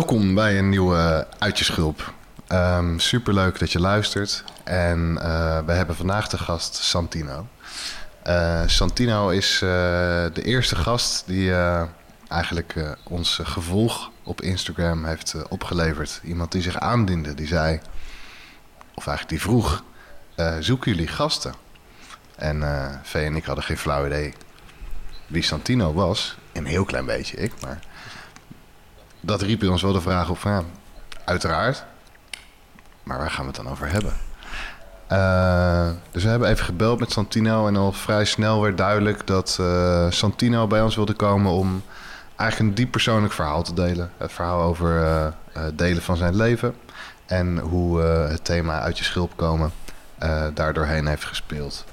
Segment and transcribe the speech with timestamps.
[0.00, 2.12] Welkom bij een nieuwe Uitjeschulp.
[2.52, 4.44] Um, superleuk dat je luistert.
[4.64, 7.46] En uh, we hebben vandaag de gast Santino.
[8.26, 9.70] Uh, Santino is uh,
[10.32, 11.54] de eerste gast die
[12.28, 16.20] eigenlijk ons gevolg op Instagram heeft opgeleverd.
[16.24, 17.80] Iemand die zich aandiende, die zei,
[18.94, 19.84] of eigenlijk die vroeg,
[20.60, 21.54] zoeken jullie gasten?
[22.36, 22.62] En
[23.02, 24.34] Vee en ik hadden geen flauw idee
[25.26, 26.36] wie Santino was.
[26.52, 27.78] Een heel klein beetje, ik, maar
[29.20, 30.62] dat riep ons wel de vraag op van ja,
[31.24, 31.84] uiteraard.
[33.02, 34.12] Maar waar gaan we het dan over hebben?
[35.12, 39.58] Uh, dus we hebben even gebeld met Santino en al vrij snel werd duidelijk dat
[39.60, 41.82] uh, Santino bij ons wilde komen om
[42.36, 44.10] eigenlijk een diep persoonlijk verhaal te delen.
[44.16, 46.74] Het verhaal over uh, delen van zijn leven
[47.26, 49.72] en hoe het thema uit je schulp komen
[50.54, 51.84] daar doorheen heeft gespeeld.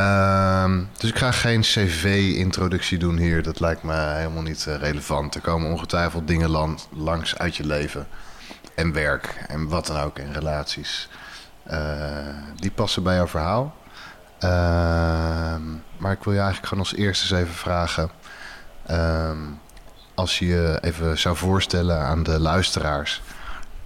[0.00, 3.42] Uh, dus ik ga geen cv-introductie doen hier.
[3.42, 5.34] Dat lijkt me helemaal niet uh, relevant.
[5.34, 8.06] Er komen ongetwijfeld dingen langs uit je leven.
[8.74, 9.44] En werk.
[9.48, 10.18] En wat dan ook.
[10.18, 11.08] En relaties.
[11.70, 11.78] Uh,
[12.56, 13.76] die passen bij jouw verhaal.
[14.40, 14.50] Uh,
[15.96, 18.10] maar ik wil je eigenlijk gewoon als eerste eens even vragen.
[18.86, 19.38] Ehm,
[20.14, 23.22] als je je even zou voorstellen aan de luisteraars.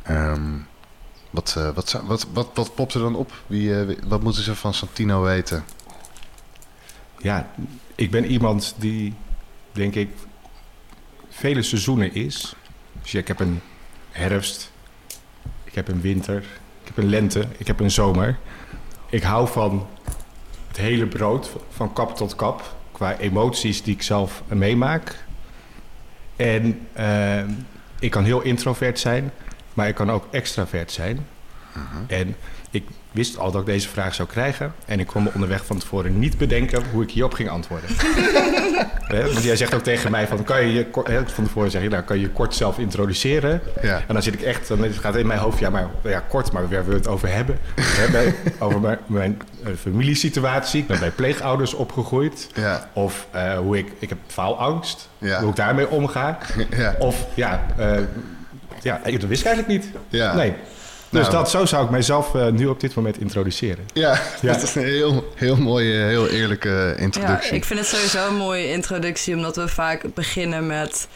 [0.03, 0.51] Ehm,
[1.31, 3.33] wat, uh, wat, wat, wat, wat popt er dan op?
[3.47, 5.65] Wie, wat moeten ze van Santino weten?
[7.23, 7.51] Ja,
[7.95, 9.15] ik ben iemand die,
[9.73, 10.09] denk ik,
[11.29, 12.55] vele seizoenen is.
[13.03, 13.61] Dus ik heb een
[14.11, 14.73] herfst,
[15.65, 16.39] ik heb een winter,
[16.83, 18.39] ik heb een lente, ik heb een zomer.
[19.11, 19.87] Ik hou van
[20.69, 25.25] het hele brood, van kap tot kap, qua emoties die ik zelf meemaak.
[26.37, 27.45] En uh,
[28.01, 29.31] ik kan heel introvert zijn,
[29.75, 31.27] maar ik kan ook extravert zijn.
[31.73, 32.19] -huh.
[32.19, 32.37] En
[32.71, 34.75] ik wist al dat ik deze vraag zou krijgen.
[34.85, 37.91] En ik kon me onderweg van tevoren niet bedenken hoe ik hierop ging antwoorden.
[39.33, 40.87] Want jij zegt ook tegen mij van, kan je je
[41.27, 43.61] van tevoren zeg je, nou, kan je je kort zelf introduceren?
[43.83, 44.03] Ja.
[44.07, 46.63] En dan zit ik echt, dan gaat in mijn hoofd, ja, maar ja, kort, maar
[46.63, 47.59] waar willen we het over hebben?
[48.13, 50.81] bij, over mijn, mijn uh, familiesituatie.
[50.81, 52.49] Ik ben bij pleegouders opgegroeid.
[52.55, 52.89] Ja.
[52.93, 55.09] Of uh, hoe ik, ik heb faalangst.
[55.19, 55.41] Ja.
[55.41, 56.39] Hoe ik daarmee omga.
[56.71, 56.95] Ja.
[56.99, 57.99] Of ja, uh,
[58.83, 59.95] ja, dat wist ik eigenlijk niet.
[60.09, 60.35] Ja.
[60.35, 60.55] Nee.
[61.13, 63.87] Dus nou, dat, zo zou ik mijzelf uh, nu op dit moment introduceren.
[63.93, 64.53] Ja, ja.
[64.53, 67.51] dat is een heel, heel mooie, heel eerlijke introductie.
[67.51, 71.09] Ja, ik vind het sowieso een mooie introductie, omdat we vaak beginnen met...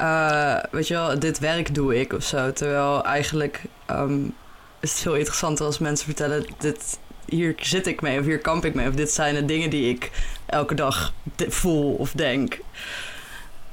[0.00, 2.52] Uh, weet je wel, dit werk doe ik of zo.
[2.52, 4.34] Terwijl eigenlijk um,
[4.80, 6.46] is het veel interessanter als mensen vertellen...
[6.58, 8.88] Dit, hier zit ik mee of hier kamp ik mee.
[8.88, 10.10] Of dit zijn de dingen die ik
[10.46, 11.12] elke dag
[11.48, 12.58] voel of denk.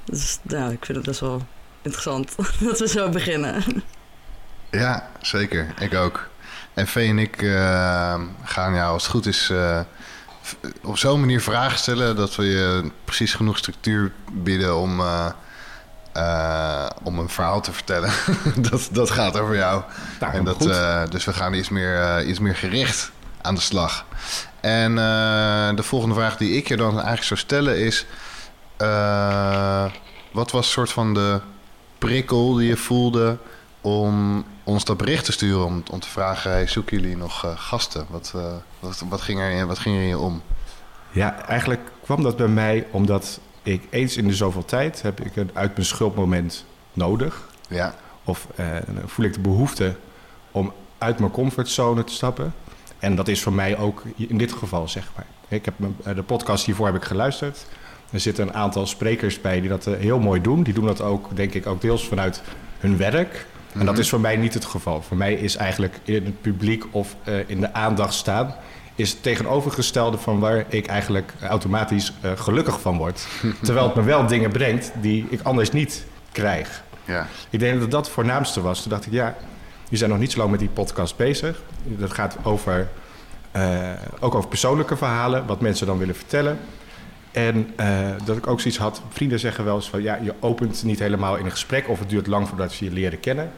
[0.05, 1.41] Dus ja, ik vind het best wel
[1.81, 3.63] interessant dat we zo beginnen.
[4.75, 5.73] Ja, zeker.
[5.79, 6.27] Ik ook.
[6.73, 9.79] En Vee en ik uh, gaan jou, als het goed is, uh,
[10.83, 15.29] op zo'n manier vragen stellen dat we je precies genoeg structuur bieden om, uh,
[17.03, 18.11] om een verhaal te vertellen.
[18.69, 19.83] dat, dat gaat over jou.
[20.19, 20.59] En dat,
[21.11, 23.11] dus we gaan iets meer, iets meer gericht
[23.41, 24.05] aan de slag.
[24.61, 24.95] En
[25.75, 28.05] de volgende vraag die ik je dan eigenlijk zou stellen is:
[30.31, 31.39] wat was soort van de
[31.97, 33.37] prikkel die je voelde
[33.81, 37.51] om ons dat bericht te sturen om, om te vragen: hey, zoeken jullie nog uh,
[37.55, 38.05] gasten?
[38.09, 40.41] Wat, uh, wat, wat, ging er, wat ging er in je om?
[41.11, 45.35] Ja, eigenlijk kwam dat bij mij omdat ik eens in de zoveel tijd heb ik
[45.35, 47.47] een uit mijn schuldmoment nodig.
[47.67, 47.95] Ja.
[48.23, 48.65] Of uh,
[49.05, 49.95] voel ik de behoefte
[50.51, 52.53] om uit mijn comfortzone te stappen.
[52.99, 55.25] En dat is voor mij ook in dit geval, zeg maar.
[55.47, 55.73] Ik heb
[56.15, 57.65] de podcast hiervoor heb ik geluisterd.
[58.11, 60.63] Er zitten een aantal sprekers bij die dat heel mooi doen.
[60.63, 62.41] Die doen dat ook, denk ik, ook deels vanuit
[62.79, 63.45] hun werk.
[63.79, 64.03] En dat mhm.
[64.03, 65.01] is voor mij niet het geval.
[65.01, 68.55] Voor mij is eigenlijk in het publiek of uh, in de aandacht staan...
[68.95, 73.27] is het tegenovergestelde van waar ik eigenlijk automatisch uh, gelukkig van word.
[73.63, 76.83] Terwijl het me wel dingen brengt die ik anders niet krijg.
[77.05, 77.27] Ja.
[77.49, 78.81] Ik denk dat dat het voornaamste was.
[78.81, 79.35] Toen dacht ik, ja,
[79.89, 81.61] je zijn nog niet zo lang met die podcast bezig.
[81.83, 82.89] Dat gaat over,
[83.51, 86.59] eh, ook over persoonlijke verhalen, wat mensen dan willen vertellen.
[87.31, 90.83] En eh, dat ik ook zoiets had, vrienden zeggen wel eens van, ja, je opent
[90.83, 93.51] niet helemaal in een gesprek of het duurt lang voordat ze je leren kennen.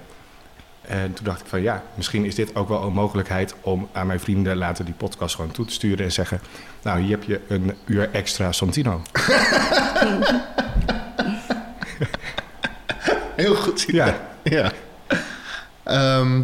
[0.87, 4.07] En toen dacht ik van, ja, misschien is dit ook wel een mogelijkheid om aan
[4.07, 6.41] mijn vrienden later die podcast gewoon toe te sturen en zeggen,
[6.81, 9.01] nou, hier heb je een uur extra Santino.
[13.35, 13.97] Heel goed idee.
[14.01, 14.15] Ja.
[14.43, 14.71] ja.
[15.83, 16.41] Ehm,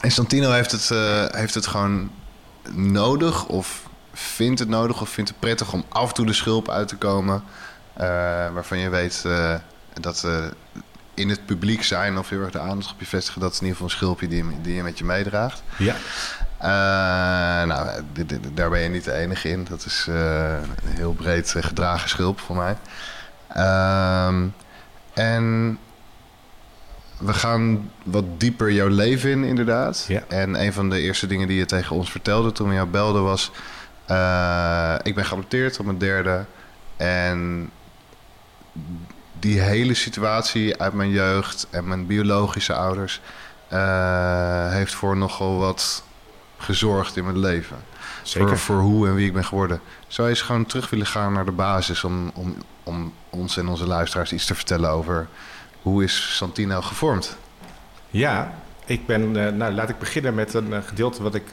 [0.00, 2.10] en Santino heeft het, eh, heeft het gewoon
[2.72, 6.68] nodig of vindt het nodig of vindt het prettig om af en toe de schulp
[6.68, 7.42] uit te komen.
[7.94, 8.06] eh,
[8.52, 9.54] waarvan je weet eh,
[10.00, 10.26] dat
[11.14, 13.40] in het publiek zijn of heel erg de aandacht op je vestigen.
[13.40, 15.62] Dat is in ieder geval een schulpje die, je- die je met je meedraagt.
[15.78, 15.94] Ja.
[16.58, 17.88] Eh, nou,
[18.54, 19.66] daar ben je niet de enige in.
[19.68, 22.76] Dat is eh, een heel breed eh, gedragen schulp voor mij.
[23.48, 24.46] Ehm,
[25.14, 25.78] en
[27.18, 30.04] we gaan wat dieper jouw leven in, inderdaad.
[30.08, 30.22] Ja.
[30.28, 33.22] En een van de eerste dingen die je tegen ons vertelde toen we jou belden
[33.22, 33.50] was...
[35.02, 36.44] ik ben geadopteerd op mijn derde.
[36.96, 37.70] En
[39.44, 43.20] die hele situatie uit mijn jeugd en mijn biologische ouders...
[43.68, 46.04] eh, heeft voor nogal wat
[46.56, 47.76] gezorgd in mijn leven.
[48.22, 48.48] Zeker.
[48.48, 49.80] Voor, voor hoe en wie ik ben geworden.
[50.06, 52.04] Zou je eens gewoon terug willen gaan naar de basis...
[52.04, 55.28] om, om, om ons en onze luisteraars iets te vertellen over...
[55.82, 57.36] hoe is Santino gevormd?
[58.10, 58.54] Ja,
[58.86, 61.44] ik ben, eh, nou laat ik beginnen met een eh, gedeelte wat ik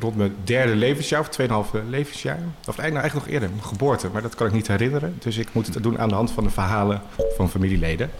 [0.00, 4.08] rond mijn derde levensjaar, of tweeënhalve levensjaar, of eigenlijk, nou, eigenlijk nog eerder, mijn geboorte,
[4.12, 5.16] maar dat kan ik niet herinneren.
[5.18, 7.02] Dus ik moet het doen aan de hand van de verhalen
[7.36, 8.10] van familieleden.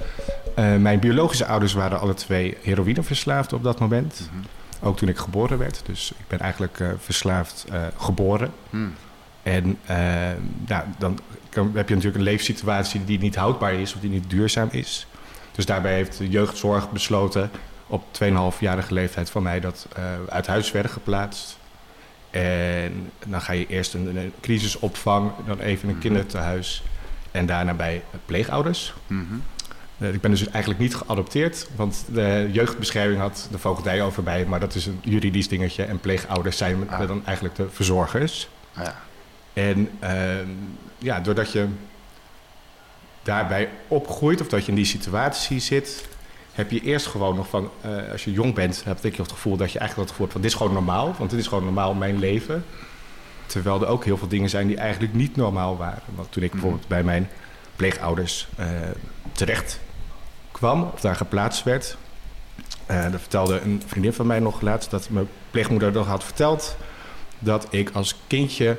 [0.55, 4.31] Eh, mijn biologische ouders waren alle twee heroïneverslaafd op dat moment.
[4.83, 5.81] Ook toen ik geboren werd.
[5.87, 8.51] Dus ik ben eigenlijk eh, verslaafd eh, geboren.
[8.71, 8.93] Hmm.
[9.43, 9.79] En
[10.67, 11.19] nou, dan
[11.49, 15.07] kan- heb je natuurlijk een leefsituatie die niet houdbaar is of die niet duurzaam is.
[15.55, 17.51] Dus daarbij heeft de jeugdzorg besloten
[17.91, 21.59] op 2,5-jarige leeftijd van mij dat eh, uit huis werden geplaatst.
[22.31, 26.03] En dan ga je eerst een, een crisisopvang, dan even een Mhm.
[26.05, 26.83] kinderthuis
[27.31, 28.95] en daarna bij pleegouders.
[29.07, 29.23] Mhm.
[29.99, 34.45] Eh, ik ben dus eigenlijk niet geadopteerd, want de jeugdbescherming had de voogdij over bij,
[34.45, 37.09] maar dat is een juridisch dingetje en pleegouders zijn Ah.
[37.09, 38.49] dan eigenlijk de verzorgers.
[38.77, 38.95] Ja.
[39.53, 40.49] En ehm,
[40.99, 41.67] ja, doordat je
[43.23, 46.09] daarbij opgroeit of dat je in die situatie zit,
[46.61, 49.57] heb je eerst gewoon nog van, eh, als je jong bent, heb ik het gevoel
[49.57, 51.65] dat je eigenlijk het gevoel hebt van dit is gewoon normaal, want dit is gewoon
[51.65, 52.65] normaal mijn leven.
[53.47, 56.03] Terwijl er ook heel veel dingen zijn die eigenlijk niet normaal waren.
[56.15, 56.61] Want toen ik Mhm.
[56.61, 57.29] bijvoorbeeld bij mijn
[57.77, 58.67] pleegouders eh,
[59.33, 59.81] terecht
[60.51, 61.97] kwam, of daar geplaatst werd,
[62.87, 66.77] eh dan vertelde een vriendin van mij nog laatst dat mijn pleegmoeder nog had verteld
[67.39, 68.77] dat ik als kindje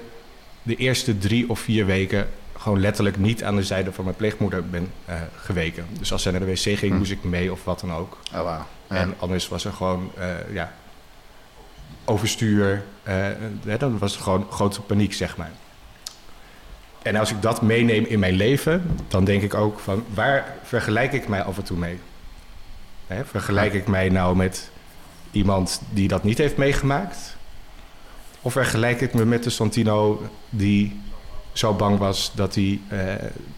[0.64, 2.30] de eerste drie of vier weken
[2.62, 5.86] gewoon letterlijk niet aan de zijde van mijn pleegmoeder ben eh, geweken.
[6.00, 6.98] Dus als zij naar de wc ging, Hm.
[6.98, 8.18] moest ik mee of wat dan ook.
[8.36, 8.58] Oh.
[8.90, 8.96] Ja.
[8.98, 10.74] En anders was er gewoon, eh, ja,
[12.06, 12.84] overstuur.
[13.04, 13.26] eh,
[13.80, 15.52] dan was er gewoon grote paniek, zeg maar.
[17.02, 21.14] En als ik dat meeneem in mijn leven, dan denk ik ook van, waar vergelijk
[21.14, 22.00] ik mij af en toe mee?
[23.08, 24.70] Hè, vergelijk ik mij nou met
[25.32, 27.36] iemand die dat niet heeft meegemaakt?
[28.42, 31.02] Of vergelijk ik me met de Santino die
[31.54, 33.00] zo bang was dat hij, eh,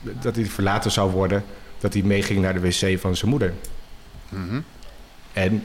[0.01, 1.43] dat hij verlaten zou worden,
[1.79, 3.53] dat hij meeging naar de wc van zijn moeder?
[4.29, 4.59] Mhm.
[5.33, 5.63] En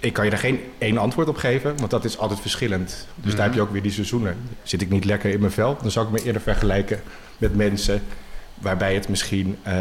[0.00, 3.06] ik kan je daar geen één antwoord op geven, want dat is altijd verschillend.
[3.14, 3.36] Dus Mhm.
[3.36, 4.36] daar heb je ook weer die seizoenen.
[4.62, 7.02] Zit ik niet lekker in mijn vel, dan zou ik me eerder vergelijken
[7.38, 8.02] met mensen
[8.54, 9.74] waarbij het misschien eh,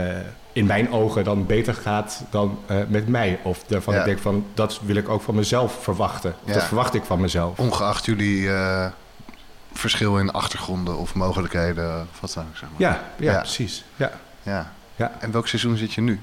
[0.53, 3.39] in mijn ogen dan beter gaat dan eh, met mij.
[3.43, 3.99] Of waarvan Ja.
[3.99, 6.35] ik denk van dat wil ik ook van mezelf verwachten.
[6.43, 6.53] Of Ja.
[6.53, 7.59] Dat verwacht ik van mezelf.
[7.59, 8.49] Ongeacht jullie
[9.73, 12.81] verschil in achtergronden of mogelijkheden, of wat dan ook, zeg maar.
[12.81, 13.39] Ja, ja, Ja.
[13.39, 13.83] precies.
[13.95, 14.11] Ja.
[14.43, 14.71] ja.
[14.95, 15.11] Ja.
[15.19, 16.19] En welk seizoen zit je nu?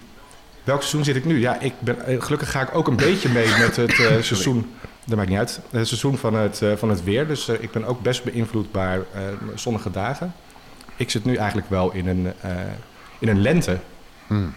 [0.64, 1.40] Welk seizoen zit ik nu?
[1.40, 4.74] Ja, ik ben, eh, gelukkig ga ik ook een beetje mee met het eh, seizoen.
[5.04, 5.60] Dat maakt niet uit.
[5.70, 7.26] Het seizoen van het, eh, van het weer.
[7.26, 9.00] Dus ik ben ook best beïnvloedbaar
[9.54, 10.34] zonnige dagen.
[10.96, 12.32] Ik zit nu eigenlijk wel in een,
[13.18, 13.78] in een lente.
[14.26, 14.54] Hmm.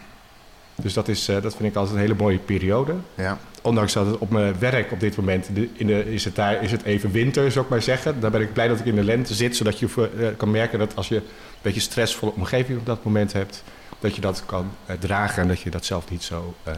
[0.76, 2.96] Dus dat, is, eh, dat vind ik altijd een hele mooie periode.
[3.16, 3.38] Ja.
[3.62, 6.72] Ondanks dat het op mijn werk op dit moment in de, is, het daar, is
[6.72, 8.20] het even winter, zou ik maar zeggen.
[8.20, 10.80] Daar ben ik blij dat ik in de lente zit, zodat je eh, kan merken
[10.80, 11.24] dat als je een
[11.62, 13.64] beetje stressvolle omgeving op dat moment hebt,
[14.00, 16.74] dat je dat kan eh, dragen en dat je dat zelf niet zo eh,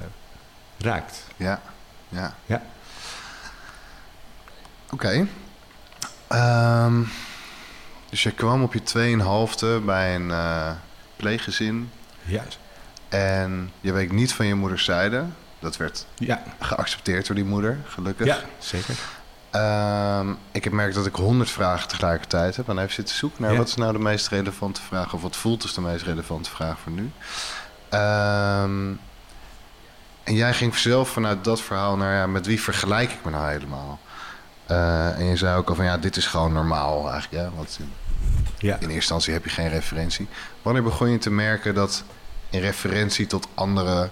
[0.77, 1.23] raakt.
[1.37, 1.61] Ja.
[2.09, 2.35] Ja.
[2.45, 2.61] Ja.
[4.89, 5.27] Oké.
[6.27, 7.01] Ehm,
[8.09, 8.81] dus je kwam op je
[9.79, 10.71] 2,5 bij een eh,
[11.15, 11.91] pleeggezin.
[12.23, 12.43] Ja,
[13.19, 15.23] En je weet niet van je moeders zijde.
[15.59, 18.25] Dat werd ja, geaccepteerd door die moeder, gelukkig.
[18.25, 18.95] ja zeker.
[19.51, 22.69] Ehm, ik heb merkt dat ik honderd vragen tegelijkertijd heb.
[22.69, 23.57] En even zitten zoeken naar Ja.
[23.57, 25.13] wat is nou de meest relevante vraag.
[25.13, 27.11] Of wat voelt als de meest relevante vraag voor nu.
[27.89, 28.91] Ehm,
[30.23, 33.49] en jij ging zelf vanuit dat verhaal naar ja, met wie vergelijk ik me nou
[33.51, 33.99] helemaal?
[34.65, 37.43] Eh, en je zei ook al van ja, dit is gewoon normaal eigenlijk.
[37.43, 37.49] Ja?
[37.55, 37.79] Want
[38.57, 38.73] Ja.
[38.73, 40.27] in eerste instantie heb je geen referentie.
[40.61, 42.03] Wanneer begon je te merken dat
[42.55, 44.11] in referentie tot anderen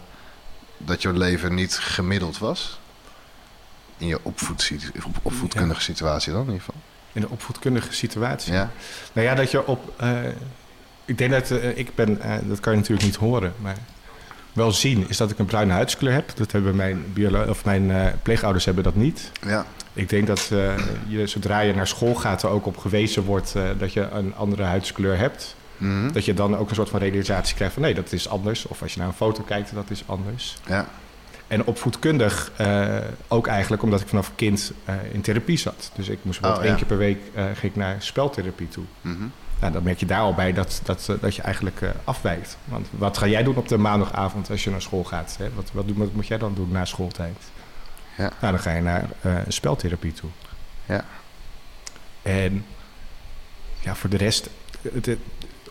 [0.78, 2.80] dat jouw leven niet gemiddeld was?
[3.98, 4.40] In je op-
[5.22, 6.82] opvoedkundige situatie dan in ieder geval.
[7.14, 8.54] In de opvoedkundige situatie.
[8.54, 8.72] Ja,
[9.14, 9.94] Nou ja, dat je op.
[9.98, 10.18] eh,
[11.06, 12.22] ik denk dat eh, ik ben.
[12.22, 13.78] eh, dat kan je natuurlijk niet horen, maar
[14.54, 16.36] wel zien is dat ik een bruine huidskleur heb.
[16.36, 17.06] Dat hebben mijn
[17.50, 19.32] of mijn pleegouders hebben dat niet.
[19.48, 20.48] ja, Ik denk dat
[21.08, 24.64] je zodra je naar school gaat er ook op gewezen wordt dat je een andere
[24.64, 25.56] huidskleur hebt.
[25.84, 26.12] Mhm.
[26.12, 28.66] Dat je dan ook een soort van realisatie krijgt van nee, dat is anders.
[28.68, 30.56] Of als je naar een foto kijkt, dat is anders.
[30.68, 30.88] ja,
[31.48, 32.98] En opvoedkundig eh,
[33.28, 35.92] ook eigenlijk omdat ik vanaf kind eh, in therapie zat.
[35.96, 36.76] Dus ik moest wel Oh, één ja.
[36.76, 38.84] keer per week eh, ging ik naar speltherapie toe.
[39.02, 39.24] mhm.
[39.60, 42.58] Nou, dan merk je daar al bij dat, dat, dat je eigenlijk afwijkt.
[42.66, 45.36] Want wat ga jij doen op de maandagavond als je naar school gaat?
[45.40, 45.50] Hè?
[45.56, 47.38] Wat, wat, moet jij dan doen na schooltijd?
[48.18, 48.32] Ja.
[48.42, 49.06] Nou, dan ga je naar
[49.48, 50.30] speltherapie toe.
[50.86, 51.06] Ja.
[52.22, 52.66] En
[53.80, 54.50] ja, voor de rest,
[54.82, 55.20] het, het,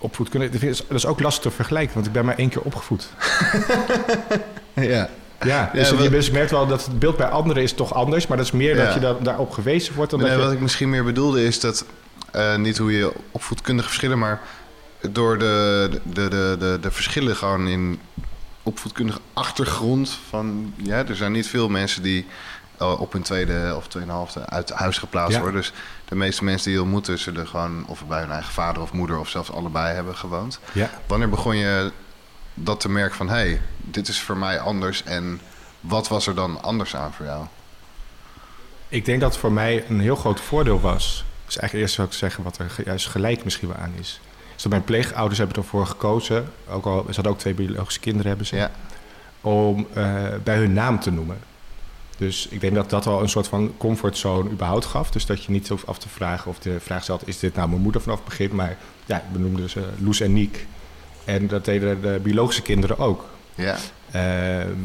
[0.03, 2.63] opvoedkunde, dat is, dat is ook lastig te vergelijken, want ik ben maar één keer
[2.63, 3.09] opgevoed.
[4.75, 5.09] ja.
[5.45, 8.27] Ja, dus Ja, je wat- merkt wel dat het beeld bij anderen is toch anders,
[8.27, 8.85] maar dat is meer Ja.
[8.85, 10.45] dat je da- daarop gewezen wordt dan Nee, dat je...
[10.45, 11.85] wat ik misschien meer bedoelde is dat
[12.31, 14.41] eh, niet hoe je opvoedkundige verschillen, maar
[15.11, 18.01] door de, de, de, de, de verschillen gewoon in
[18.63, 22.27] opvoedkundige achtergrond van ja, er zijn niet veel mensen die
[22.83, 25.41] op hun tweede of tweeënhalfde uit huis geplaatst Ja.
[25.43, 25.61] worden.
[25.61, 25.73] Dus
[26.05, 29.19] de meeste mensen die je ontmoeten zullen gewoon of bij hun eigen vader of moeder
[29.19, 30.61] of zelfs allebei hebben gewoond.
[30.73, 30.91] Ja.
[31.07, 31.93] Wanneer begon je
[32.55, 35.41] dat te merken van hé, hey, dit is voor mij anders en
[35.81, 37.45] wat was er dan anders aan voor jou?
[38.89, 41.25] Ik denk dat het voor mij een heel groot voordeel was.
[41.45, 44.21] Dus eigenlijk eerst zou ik zeggen wat er juist gelijk misschien wel aan is.
[44.57, 48.47] Dat mijn pleegouders hebben ervoor gekozen, ook al ze hadden ook twee biologische kinderen hebben
[48.47, 48.71] ze, Ja,
[49.41, 51.39] om eh, bij hun naam te noemen.
[52.23, 55.11] Dus ik denk dat dat al een soort van comfortzone überhaupt gaf.
[55.11, 57.29] Dus dat je niet hoeft af te vragen of de vraag stelt...
[57.29, 58.55] is dit nou mijn moeder vanaf het begin?
[58.55, 58.77] Maar
[59.07, 60.67] ja, we noemden ze Loes en Niek.
[61.25, 63.25] En dat deden de biologische kinderen ook.
[63.55, 63.77] ja,
[64.11, 64.81] Ehm,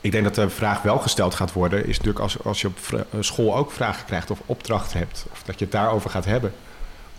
[0.00, 1.80] ik denk dat de vraag wel gesteld gaat worden...
[1.80, 5.26] is natuurlijk als, als je op eh, school ook vragen krijgt of opdrachten hebt...
[5.32, 6.52] of dat je het daarover gaat hebben...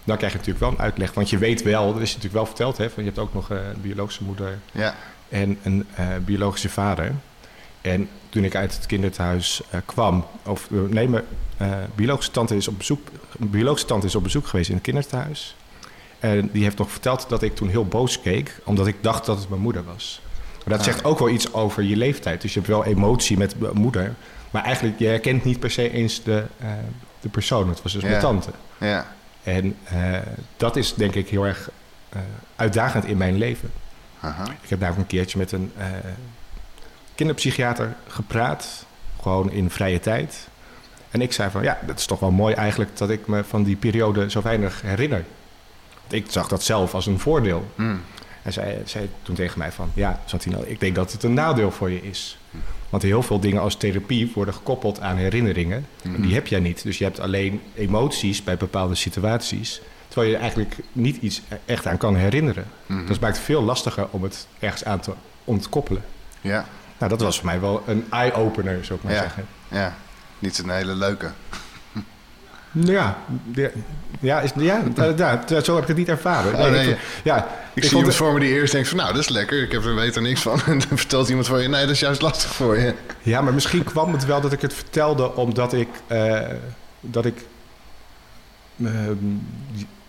[0.03, 1.13] dan krijg je natuurlijk wel een uitleg.
[1.13, 2.77] Want je weet wel, dat is natuurlijk wel verteld...
[2.77, 4.95] Hè, van je hebt ook nog eh, een biologische moeder ja,
[5.29, 7.13] en een eh, biologische vader.
[7.81, 11.23] En toen ik uit het kinderthuis eh, kwam, of eh, nee, mijn
[11.57, 13.07] eh, biologische tante is op bezoek,
[13.38, 15.55] biologische tante is op bezoek geweest in het kinderthuis.
[16.19, 19.39] En die heeft nog verteld dat ik toen heel boos keek, omdat ik dacht dat
[19.39, 20.21] het mijn moeder was.
[20.65, 20.93] Maar dat Ah.
[20.93, 22.41] zegt ook wel iets over je leeftijd.
[22.41, 24.13] Dus je hebt wel emotie met moeder,
[24.51, 26.43] maar eigenlijk je herkent niet per se eens de,
[27.19, 27.69] de persoon.
[27.69, 28.50] Het was dus mijn tante.
[28.77, 29.13] ja.
[29.43, 29.77] En
[30.57, 31.69] dat is denk ik heel erg
[32.55, 33.71] uitdagend in mijn leven.
[34.19, 34.43] Aha.
[34.63, 35.71] Ik heb namelijk een keertje met een
[37.15, 38.85] kinderpsychiater gepraat.
[39.21, 40.47] Gewoon in vrije tijd.
[41.11, 43.63] En ik zei van, ja, dat is toch wel mooi eigenlijk dat ik me van
[43.63, 45.25] die periode zo weinig herinner.
[46.01, 47.71] Want ik zag dat zelf als een voordeel.
[47.75, 48.01] Mm.
[48.41, 51.71] Hij zei, zei toen tegen mij van, ja, Santino, ik denk dat het een nadeel
[51.71, 52.37] voor je is.
[52.89, 55.85] Want heel veel dingen als therapie worden gekoppeld aan herinneringen.
[56.03, 56.83] En die heb jij niet.
[56.83, 59.81] Dus je hebt alleen emoties bij bepaalde situaties.
[60.07, 62.65] Terwijl je eigenlijk niet iets echt aan kan herinneren.
[62.85, 63.05] Mhm.
[63.05, 65.11] Dat maakt het veel lastiger om het ergens aan te
[65.43, 66.03] ontkoppelen.
[66.41, 66.65] Ja,
[67.01, 69.22] Nou, dat was voor mij wel een eye-opener, zou ik maar Ja.
[69.22, 69.46] zeggen.
[69.67, 69.96] ja.
[70.39, 71.31] Niet een hele leuke.
[72.72, 73.17] Ja,
[73.53, 73.70] ja,
[74.20, 74.81] ja, is, ja,
[75.62, 76.53] zo heb ik het niet ervaren.
[76.55, 76.89] Oh, nee.
[76.89, 77.43] ik, ja, Ik,
[77.74, 78.98] ik zie iemand voor me die eerst denkt van...
[78.98, 80.62] nou, dat is lekker, ik heb er weet er niks van.
[80.65, 81.67] En dan vertelt iemand voor je...
[81.67, 82.93] nee, dat is juist lastig voor je.
[83.22, 86.39] Ja, maar misschien kwam het wel dat ik het vertelde omdat ik, eh,
[87.00, 87.46] dat ik,
[88.84, 89.15] ehm,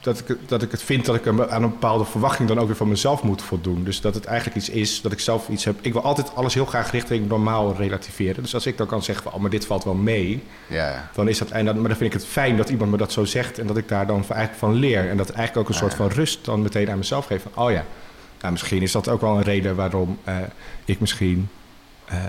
[0.03, 2.77] dat ik, dat ik het vind dat ik aan een bepaalde verwachting dan ook weer
[2.77, 3.85] van mezelf moet voldoen.
[3.85, 5.77] Dus dat het eigenlijk iets is dat ik zelf iets heb.
[5.81, 8.43] Ik wil altijd alles heel graag richting normaal relativeren.
[8.43, 11.29] Dus als ik dan kan zeggen van, oh, maar dit valt wel mee, Ja, dan
[11.29, 11.51] is dat.
[11.51, 13.67] En dan, maar dan vind ik het fijn dat iemand me dat zo zegt en
[13.67, 15.09] dat ik daar dan eigenlijk van leer.
[15.09, 17.43] En dat eigenlijk ook een soort van rust dan meteen aan mezelf geef.
[17.43, 17.85] Van, oh ja,
[18.41, 20.37] nou, misschien is dat ook wel een reden waarom eh,
[20.85, 21.49] ik misschien
[22.05, 22.25] eh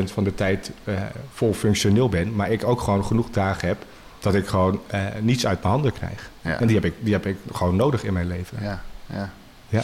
[0.00, 0.94] 80% van de tijd eh,
[1.32, 2.34] vol functioneel ben.
[2.34, 3.78] Maar ik ook gewoon genoeg dagen heb
[4.18, 4.80] dat ik gewoon
[5.20, 6.29] niets uit mijn handen krijg.
[6.42, 6.58] Ja.
[6.60, 8.58] En die heb, ik, die heb ik gewoon nodig in mijn leven.
[8.62, 9.30] Ja, ja.
[9.68, 9.82] Ja.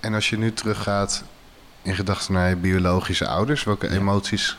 [0.00, 1.24] En als je nu teruggaat
[1.82, 3.64] in gedachten naar je biologische ouders...
[3.64, 4.56] welke emoties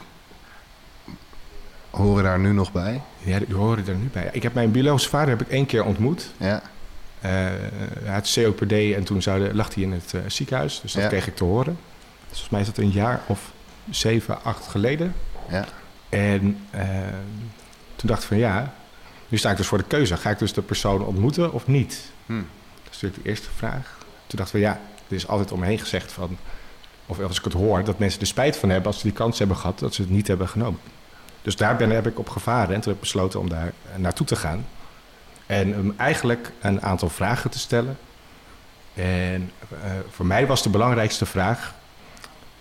[1.90, 3.02] horen daar nu nog bij?
[3.18, 4.30] Ja, die horen er nu bij.
[4.32, 6.32] Ik heb mijn biologische vader heb ik één keer ontmoet.
[6.38, 6.62] Ja,
[7.22, 7.32] Eh,
[8.04, 10.82] hij had COPD en toen zou de- lag hij in het eh, ziekenhuis.
[10.82, 11.08] Dus dat Ja.
[11.08, 11.78] kreeg ik te horen.
[12.30, 13.52] Dus volgens mij is dat een jaar of
[13.90, 15.14] zeven, acht geleden.
[15.50, 15.66] ja,
[16.10, 16.88] En eh,
[17.96, 18.74] toen dacht ik van ja,
[19.28, 20.18] nu sta ik dus voor de keuze.
[20.18, 22.12] Ga ik dus de persoon ontmoeten of niet?
[22.26, 22.34] hm.
[22.84, 23.98] Dat is natuurlijk de eerste vraag.
[24.28, 26.38] Toen dacht ik van ja, Er is altijd omheen gezegd van,
[27.06, 29.40] of als ik het hoor, dat mensen er spijt van hebben als ze die kans
[29.40, 30.80] hebben gehad dat ze het niet hebben genomen.
[31.42, 33.98] Dus daar ben, heb ik op gevaren en toen heb ik besloten om daar eh,
[33.98, 34.66] naartoe te gaan.
[35.46, 37.98] En hem eigenlijk een aantal vragen te stellen.
[38.94, 41.74] En eh, voor mij was de belangrijkste vraag: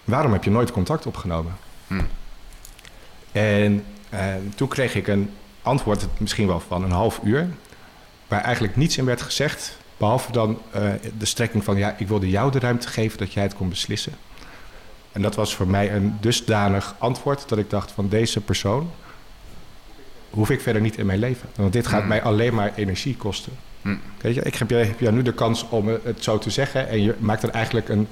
[0.04, 1.56] waarom heb je nooit contact opgenomen?
[1.87, 2.02] Hm.
[3.33, 5.30] En eh, toen kreeg ik een
[5.64, 7.49] antwoord, misschien wel van een half uur,
[8.28, 10.83] waar eigenlijk niets in werd gezegd, behalve dan eh,
[11.18, 14.12] de strekking van: ja, ik wilde jou de ruimte geven dat jij het kon beslissen.
[15.12, 18.90] En dat was voor mij een dusdanig antwoord dat ik dacht: van deze persoon
[20.30, 21.49] hoef ik verder niet in mijn leven.
[21.56, 22.09] Want dit gaat Hm.
[22.09, 23.52] mij alleen maar energie kosten.
[23.83, 23.97] Hm.
[24.21, 26.88] Weet je, ik heb, jou- heb jou nu de kans om het zo te zeggen.
[26.88, 28.09] En je maakt er eigenlijk een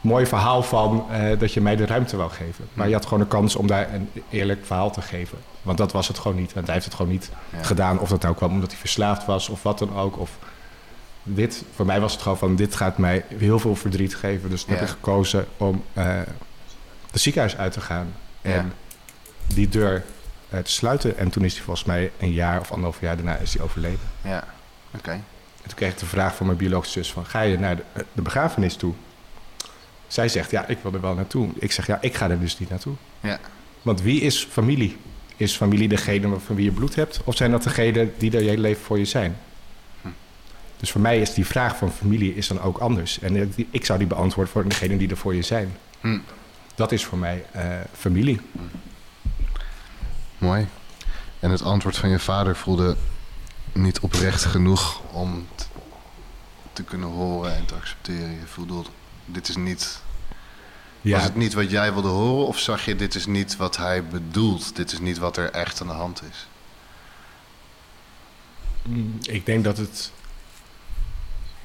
[0.00, 2.68] mooi verhaal van eh, dat je mij de ruimte wou geven.
[2.72, 5.38] Maar je had gewoon een kans om daar een eerlijk verhaal te geven.
[5.62, 6.52] Want dat was het gewoon niet.
[6.52, 7.62] Want hij heeft het gewoon niet Ja.
[7.62, 7.98] gedaan.
[7.98, 10.18] Of dat nou kwam omdat hij verslaafd was of wat dan ook.
[10.18, 10.30] Of
[11.22, 14.50] dit, voor mij was het gewoon van dit gaat mij heel veel verdriet geven.
[14.50, 16.18] Dus toen heb ik gekozen om eh
[17.10, 18.12] het ziekenhuis uit te gaan.
[18.42, 18.64] En Ja.
[19.54, 20.04] die deur
[20.48, 21.18] eh, te sluiten.
[21.18, 24.00] En toen is hij volgens mij een jaar of anderhalf jaar daarna is hij overleden.
[24.22, 24.44] Ja,
[24.96, 25.10] oké.
[25.10, 27.24] En toen kreeg ik de vraag van mijn biologische zus van...
[27.26, 28.94] ga je naar de, de begrafenis toe?
[30.10, 31.48] Zij zegt, ja, ik wil er wel naartoe.
[31.58, 32.94] Ik zeg, ja, ik ga er dus niet naartoe.
[33.20, 33.38] Ja.
[33.82, 34.96] Want wie is familie?
[35.36, 37.20] Is familie degene van wie je bloed hebt?
[37.24, 39.36] Of zijn dat degenen die er je hele leven voor je zijn?
[40.02, 40.08] Hm.
[40.76, 43.18] Dus voor mij is die vraag van familie is dan ook anders.
[43.20, 45.76] En ik- die- ik zou die beantwoorden voor degenen die er voor je zijn.
[46.00, 46.18] Hm.
[46.74, 47.64] Dat is voor mij eh,
[47.98, 48.40] familie.
[50.38, 50.66] Mooi.
[51.40, 52.96] En het antwoord van je vader voelde
[53.72, 55.46] niet oprecht genoeg om
[56.72, 58.30] te kunnen horen en te accepteren.
[58.30, 58.82] Je voelde,
[59.32, 60.00] dit is niet...
[61.02, 64.04] Was het niet wat jij wilde horen of zag je, dit is niet wat hij
[64.06, 64.76] bedoelt?
[64.76, 66.46] Dit is niet wat er echt aan de hand is?
[68.82, 70.12] Mm, Ik denk dat het.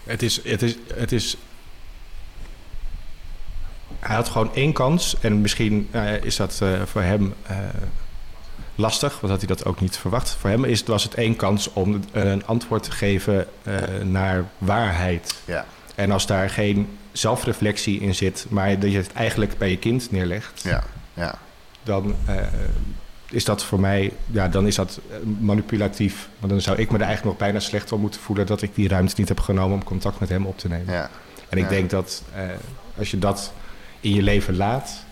[0.03, 1.37] Het is, het is, het is.
[3.99, 5.19] Hij had gewoon één kans.
[5.19, 7.57] En misschien eh, is dat eh, voor hem eh,
[8.75, 10.29] lastig, want had hij dat ook niet verwacht.
[10.29, 15.35] Voor hem is, was het één kans om een antwoord te geven eh, naar waarheid.
[15.45, 19.77] Ja, En als daar geen zelfreflectie in zit, maar dat je het eigenlijk bij je
[19.77, 21.35] kind neerlegt ja, ja.
[21.83, 22.35] dan eh,
[23.29, 26.29] is dat voor mij, ja, dan is dat eh, manipulatief.
[26.39, 28.75] Want dan zou ik me er eigenlijk nog bijna slecht om moeten voelen dat ik
[28.75, 30.93] die ruimte niet heb genomen om contact met hem op te nemen.
[30.93, 31.09] ja.
[31.49, 31.69] En ik Ja.
[31.69, 32.41] denk dat eh,
[32.97, 33.53] als je dat
[33.99, 35.03] in je leven laat,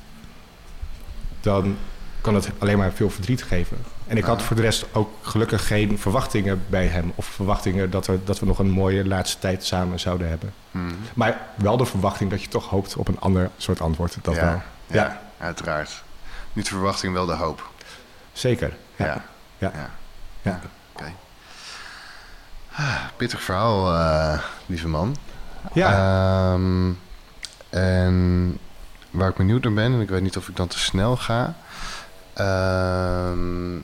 [1.41, 1.75] dan
[2.21, 3.77] kan het alleen maar veel verdriet geven.
[4.07, 4.45] En ik had Ja.
[4.45, 7.11] voor de rest ook gelukkig geen verwachtingen bij hem.
[7.15, 10.53] Of verwachtingen dat, er, dat we nog een mooie laatste tijd samen zouden hebben.
[10.71, 10.79] Hm.
[11.13, 14.17] Maar wel de verwachting dat je toch hoopt op een ander soort antwoord.
[14.21, 14.43] Dat wel.
[14.43, 15.21] ja, ja, Ja.
[15.45, 16.03] uiteraard.
[16.53, 17.69] Niet de verwachting, wel de hoop.
[18.33, 18.73] Zeker.
[18.95, 19.05] Ja.
[19.05, 19.21] Ja.
[19.57, 19.71] Ja.
[19.75, 19.89] ja.
[20.41, 20.59] Ja.
[20.93, 21.11] Oké.
[22.71, 25.15] Ah, Pittig verhaal, eh, lieve man.
[25.73, 25.91] Ja.
[26.53, 26.91] Ehm,
[27.69, 28.57] en
[29.11, 31.53] waar ik benieuwd naar ben, en ik weet niet of ik dan te snel ga.
[32.33, 33.75] ehm,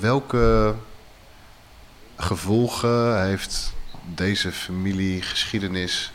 [0.00, 0.74] welke
[2.16, 3.72] gevolgen heeft
[4.14, 6.12] deze familiegeschiedenis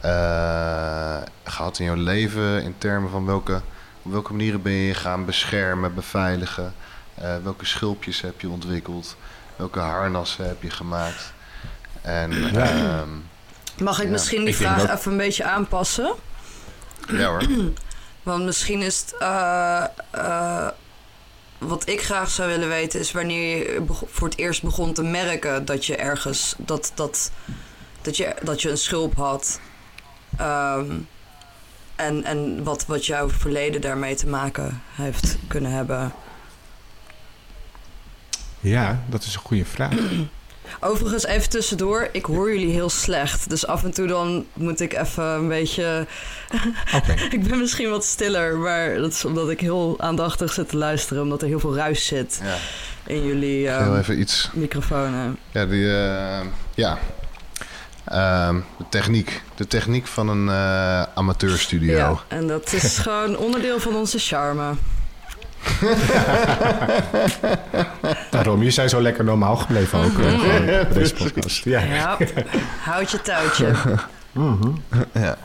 [0.00, 2.62] eh, gehad in jouw leven?
[2.62, 3.60] In termen van welke,
[4.02, 6.74] op welke manieren ben je gaan beschermen, beveiligen?
[7.14, 9.16] Eh, welke schulpjes heb je ontwikkeld?
[9.56, 11.32] Welke harnassen heb je gemaakt?
[12.02, 12.66] En Ja.
[12.70, 13.08] ehm,
[13.82, 14.10] Mag ik Ja.
[14.10, 16.14] misschien die Ik vraag dat- even een beetje aanpassen?
[17.08, 17.42] ja hoor.
[18.22, 19.14] Want misschien is het.
[21.58, 25.64] Wat ik graag zou willen weten is wanneer je voor het eerst begon te merken
[25.64, 26.54] dat je ergens.
[26.58, 27.30] dat, dat,
[28.02, 29.60] dat, je, dat je een schulp had.
[30.36, 30.90] Ehm,
[31.96, 36.12] en en wat, wat jouw verleden daarmee te maken heeft kunnen hebben.
[38.60, 39.94] Ja, dat is een goede vraag.
[40.80, 42.08] Overigens, even tussendoor.
[42.12, 43.50] Ik hoor jullie heel slecht.
[43.50, 46.06] Dus af en toe dan moet ik even een beetje...
[47.30, 51.22] Ik ben misschien wat stiller, maar dat is omdat ik heel aandachtig zit te luisteren.
[51.22, 52.54] Omdat er heel veel ruis zit Ja.
[53.14, 54.50] in jullie Heel ehm, even iets.
[54.52, 55.36] microfoons.
[55.50, 56.40] Ja, die, eh,
[56.74, 56.98] ja.
[58.04, 59.42] Ehm, de techniek.
[59.54, 61.96] De techniek van een eh, amateurstudio.
[61.96, 64.72] Ja, en dat is gewoon onderdeel van onze charme.
[68.30, 70.18] Daarom, je zijn zo lekker normaal gebleven ook.
[70.18, 71.64] eh, bij deze podcast.
[71.64, 71.80] Ja.
[71.80, 72.16] Ja,
[72.82, 73.72] houd je touwtje.
[75.12, 75.36] Ja.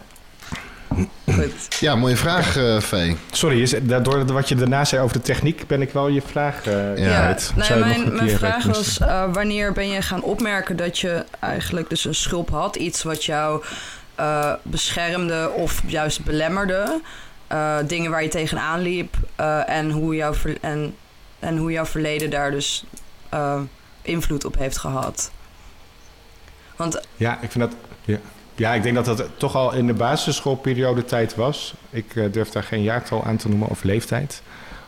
[1.26, 1.68] Goed.
[1.80, 3.18] ja, mooie vraag, eh Vee.
[3.32, 6.66] Sorry, is, door wat je daarna zei over de techniek, ben ik wel je vraag
[6.66, 7.20] eh Ja.
[7.22, 7.52] kwijt.
[7.56, 10.76] nee, Zou je nog mijn, mijn eh, vraag was: eh, wanneer ben je gaan opmerken
[10.76, 12.76] dat je eigenlijk dus een schulp had?
[12.76, 13.64] Iets wat jou
[14.16, 17.02] eh, beschermde of juist belemmerde?
[17.54, 20.96] Eh, dingen waar je tegenaan liep eh, en, hoe jouw en,
[21.40, 22.84] en hoe jouw verleden daar dus
[23.30, 23.62] eh,
[24.02, 25.32] invloed op heeft gehad.
[26.76, 27.76] Want Ja, ik vind dat...
[28.06, 28.18] Ja.
[28.56, 31.74] Ja, ik denk dat dat toch al in de basisschoolperiode tijd was.
[31.90, 34.42] Ik durf daar geen jaartal aan te noemen of leeftijd.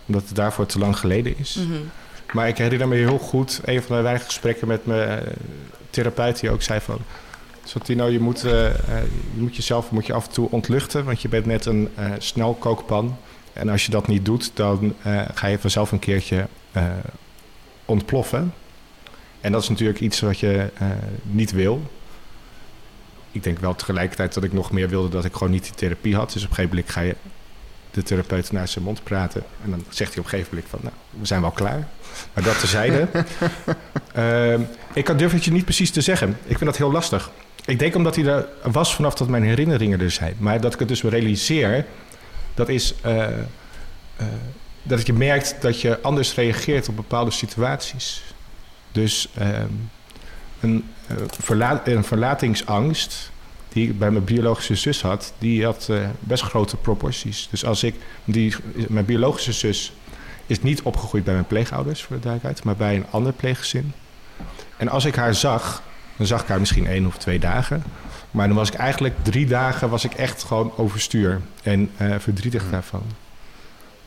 [0.05, 1.55] Omdat het daarvoor te lang geleden is.
[1.55, 1.79] Mhm.
[2.31, 5.23] Maar ik herinner me heel goed een van de weinige gesprekken met mijn
[5.89, 6.99] therapeut die ook zei van...
[7.65, 8.75] Santino, je moet, eh, eh,
[9.33, 12.11] je moet jezelf moet je af en toe ontluchten, want je bent net een eh
[12.17, 13.17] snelkookpan.
[13.53, 14.95] En als je dat niet doet, dan
[15.33, 16.47] ga je vanzelf een keertje
[17.85, 18.53] ontploffen.
[19.41, 20.69] En dat is natuurlijk iets wat je
[21.23, 21.81] niet wil.
[23.31, 26.15] Ik denk wel tegelijkertijd dat ik nog meer wilde dat ik gewoon niet die therapie
[26.15, 26.33] had.
[26.33, 27.15] Dus op een gegeven moment ga je
[27.91, 29.43] de therapeut naar zijn mond praten.
[29.63, 31.87] En dan zegt hij op een gegeven moment van, nou, we zijn wel klaar.
[32.33, 33.07] Maar dat terzijde.
[34.13, 34.61] Ehm
[34.95, 36.29] ik kan durf het je niet precies te zeggen.
[36.29, 37.31] Ik vind dat heel lastig.
[37.65, 40.35] Ik denk omdat hij er was vanaf dat mijn herinneringen er zijn.
[40.39, 41.85] Maar dat ik het dus realiseer,
[42.53, 44.25] dat is eh, eh,
[44.83, 48.23] dat je merkt dat je anders reageert op bepaalde situaties.
[48.91, 49.67] Dus ehm,
[50.59, 53.31] een, eh, een verlatingsangst
[53.69, 57.47] die ik bij mijn biologische zus had, die had best grote proporties.
[57.51, 58.55] Dus als ik, die,
[58.87, 59.93] mijn biologische zus
[60.45, 63.93] is niet opgegroeid bij mijn pleegouders, voor de duidelijkheid, maar bij een ander pleeggezin.
[64.77, 65.83] En als ik haar zag,
[66.17, 67.83] dan zag ik haar misschien één of twee dagen.
[68.31, 72.63] Maar dan was ik eigenlijk drie dagen was ik echt gewoon overstuur en eh, verdrietig
[72.71, 73.03] daarvan.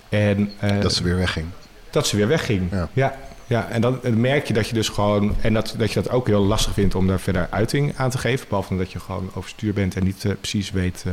[0.08, 1.46] En, eh, Dat ze weer wegging.
[1.90, 2.70] dat ze weer wegging.
[2.70, 2.88] Ja.
[2.92, 3.16] Ja.
[3.46, 5.34] Ja, en dan merk je dat je dus gewoon...
[5.40, 8.18] en dat, dat je dat ook heel lastig vindt om daar verder uiting aan te
[8.18, 8.46] geven.
[8.48, 11.04] Behalve dat je gewoon overstuur bent en niet eh, precies, weet,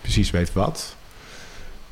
[0.00, 0.95] precies weet wat.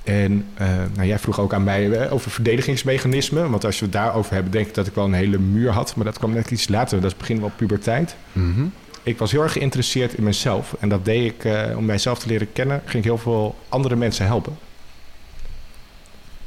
[0.05, 3.51] En eh, nou, jij vroeg ook aan mij eh, over verdedigingsmechanismen.
[3.51, 5.97] Want als we het daarover hebben, denk ik dat ik wel een hele muur had.
[5.97, 7.01] Maar dat kwam net iets later.
[7.01, 8.17] Dat is begin wel puberteit.
[8.33, 8.65] Mhm.
[9.03, 10.77] Ik was heel erg geïnteresseerd in mezelf.
[10.81, 12.83] En dat deed ik eh, om mijzelf te leren kennen.
[12.85, 14.59] Ging ik heel veel andere mensen helpen.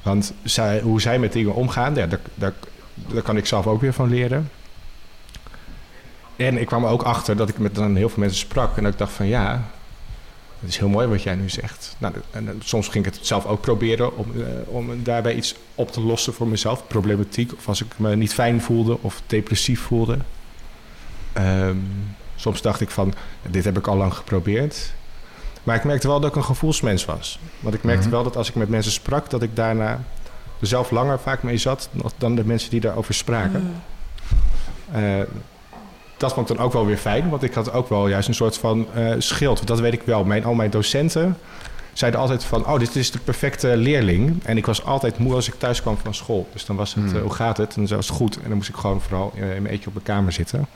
[0.02, 2.54] Want zij, hoe zij met dingen omgaan, ja, daar, daar,
[2.94, 4.50] daar kan ik zelf ook weer van leren.
[6.36, 8.78] En ik kwam er ook achter dat ik met dan heel veel mensen sprak.
[8.78, 9.70] En dat ik dacht van ja,
[10.60, 11.96] het is heel mooi wat jij nu zegt.
[11.98, 15.56] Nou, en, eh, soms ging ik het zelf ook proberen om, eh, om daarbij iets
[15.76, 16.88] op te lossen voor mezelf.
[16.88, 17.54] Problematiek.
[17.58, 20.18] Of als ik me niet fijn voelde of depressief voelde.
[21.34, 21.76] Ehm,
[22.36, 23.14] soms dacht ik van,
[23.50, 24.94] dit heb ik al lang geprobeerd.
[25.64, 27.40] Maar ik merkte wel dat ik een gevoelsmens was.
[27.60, 28.12] Want ik merkte Mhm.
[28.16, 29.90] wel dat als ik met mensen sprak, dat ik daarna
[30.60, 33.74] er zelf langer vaak mee zat dan de mensen die daarover spraken.
[34.92, 35.20] Eh,
[36.18, 38.34] dat vond ik dan ook wel weer fijn, want ik had ook wel juist een
[38.34, 39.56] soort van eh, schild.
[39.56, 40.24] Want dat weet ik wel.
[40.24, 41.38] Mijn, al mijn docenten
[41.94, 44.44] zeiden altijd van, oh, dit is de perfecte leerling.
[44.44, 46.48] En ik was altijd moe als ik thuis kwam van school.
[46.54, 47.16] Dus dan was het, Hmm.
[47.16, 47.76] eh, hoe gaat het?
[47.76, 48.36] En dan was het goed.
[48.36, 50.68] En dan moest ik gewoon vooral in, in mijn eentje op mijn kamer zitten.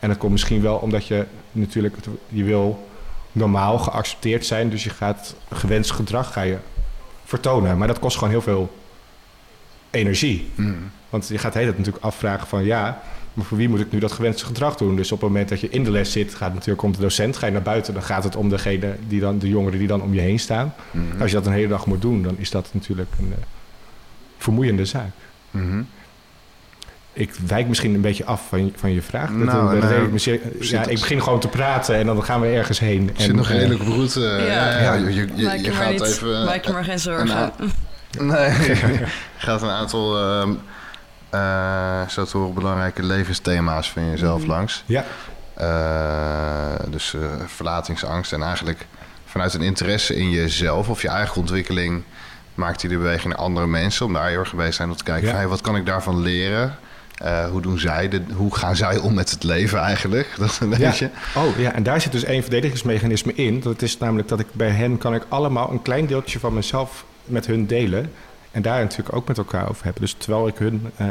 [0.00, 1.96] En dat komt misschien wel omdat je natuurlijk,
[2.28, 2.88] je wil
[3.32, 4.70] normaal geaccepteerd zijn.
[4.70, 6.56] Dus je gaat gewenst gedrag ga je
[7.24, 7.78] vertonen.
[7.78, 8.74] Maar dat kost gewoon heel veel
[9.90, 10.50] energie.
[10.54, 10.72] Mhm.
[11.10, 13.02] Want je gaat de hele tijd natuurlijk afvragen van ja,
[13.36, 14.96] maar voor wie moet ik nu dat gewenste gedrag doen?
[14.96, 16.98] Dus op het moment dat je in de les zit, gaat het natuurlijk om de
[16.98, 17.36] docent.
[17.36, 20.02] Ga je naar buiten, dan gaat het om degene die dan, de jongeren die dan
[20.02, 20.74] om je heen staan.
[20.90, 21.20] Mhm.
[21.20, 23.44] Als je dat een hele dag moet doen, dan is dat natuurlijk een eh,
[24.38, 25.10] vermoeiende zaak.
[25.50, 25.82] Mhm.
[27.12, 29.28] Ik wijk misschien een beetje af van, je- van je vraag.
[29.28, 32.46] Dat- Nou, dat weet ik, ja, ik begin gewoon te praten en dan gaan we
[32.46, 33.10] ergens heen.
[33.16, 34.20] Zit nog eh, redelijk op route.
[34.20, 36.44] ja, ja, je, je, je, Maak je, je maar gaat niet, even...
[36.44, 37.52] maak je maar geen zorgen.
[37.58, 37.72] een
[38.26, 39.04] Nee, je
[39.38, 40.56] gaat een aantal ehm eh,
[42.08, 44.50] zo te horen belangrijke levensthema's van jezelf Mhm.
[44.50, 44.82] langs.
[44.86, 45.04] Ja.
[45.54, 48.86] Eh, dus eh, verlatingsangst en eigenlijk
[49.24, 52.02] vanuit een interesse in jezelf of je eigen ontwikkeling
[52.54, 55.04] maakt hij de beweging naar andere mensen om daar heel erg te zijn om te
[55.04, 55.30] kijken Ja.
[55.30, 56.76] van hey, wat kan ik daarvan leren?
[57.16, 60.28] Eh, hoe doen zij de, hoe gaan zij om met het leven eigenlijk?
[60.38, 60.76] Dat een Ja.
[60.76, 61.10] beetje.
[61.36, 63.60] Oh ja, en daar zit dus één verdedigingsmechanisme in.
[63.60, 67.04] Dat is namelijk dat ik bij hen kan ik allemaal een klein deeltje van mezelf
[67.24, 68.12] met hun delen.
[68.56, 70.02] En daar natuurlijk ook met elkaar over hebben.
[70.02, 71.06] Dus terwijl ik hun eh,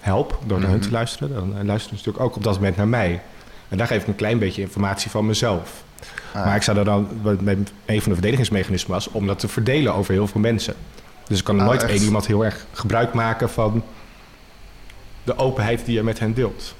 [0.00, 0.86] help door naar hun Mhm.
[0.86, 3.22] te luisteren, dan eh, luisteren ze natuurlijk ook op dat moment naar mij.
[3.68, 5.82] En daar geef ik een klein beetje informatie van mezelf.
[6.32, 9.48] Ah, Maar ik zou er dan, wat een van de verdedigingsmechanismen was, om dat te
[9.48, 10.74] verdelen over heel veel mensen.
[11.28, 13.82] Dus ik kan Ah, nooit één iemand heel erg gebruik maken van
[15.24, 16.74] de openheid die je met hen deelt.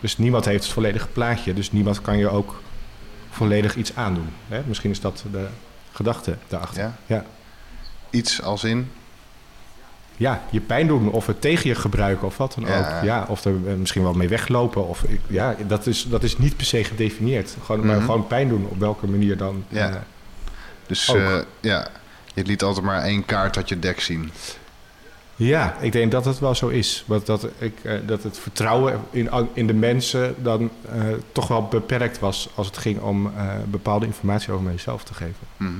[0.00, 2.60] Dus niemand heeft het volledige plaatje, dus niemand kan je ook
[3.30, 4.28] volledig iets aandoen.
[4.48, 4.62] Hè?
[4.66, 5.46] Misschien is dat de
[5.92, 6.82] gedachte daarachter.
[6.82, 6.94] ja?
[7.06, 7.24] Ja.
[8.10, 8.90] Iets als in.
[10.16, 12.78] Ja, je pijn doen of het tegen je gebruiken of wat dan Ja.
[12.98, 13.04] ook.
[13.04, 14.88] Ja, of er eh, misschien wel mee weglopen.
[14.88, 17.56] Of, ja, dat is, dat is niet per se gedefinieerd.
[17.64, 18.04] Gewoon, maar Mhm.
[18.04, 19.64] gewoon pijn doen, op welke manier dan.
[19.68, 19.88] Ja.
[19.90, 19.96] eh,
[20.86, 21.88] Dus eh, ja,
[22.34, 24.30] je liet altijd maar één kaart uit je dek zien.
[25.36, 27.04] Ja, ik denk dat het wel zo is.
[27.06, 27.72] Want dat, ik,
[28.06, 30.70] dat het vertrouwen in, in de mensen dan
[31.32, 33.32] toch wel beperkt was als het ging om
[33.66, 35.34] bepaalde informatie over mezelf te geven.
[35.56, 35.72] Mhm.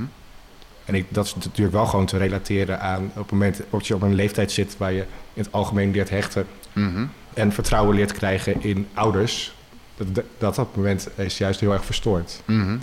[0.85, 3.95] En ik, dat is natuurlijk wel gewoon te relateren aan op het moment dat je
[3.95, 5.01] op een leeftijd zit waar je
[5.33, 7.05] in het algemeen leert hechten Mhm.
[7.33, 9.55] en vertrouwen leert krijgen in ouders.
[9.97, 12.41] Dat, dat dat moment is juist heel erg verstoord.
[12.45, 12.77] Mhm.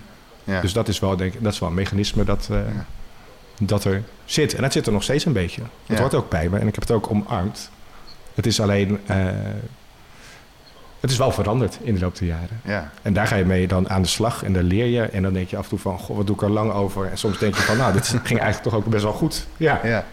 [0.45, 0.61] ja.
[0.61, 2.87] Dus dat is wel, denk ik, dat is wel een mechanisme dat, eh, Ja.
[3.61, 4.55] dat er zit.
[4.55, 5.61] En dat zit er nog steeds een beetje.
[5.63, 6.01] Het Ja.
[6.03, 7.71] hoort ook bij me en ik heb het ook omarmd.
[8.35, 9.27] Het is alleen, eh,
[11.03, 12.61] het is wel veranderd in de loop der jaren.
[12.65, 12.91] ja.
[13.03, 15.03] En daar ga je mee dan aan de slag en dan leer je.
[15.03, 17.11] En dan denk je af en toe van, goh, wat doe ik er lang over?
[17.11, 19.47] En soms denk je van, nou, dit ging eigenlijk toch ook best wel goed.
[19.57, 20.05] Ja, ja.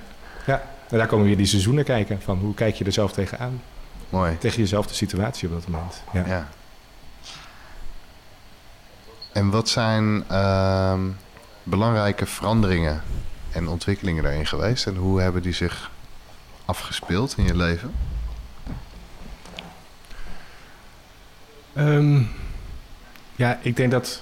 [0.46, 0.62] ja.
[0.90, 2.22] En daar komen weer die seizoenen kijken.
[2.22, 3.62] Van hoe kijk je er zelf tegenaan?
[4.10, 4.38] Mooi.
[4.38, 6.02] Tegen jezelf de situatie op dat moment.
[6.14, 6.24] Ja.
[6.28, 6.48] Ja.
[9.32, 11.02] En wat zijn ehm,
[11.64, 13.02] belangrijke veranderingen
[13.52, 14.88] en ontwikkelingen daarin geweest?
[14.88, 15.92] En hoe hebben die zich
[16.66, 17.94] afgespeeld in je leven?
[21.80, 22.22] Ehm,
[23.36, 24.22] ja, ik denk dat.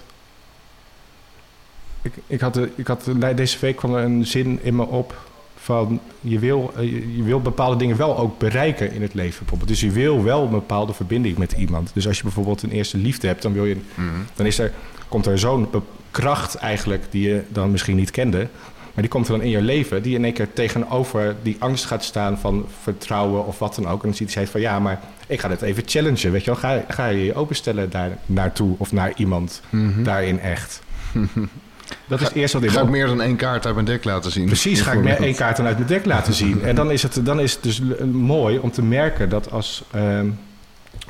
[2.02, 4.86] Ik, ik had, de- ik had de- deze week kwam er een zin in me
[4.86, 6.84] op van je wil, eh,
[7.16, 9.40] je- wil bepaalde dingen wel ook bereiken in het leven.
[9.40, 9.70] Bijvoorbeeld.
[9.70, 11.92] Dus je wil wel een bepaalde verbinding met iemand.
[11.94, 14.08] Dus als je bijvoorbeeld een eerste liefde hebt, dan, wil je, Mhm.
[14.36, 14.72] dan is er,
[15.08, 15.68] komt er zo'n
[16.12, 18.48] kracht eigenlijk die je dan misschien niet kende.
[18.98, 21.86] Maar die komt er dan in je leven, die in één keer tegenover die angst
[21.86, 24.02] gaat staan van vertrouwen of wat dan ook.
[24.02, 26.32] En dan ziet hij van ja, maar ik ga dit even challengen.
[26.32, 30.04] Weet je wel, ga, ga je je openstellen daar naartoe of naar iemand Mhm.
[30.04, 30.82] daarin echt.
[32.08, 34.04] Dat is het eerste wat ik Ga ik meer dan één kaart uit mijn dek
[34.04, 34.46] laten zien?
[34.46, 36.62] Precies, ga ik meer één kaart dan uit mijn dek laten zien.
[36.64, 37.82] En dan is het, dan is het dus
[38.12, 39.84] mooi om te merken dat als.
[39.92, 40.28] ehm,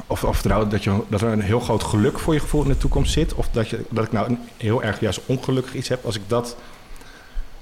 [0.08, 2.78] of, of dat, je, dat er een heel groot geluk voor je gevoel in de
[2.78, 3.34] toekomst zit.
[3.34, 6.06] Of dat, je, dat ik nou een heel erg juist ongelukkig iets heb.
[6.06, 6.56] Als ik dat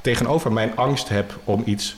[0.05, 1.95] tegenover mijn angst heb om iets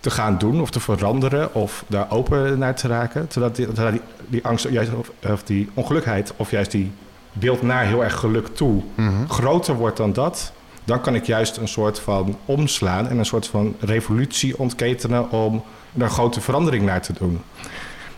[0.00, 1.54] te gaan doen of te veranderen.
[1.54, 3.28] Of daar open naar te raken.
[3.28, 6.90] Terwijl die, terwijl die, die angst, juist, of, of die ongelukkigheid of juist die
[7.32, 9.26] beeld naar heel erg geluk toe Mhm.
[9.28, 10.52] groter wordt dan dat,
[10.84, 15.62] dan kan ik juist een soort van omslaan en een soort van revolutie ontketenen om
[15.96, 17.40] er een grote verandering naar te doen.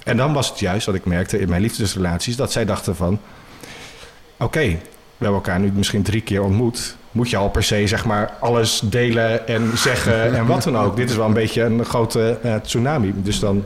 [0.04, 3.18] En dan was het juist wat ik merkte in mijn liefdesrelaties, dat zij dachten van,
[4.38, 4.60] oké,
[5.18, 6.96] we hebben elkaar nu misschien drie keer ontmoet.
[7.14, 10.96] Moet je al per se zeg maar alles delen en zeggen en wat dan ook.
[10.96, 13.12] Dit is wel een beetje een grote eh, tsunami.
[13.16, 13.64] Dus dan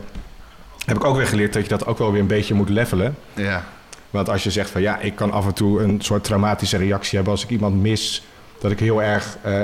[0.84, 3.16] heb ik ook weer geleerd dat je dat ook wel weer een beetje moet levelen.
[3.34, 3.64] Ja.
[4.10, 7.14] Want als je zegt van ja, ik kan af en toe een soort traumatische reactie
[7.14, 8.22] hebben als ik iemand mis,
[8.58, 9.62] dat ik heel erg eh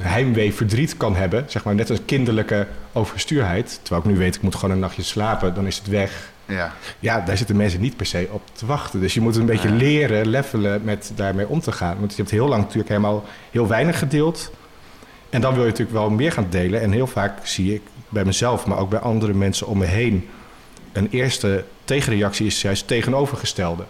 [0.00, 3.80] heimwee, verdriet kan hebben, zeg maar net een kinderlijke overstuurheid.
[3.82, 6.32] Terwijl ik nu weet, ik moet gewoon een nachtje slapen, dan is het weg.
[6.46, 6.72] Ja.
[6.98, 9.00] Ja, daar zitten mensen niet per se op te wachten.
[9.00, 11.98] Dus je moet een beetje leren, levelen met daarmee om te gaan.
[11.98, 14.50] Want je hebt heel lang natuurlijk helemaal heel weinig gedeeld.
[15.30, 16.80] En dan wil je natuurlijk wel meer gaan delen.
[16.80, 20.28] En heel vaak zie ik bij mezelf, maar ook bij andere mensen om me heen...
[20.92, 23.84] een eerste tegenreactie is juist tegenovergestelde.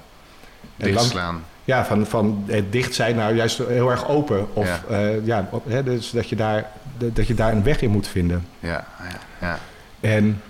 [0.76, 1.44] Dichtslaan.
[1.64, 4.54] ja, van, van het dicht zijn naar juist heel erg open.
[4.54, 4.98] Of Ja.
[4.98, 8.46] ja, ja hè, dus dat je, daar, dat je daar een weg in moet vinden.
[8.58, 8.86] Ja.
[8.98, 9.18] Ja.
[9.40, 9.58] ja.
[10.00, 10.42] En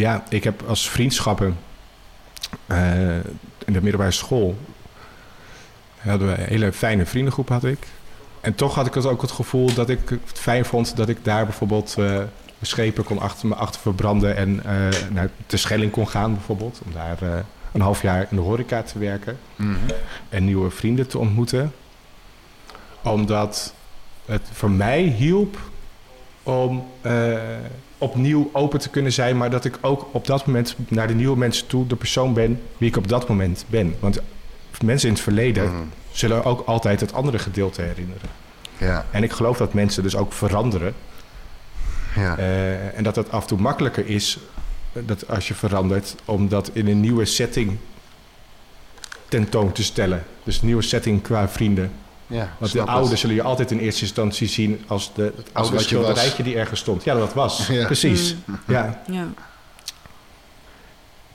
[0.00, 1.58] ja, ik heb als vriendschappen
[2.66, 3.16] eh,
[3.64, 4.56] in de middelbare school
[5.98, 7.86] hadden we een hele fijne vriendengroep had ik.
[8.40, 11.24] En toch had ik het ook het gevoel dat ik het fijn vond dat ik
[11.24, 12.22] daar bijvoorbeeld eh,
[12.62, 14.72] schepen kon achter me achter verbranden en eh,
[15.10, 16.80] naar de Schelling kon gaan bijvoorbeeld.
[16.84, 17.18] Om daar
[17.72, 19.76] een half jaar in de horeca te werken Mhm.
[20.28, 21.72] en nieuwe vrienden te ontmoeten.
[23.02, 23.74] Omdat
[24.24, 25.58] het voor mij hielp
[26.42, 26.86] om
[28.00, 31.36] opnieuw open te kunnen zijn, maar dat ik ook op dat moment naar de nieuwe
[31.36, 33.94] mensen toe de persoon ben wie ik op dat moment ben.
[34.00, 34.18] Want
[34.84, 35.82] mensen in het verleden Mhm.
[36.12, 38.28] zullen ook altijd het andere gedeelte herinneren.
[38.78, 39.06] Ja.
[39.10, 40.94] En ik geloof dat mensen dus ook veranderen.
[42.16, 42.36] Ja.
[42.38, 44.38] Eh, en dat het af en toe makkelijker is
[44.92, 47.76] eh, dat als je verandert, om dat in een nieuwe setting
[49.28, 50.24] tentoon te stellen.
[50.44, 51.92] Dus een nieuwe setting qua vrienden.
[52.30, 52.48] Ja.
[52.58, 55.70] Want de oude zullen je altijd in eerste instantie zien als de, het oude wat
[55.70, 55.82] je was.
[56.04, 57.04] schilderijtje die ergens stond.
[57.04, 57.66] Ja, dat was.
[57.66, 57.84] Ja.
[57.86, 58.36] Precies.
[58.44, 58.58] Mm.
[58.66, 59.02] Ja.
[59.06, 59.26] Ja.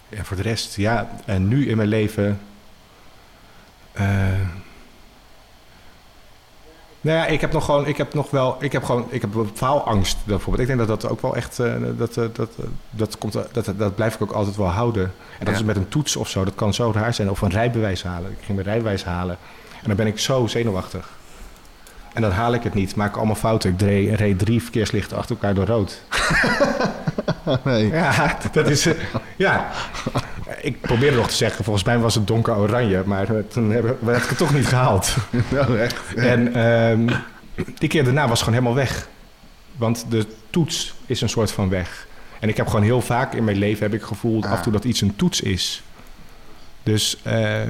[0.10, 2.40] En voor de rest, ja, en nu in mijn leven.
[3.92, 4.06] eh,
[7.02, 9.30] nou ja, ik heb nog gewoon, ik heb nog wel, ik heb gewoon, ik heb
[9.54, 10.70] faalangst bijvoorbeeld.
[10.70, 12.50] Ik denk dat dat ook wel echt, eh, dat, eh, dat,
[12.90, 15.04] dat, komt, dat, dat blijf ik ook altijd wel houden.
[15.40, 15.60] En dat Ja.
[15.60, 17.30] is met een toets of zo, dat kan zo raar zijn.
[17.30, 18.32] Of een rijbewijs halen.
[18.32, 19.38] Ik ging mijn rijbewijs halen.
[19.86, 21.10] En dan ben ik zo zenuwachtig.
[22.14, 23.74] En dan haal ik het niet, maak ik allemaal fouten.
[23.74, 26.02] Ik reed, reed drie verkeerslichten achter elkaar door rood.
[27.64, 27.88] Nee.
[27.88, 28.86] Ja, dat is.
[28.86, 28.94] eh,
[29.36, 29.72] ja.
[30.62, 33.84] Ik probeerde nog te zeggen, volgens mij was het donker oranje, maar eh, toen heb,
[34.06, 35.16] heb ik het toch niet gehaald.
[35.52, 36.14] Nou, echt.
[36.16, 37.08] En ehm,
[37.78, 39.08] die keer daarna was het gewoon helemaal weg.
[39.78, 42.08] Want de toets is een soort van weg.
[42.40, 44.52] En ik heb gewoon heel vaak in mijn leven heb ik gevoeld Ah.
[44.52, 45.84] af en toe dat iets een toets is.
[46.84, 47.62] Dus, eh,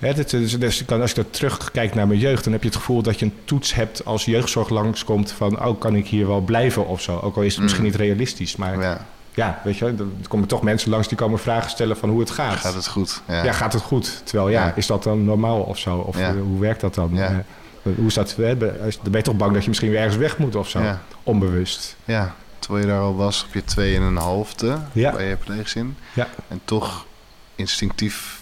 [0.00, 2.76] hè, dit is- dus als ik er terugkijk naar mijn jeugd, dan heb je het
[2.78, 6.40] gevoel dat je een toets hebt als jeugdzorg langskomt van, oh, kan ik hier wel
[6.40, 7.18] blijven of zo.
[7.22, 7.90] Ook al is het misschien Mm.
[7.90, 9.06] niet realistisch, maar Ja.
[9.34, 12.30] ja, weet je, er komen toch mensen langs die komen vragen stellen van hoe het
[12.30, 12.56] gaat.
[12.56, 13.22] Gaat het goed?
[13.28, 14.20] Ja, gaat het goed?
[14.24, 14.72] Terwijl, ja, Ja.
[14.76, 15.96] is dat dan normaal of zo?
[15.96, 16.34] Of Ja.
[16.34, 17.10] hoe werkt dat dan?
[17.12, 17.44] Ja.
[17.82, 18.34] Eh, hoe is dat?
[18.36, 20.80] dan ben je toch bang dat je misschien weer ergens weg moet of zo?
[20.80, 21.00] Ja.
[21.22, 21.96] Onbewust.
[22.04, 25.12] Ja, terwijl je daar al was op je twee en een halfde Ja.
[25.12, 25.96] bij je pleegzin.
[26.14, 26.28] Ja.
[26.48, 27.06] En toch
[27.54, 28.39] instinctief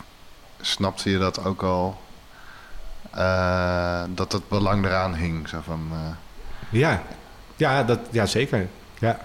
[0.69, 2.01] snapte je dat ook al...
[3.11, 5.49] eh, dat het belang eraan hing.
[5.49, 5.99] Zo van, eh,
[6.71, 7.03] Ja,
[7.57, 8.69] ja, dat, ja zeker.
[8.99, 9.21] Ja.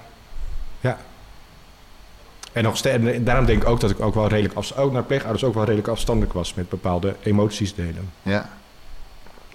[0.79, 0.97] ja.
[2.51, 5.03] En nog en daarom denk ik ook dat ik ook wel redelijk, afs- ook naar
[5.03, 8.11] pleegouders ook wel redelijk afstandelijk was met bepaalde emoties delen.
[8.21, 8.49] ja,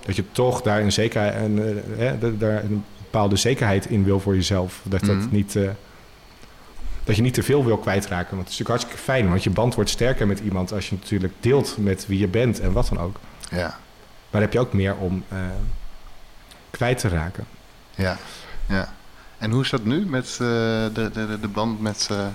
[0.04, 1.58] Dat je toch daar een, zekerheid, en,
[1.98, 4.80] eh, daar een bepaalde zekerheid in wil voor jezelf.
[4.82, 5.26] Dat, dat, Mhm.
[5.30, 5.58] niet,
[7.08, 8.36] dat je niet te veel wil kwijtraken.
[8.36, 10.96] Want het is natuurlijk hartstikke fijn, want je band wordt sterker met iemand als je
[11.00, 13.16] natuurlijk deelt met wie je bent en wat dan ook.
[13.50, 13.76] ja, Maar
[14.30, 15.38] daar heb je ook meer om eh,
[16.70, 17.46] kwijt te raken.
[17.94, 18.16] ja,
[18.66, 18.94] ja.
[19.38, 22.26] En hoe is dat nu met eh, de, de, de, band met eh,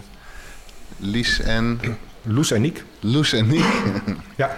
[0.97, 1.79] Lies en...
[2.21, 2.83] Loes en Niek.
[2.99, 3.65] Loes en Niek?
[4.35, 4.57] Ja.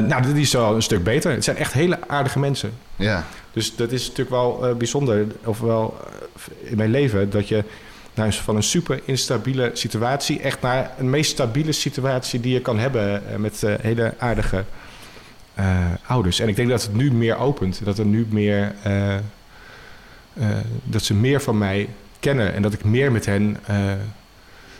[0.00, 1.32] Nou, die is wel een stuk beter.
[1.32, 2.72] Het zijn echt hele aardige mensen.
[2.96, 5.98] ja, Dus dat is natuurlijk wel bijzonder, of wel
[6.34, 7.64] eh, in mijn leven, dat je
[8.14, 12.78] nou, van een super instabiele situatie echt naar een meest stabiele situatie die je kan
[12.78, 14.64] hebben eh, met eh, hele aardige
[15.54, 16.40] eh, ouders.
[16.40, 18.74] En ik denk dat het nu meer opent, dat er nu meer,
[20.84, 21.88] dat ze meer van mij
[22.20, 23.56] kennen en dat ik meer met hen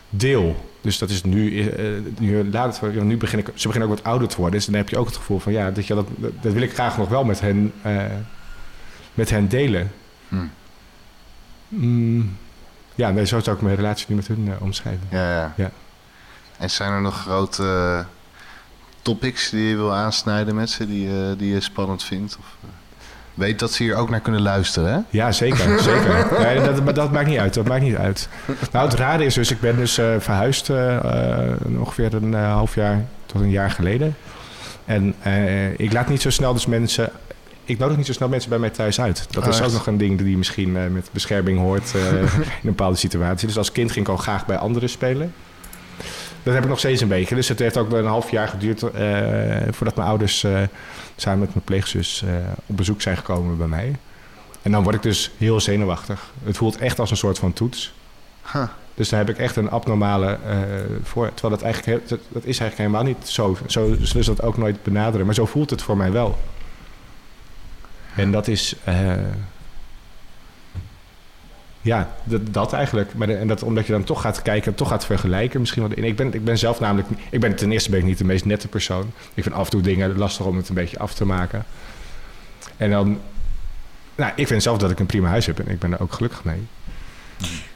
[0.08, 0.70] deel.
[0.80, 1.70] Dus dat is nu,
[2.18, 4.54] nu, laat het, nu begin ik, ze beginnen ook wat ouder te worden.
[4.54, 6.06] Dus dan heb je ook het gevoel van ja, dat, je, dat,
[6.40, 7.72] dat wil ik graag nog wel met hen,
[9.14, 9.90] met hen delen.
[10.28, 10.36] Hm.
[11.68, 12.36] Mm,
[12.94, 15.06] ja, nee, zo zou ik mijn relatie nu met hun eh, omschrijven.
[15.10, 15.52] ja, ja.
[15.56, 15.70] Ja.
[16.58, 18.04] En zijn er nog grote eh,
[19.02, 22.36] topics die je wil aansnijden met ze, die, je- die je spannend vindt?
[22.40, 22.68] Of, eh,
[23.34, 24.98] weet dat ze hier ook naar kunnen luisteren, hè?
[25.10, 25.78] Ja, zeker.
[25.90, 26.26] zeker.
[26.38, 27.54] Nee, dat, dat maakt niet uit.
[27.54, 28.28] Dat maakt niet uit.
[28.72, 30.96] Nou, het rare is dus, ik ben dus eh, verhuisd eh,
[31.50, 34.16] eh, ongeveer een eh, half jaar tot een jaar geleden.
[34.84, 37.10] En eh, ik laat niet zo snel dus mensen...
[37.64, 39.26] Ik nodig niet zo snel mensen bij mij thuis uit.
[39.30, 39.72] Dat Oh, is ook echt?
[39.72, 43.46] nog een ding die misschien eh, met bescherming hoort eh, in een bepaalde situatie.
[43.46, 45.34] Dus als kind ging ik al graag bij anderen spelen.
[46.42, 47.34] Dat heb ik nog steeds een beetje.
[47.34, 50.46] Dus het heeft ook een half jaar geduurd eh, voordat mijn ouders
[51.16, 52.24] samen met mijn pleegzus
[52.66, 53.96] op bezoek zijn gekomen bij mij.
[54.62, 56.32] En dan word ik dus heel zenuwachtig.
[56.44, 57.94] Het voelt echt als een soort van toets.
[58.52, 58.62] Huh.
[58.94, 60.58] Dus daar heb ik echt een abnormale eh,
[61.02, 61.30] voor.
[61.34, 63.56] Terwijl dat eigenlijk dat, dat is eigenlijk helemaal niet zo.
[63.66, 65.26] Zo zullen ze dat ook nooit benaderen.
[65.26, 66.38] Maar zo voelt het voor mij wel.
[68.16, 68.74] En dat is.
[68.84, 69.12] eh,
[71.80, 73.14] ja, dat, dat eigenlijk.
[73.14, 75.60] Maar en dat omdat je dan toch gaat kijken, toch gaat vergelijken.
[75.60, 75.94] Misschien.
[75.94, 77.08] En ik ben, ik ben zelf namelijk.
[77.30, 79.12] Ik ben ten eerste ben ik niet de meest nette persoon.
[79.34, 81.64] Ik vind af en toe dingen lastig om het een beetje af te maken.
[82.76, 83.20] En dan.
[84.14, 86.12] Nou, ik vind zelf dat ik een prima huis heb en ik ben er ook
[86.12, 86.66] gelukkig mee.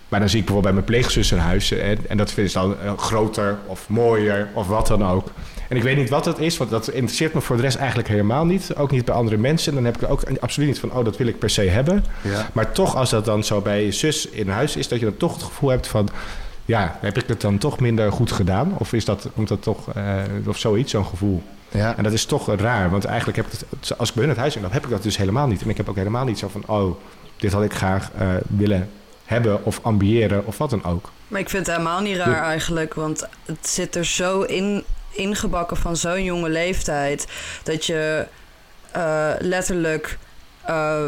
[0.08, 2.58] Maar dan zie ik bijvoorbeeld bij mijn pleegzus een huis en, en dat vinden ze
[2.58, 5.30] dan eh, groter of mooier of wat dan ook.
[5.68, 8.08] En ik weet niet wat het is, want dat interesseert me voor de rest eigenlijk
[8.08, 8.74] helemaal niet.
[8.76, 9.68] Ook niet bij andere mensen.
[9.68, 11.62] En dan heb ik er ook absoluut niet van, oh, dat wil ik per se
[11.62, 12.04] hebben.
[12.22, 12.50] Ja.
[12.52, 15.16] Maar toch, als dat dan zo bij je zus in huis is, dat je dan
[15.16, 16.08] toch het gevoel hebt van,
[16.64, 18.74] ja, heb ik het dan toch minder goed gedaan?
[18.78, 21.42] Of is dat, komt dat toch, eh, of zoiets, zo'n gevoel?
[21.68, 21.96] Ja.
[21.96, 24.40] En dat is toch raar, want eigenlijk heb ik het, als ik bij hun het
[24.40, 25.62] huis in, dan heb ik dat dus helemaal niet.
[25.62, 26.96] En ik heb ook helemaal niet zo van, oh,
[27.36, 28.90] dit had ik graag eh, willen
[29.24, 31.10] hebben of ambiëren of wat dan ook.
[31.28, 34.84] Maar ik vind het helemaal niet raar eigenlijk, want het zit er zo in,
[35.18, 37.26] ingebakken van zo'n jonge leeftijd
[37.62, 38.26] dat je
[38.90, 40.18] eh, letterlijk
[40.64, 41.02] eh,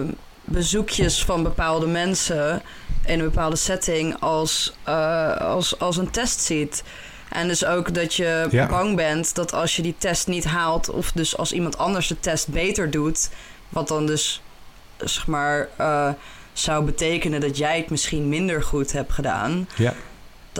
[0.44, 2.62] bezoekjes van bepaalde mensen
[3.06, 6.82] in een bepaalde setting als, eh, als, als een test ziet.
[7.28, 8.66] En dus ook dat je Ja.
[8.66, 12.20] bang bent dat als je die test niet haalt, of dus als iemand anders de
[12.20, 13.30] test beter doet,
[13.68, 14.42] wat dan dus
[14.96, 15.68] zeg maar
[16.52, 19.94] zou betekenen dat jij het misschien minder goed hebt gedaan, Ja.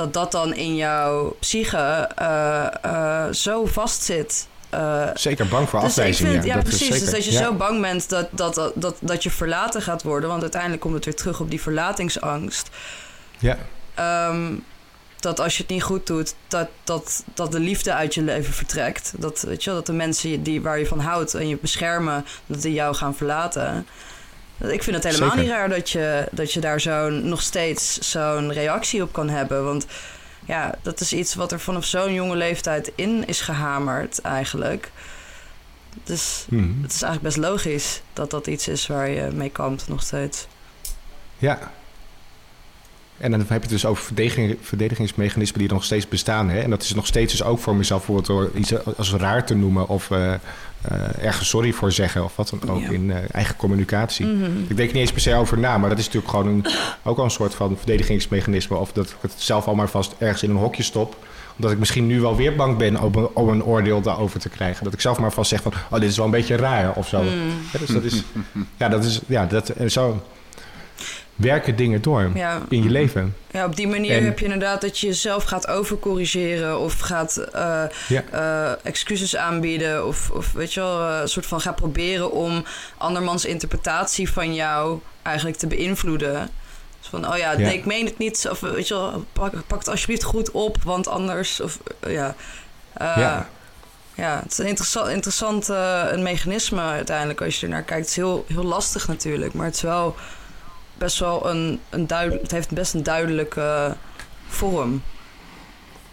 [0.01, 4.49] Dat dat dan in jouw psyche eh, eh, zo vastzit.
[4.71, 6.29] Eh, Zeker bang voor dus ik afwijzing.
[6.29, 6.87] vind, ja, dat precies.
[6.87, 7.01] zeker.
[7.01, 7.43] Dus dat je ja.
[7.43, 10.29] zo bang bent dat, dat, dat, dat, je verlaten gaat worden.
[10.29, 12.69] Want uiteindelijk komt het weer terug op die verlatingsangst.
[13.39, 13.59] Ja.
[13.95, 14.53] Ehm,
[15.19, 18.53] dat als je het niet goed doet, dat, dat, dat de liefde uit je leven
[18.53, 19.13] vertrekt.
[19.17, 22.25] Dat, weet je wel, dat de mensen die, waar je van houdt en je beschermen,
[22.47, 23.87] dat die jou gaan verlaten.
[24.69, 25.45] Ik vind het helemaal Zeker.
[25.45, 29.65] niet raar dat je, dat je daar zo'n, nog steeds zo'n reactie op kan hebben.
[29.65, 29.87] Want
[30.47, 34.91] ja, dat is iets wat er vanaf zo'n jonge leeftijd in is gehamerd eigenlijk.
[36.05, 36.83] Dus Mhm.
[36.83, 40.47] het is eigenlijk best logisch dat dat iets is waar je mee kampt nog steeds.
[41.39, 41.73] Ja.
[43.19, 46.49] En dan heb je het dus over verdediging, verdedigingsmechanismen die nog steeds bestaan.
[46.51, 46.61] Hè?
[46.61, 49.55] En dat is nog steeds dus ook voor mezelf bijvoorbeeld door iets als raar te
[49.55, 50.35] noemen of uh,
[50.93, 54.27] uh, ergens sorry voor zeggen of wat dan ook in uh, eigen communicatie.
[54.27, 54.45] Mhm.
[54.69, 56.67] Ik denk er niet eens per se over na, maar dat is natuurlijk gewoon een,
[57.11, 58.77] ook al een soort van verdedigingsmechanisme.
[58.77, 61.17] Of dat ik het zelf al maar vast ergens in een hokje stop
[61.57, 64.49] omdat ik misschien nu wel weer bang ben om een, om een oordeel daarover te
[64.49, 64.85] krijgen.
[64.85, 67.09] Dat ik zelf maar vast zeg van, oh, dit is wel een beetje raar of
[67.09, 67.23] zo.
[67.23, 67.31] Mm.
[67.73, 68.23] Ja, dus dat is,
[68.77, 70.23] ja, dat is, ja, dat, zo
[71.41, 72.63] werken dingen door Ja.
[72.69, 73.37] in je leven.
[73.51, 77.37] Ja, op die manier En- heb je inderdaad dat je jezelf gaat overcorrigeren of gaat
[77.37, 78.23] eh, Ja.
[78.33, 82.65] eh, excuses aanbieden of, of weet je wel, eh, een soort van gaat proberen om
[82.97, 86.51] andermans interpretatie van jou eigenlijk te beïnvloeden.
[87.01, 87.59] Dus van, oh ja, Ja.
[87.59, 88.49] nee, ik meen het niet.
[88.51, 91.61] Of weet je wel, pak, pak het alsjeblieft goed op, want anders...
[91.61, 92.35] Of, ja.
[92.99, 93.49] Ja.
[94.15, 95.69] ja, het is een interessant, interessant
[96.13, 98.01] een mechanisme uiteindelijk als je er naar kijkt.
[98.01, 100.17] Het is heel, heel lastig natuurlijk, maar het is wel
[101.01, 102.43] best wel een, een duidelijk...
[102.43, 103.97] Het heeft best een duidelijke
[104.49, 105.03] vorm.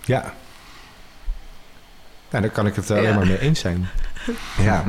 [0.06, 0.34] Ja.
[2.30, 3.16] Nou, daar kan ik het alleen Ja.
[3.16, 3.88] maar mee eens zijn.
[4.62, 4.84] Ja.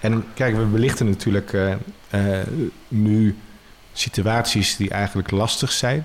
[0.00, 1.72] En kijk, we belichten natuurlijk eh,
[2.10, 2.46] eh,
[2.88, 3.36] nu
[3.92, 6.04] situaties die eigenlijk lastig zijn.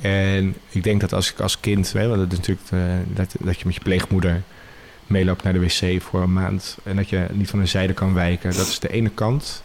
[0.00, 3.34] En ik denk dat als ik als kind, je wel, dat, is natuurlijk, eh, dat,
[3.40, 4.42] dat je met je pleegmoeder
[5.06, 6.78] meeloopt naar de wc voor een maand.
[6.82, 8.56] En dat je niet van een zijde kan wijken.
[8.56, 9.62] Dat is de ene kant.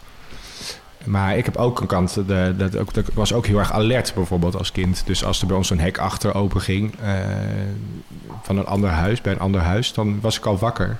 [1.08, 4.12] Maar ik heb ook een kant, de, dat, ook, dat was ook heel erg alert
[4.14, 5.02] bijvoorbeeld als kind.
[5.06, 7.14] Dus als er bij ons een hek achter open ging eh,
[8.42, 10.96] van een ander huis, bij een ander huis, dan was ik al wakker.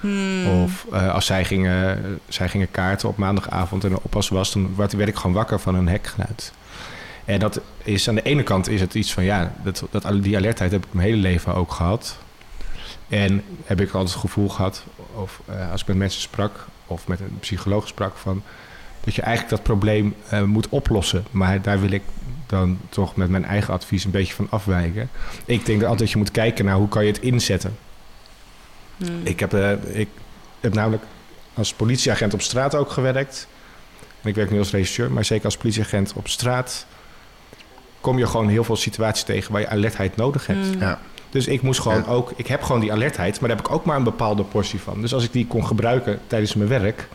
[0.00, 0.62] Hmm.
[0.62, 4.76] Of eh, als zij gingen, zij gingen kaarten op maandagavond en er oppas was, dan
[4.76, 6.52] werd, werd ik gewoon wakker van een hekgeluid.
[7.24, 10.36] En dat is aan de ene kant is het iets van ja, dat, dat, die
[10.36, 12.18] alertheid heb ik mijn hele leven ook gehad.
[13.08, 14.84] En heb ik altijd het gevoel gehad,
[15.14, 18.42] of eh, als ik met mensen sprak, of met een psycholoog sprak, van
[19.04, 21.24] dat je eigenlijk dat probleem eh, moet oplossen.
[21.30, 22.02] Maar daar wil ik
[22.46, 25.10] dan toch met mijn eigen advies een beetje van afwijken.
[25.44, 27.76] Ik denk dat altijd je moet kijken naar hoe kan je het inzetten.
[28.96, 29.20] Hmm.
[29.22, 30.08] Ik heb, eh, ik
[30.60, 31.02] heb namelijk
[31.54, 33.48] als politieagent op straat ook gewerkt.
[34.22, 36.86] En ik werk nu als regisseur, maar zeker als politieagent op straat
[38.00, 40.66] kom je gewoon heel veel situaties tegen waar je alertheid nodig hebt.
[40.66, 40.80] Hmm.
[40.80, 41.00] Ja.
[41.30, 42.10] Dus ik moest gewoon Ja.
[42.10, 44.80] ook, ik heb gewoon die alertheid, maar daar heb ik ook maar een bepaalde portie
[44.80, 45.00] van.
[45.00, 47.08] Dus als ik die kon gebruiken tijdens mijn werk,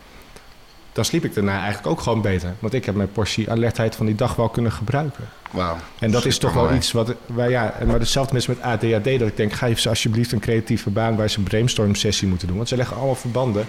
[0.96, 2.54] dan sliep ik daarna eigenlijk ook gewoon beter.
[2.58, 5.24] Want ik heb mijn portie alertheid van die dag wel kunnen gebruiken.
[5.50, 5.76] Wauw.
[5.98, 9.28] En dat is toch wel iets wat, waar ja, maar hetzelfde is met ADHD, dat
[9.28, 12.56] ik denk, geef ze alsjeblieft een creatieve baan waar ze een brainstorm sessie moeten doen.
[12.56, 13.66] Want ze leggen allemaal verbanden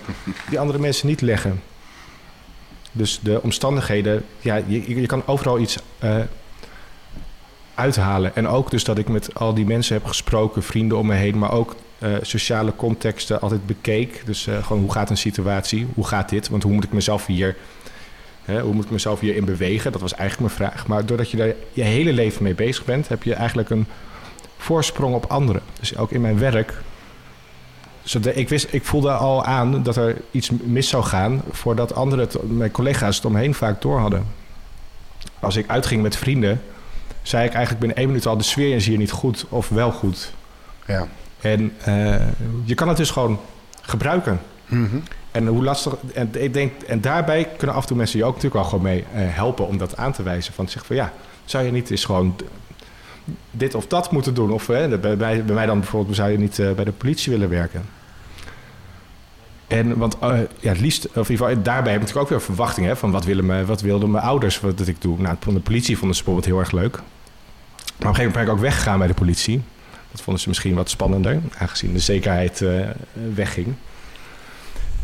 [0.50, 1.62] die andere mensen niet leggen.
[2.92, 6.16] Dus de omstandigheden, ja, je, je kan overal iets eh,
[7.74, 8.36] uithalen.
[8.36, 11.38] En ook dus dat ik met al die mensen heb gesproken, vrienden om me heen,
[11.38, 14.22] maar ook eh, sociale contexten altijd bekeek.
[14.26, 17.26] Dus eh, gewoon hoe gaat een situatie, hoe gaat dit, want hoe moet ik mezelf
[17.26, 17.56] hier
[18.48, 19.92] Hè, hoe moet ik mezelf hierin bewegen?
[19.92, 20.88] Dat was eigenlijk mijn vraag.
[20.88, 23.86] Maar doordat je daar je hele leven mee bezig bent, heb je eigenlijk een
[24.58, 25.62] voorsprong op anderen.
[25.80, 26.74] Dus ook in mijn werk.
[28.34, 32.28] Ik, wist, ik voelde al aan dat er iets mis zou gaan voordat anderen,
[32.58, 34.26] mijn collega's, het omheen vaak door hadden.
[35.40, 36.62] Als ik uitging met vrienden,
[37.22, 39.92] zei ik eigenlijk binnen één minuut al: de sfeer is hier niet goed of wel
[39.92, 40.34] goed.
[40.86, 41.08] Ja.
[41.42, 42.16] En eh,
[42.64, 43.40] je kan het dus gewoon
[43.82, 44.40] gebruiken.
[44.66, 44.98] Mhm.
[45.32, 45.96] En hoe lastig.
[46.14, 48.84] En ik denk, en daarbij kunnen af en toe mensen je ook natuurlijk wel gewoon
[48.84, 50.54] mee eh, helpen om dat aan te wijzen.
[50.54, 51.14] Van zeg van ja,
[51.46, 52.36] zou je niet eens gewoon
[53.52, 54.52] dit of dat moeten doen?
[54.52, 57.32] Of hè, bij, bij, bij mij dan bijvoorbeeld, zou je niet eh, bij de politie
[57.32, 57.86] willen werken?
[59.68, 62.30] En want eh, ja, het liefst, of in ieder geval, daarbij heb ik natuurlijk ook
[62.30, 65.22] weer verwachtingen van wat, willen me, wat wilden mijn ouders wat, dat ik doe.
[65.22, 66.94] Nou, van de politie vonden ze bijvoorbeeld heel erg leuk.
[66.94, 67.04] Maar op
[67.88, 69.62] een gegeven moment ben ik ook weggegaan bij de politie.
[70.18, 72.70] Dat vonden ze misschien wat spannender, aangezien de zekerheid eh,
[73.34, 73.74] wegging.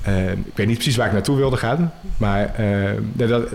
[0.01, 1.93] Eh, ik weet niet precies waar ik naartoe wilde gaan.
[2.17, 2.55] Maar
[3.13, 3.49] dat, dat-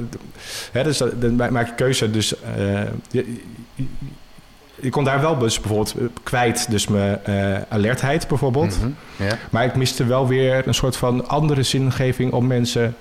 [0.73, 2.11] hè, dus dat, dan maak je keuze.
[2.11, 6.71] Dus eh, je, kon daar wel dus bijvoorbeeld eh, kwijt.
[6.71, 7.19] Dus mijn
[7.69, 8.79] alertheid bijvoorbeeld.
[8.81, 8.91] Mhm.
[9.29, 9.39] Ja.
[9.51, 12.97] Maar ik miste wel weer een soort van andere zingeving om mensen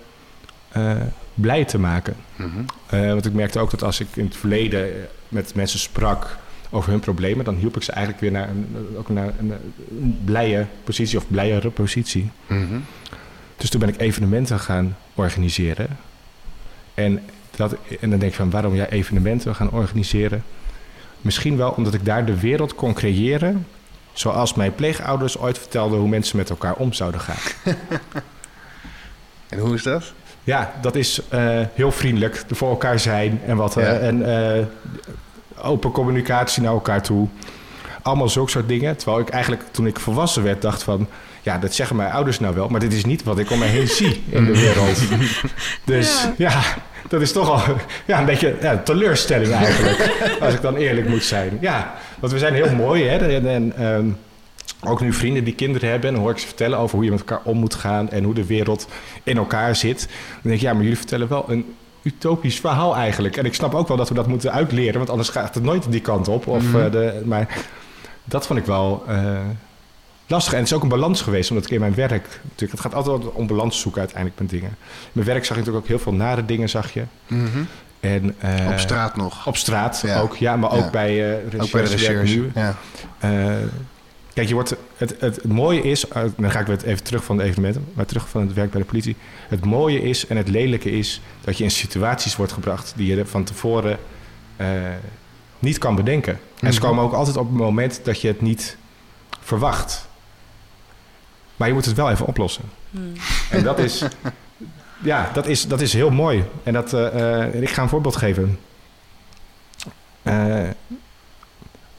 [1.33, 2.15] blij te maken.
[2.35, 2.61] Mhm.
[2.89, 4.89] Want ik merkte ook dat als ik in het verleden
[5.27, 6.37] met mensen sprak
[6.69, 9.53] over hun problemen, dan hielp ik ze eigenlijk weer naar een, ook naar een,
[10.01, 12.31] een blije positie of blijere positie.
[12.47, 12.79] Mhm.
[13.57, 15.87] Dus toen ben ik evenementen gaan organiseren.
[16.93, 17.19] En,
[17.55, 20.43] dat, en dan denk ik van, waarom jij evenementen gaan organiseren?
[21.21, 23.67] Misschien wel omdat ik daar de wereld kon creëren...
[24.13, 27.35] zoals mijn pleegouders ooit vertelden hoe mensen met elkaar om zouden gaan.
[29.49, 30.13] En hoe is dat?
[30.43, 33.77] Ja, dat is eh, heel vriendelijk, voor elkaar zijn en wat.
[33.77, 34.25] eh, en
[34.57, 34.65] eh,
[35.61, 37.27] open communicatie naar elkaar toe.
[38.01, 38.97] Allemaal zulke soort dingen.
[38.97, 41.07] Terwijl ik eigenlijk toen ik volwassen werd dacht van...
[41.41, 43.65] Ja, dat zeggen mijn ouders nou wel, maar dit is niet wat ik om me
[43.65, 45.01] heen zie in de wereld.
[45.83, 46.33] Dus Ja.
[46.37, 46.61] ja,
[47.09, 51.23] dat is toch al ja, een beetje ja, teleurstelling eigenlijk, als ik dan eerlijk moet
[51.23, 51.57] zijn.
[51.61, 53.17] Ja, want we zijn heel mooi, hè.
[53.17, 54.05] En, en, ehm,
[54.81, 57.19] ook nu vrienden die kinderen hebben, en hoor ik ze vertellen over hoe je met
[57.19, 58.87] elkaar om moet gaan en hoe de wereld
[59.23, 59.99] in elkaar zit.
[59.99, 61.75] Dan denk ik, ja, maar jullie vertellen wel een
[62.07, 63.37] utopisch verhaal eigenlijk.
[63.37, 65.91] En ik snap ook wel dat we dat moeten uitleren, want anders gaat het nooit
[65.91, 66.47] die kant op.
[66.47, 66.79] Of, Mhm.
[66.79, 67.57] eh, de, maar
[68.23, 69.39] dat vond ik wel eh,
[70.27, 70.53] lastig.
[70.53, 72.39] En het is ook een balans geweest, omdat ik in mijn werk...
[72.43, 74.69] Natuurlijk, het gaat altijd om balans zoeken uiteindelijk met dingen.
[74.69, 77.03] In mijn werk zag je natuurlijk ook heel veel nare dingen, zag je.
[77.27, 77.43] Mhm.
[77.99, 79.47] En, eh, Op straat nog.
[79.47, 80.19] Op straat Ja.
[80.19, 80.89] ook, ja, maar ook Ja.
[80.89, 82.35] bij eh Ook bij de recherche.
[82.35, 82.51] nu.
[82.55, 82.75] Ja.
[84.37, 87.23] Kijk, je wordt, het, het, het mooie is, eh, dan ga ik weer even terug
[87.23, 89.15] van de evenementen, maar terug van het werk bij de politie.
[89.47, 93.25] Het mooie is en het lelijke is dat je in situaties wordt gebracht die je
[93.25, 93.99] van tevoren
[94.55, 94.67] eh,
[95.59, 96.39] niet kan bedenken.
[96.59, 96.87] En ze Mhm.
[96.87, 98.77] komen ook altijd op het moment dat je het niet
[99.41, 100.07] verwacht.
[101.55, 102.63] Maar je moet het wel even oplossen.
[102.91, 103.13] Hmm.
[103.49, 104.03] En dat is,
[105.03, 106.43] ja, dat is, dat is heel mooi.
[106.63, 108.59] En dat, eh, ik ga een voorbeeld geven.
[109.85, 109.93] Of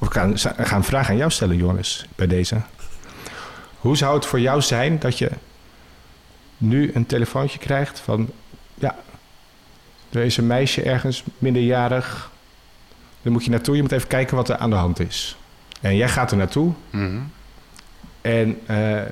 [0.08, 2.60] ik ga, een- ga een vraag aan jou stellen, Joris, bij deze.
[3.78, 5.30] Hoe zou het voor jou zijn dat je
[6.58, 8.30] nu een telefoontje krijgt van...
[8.74, 8.96] Ja,
[10.10, 12.30] er is een meisje ergens, minderjarig.
[13.22, 15.36] Daar moet je naartoe, je moet even kijken wat er aan de hand is.
[15.80, 17.18] En jij gaat er naartoe Mhm.
[18.20, 19.02] en eh,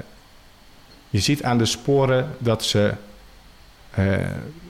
[1.10, 2.94] je ziet aan de sporen dat ze
[3.90, 4.14] eh,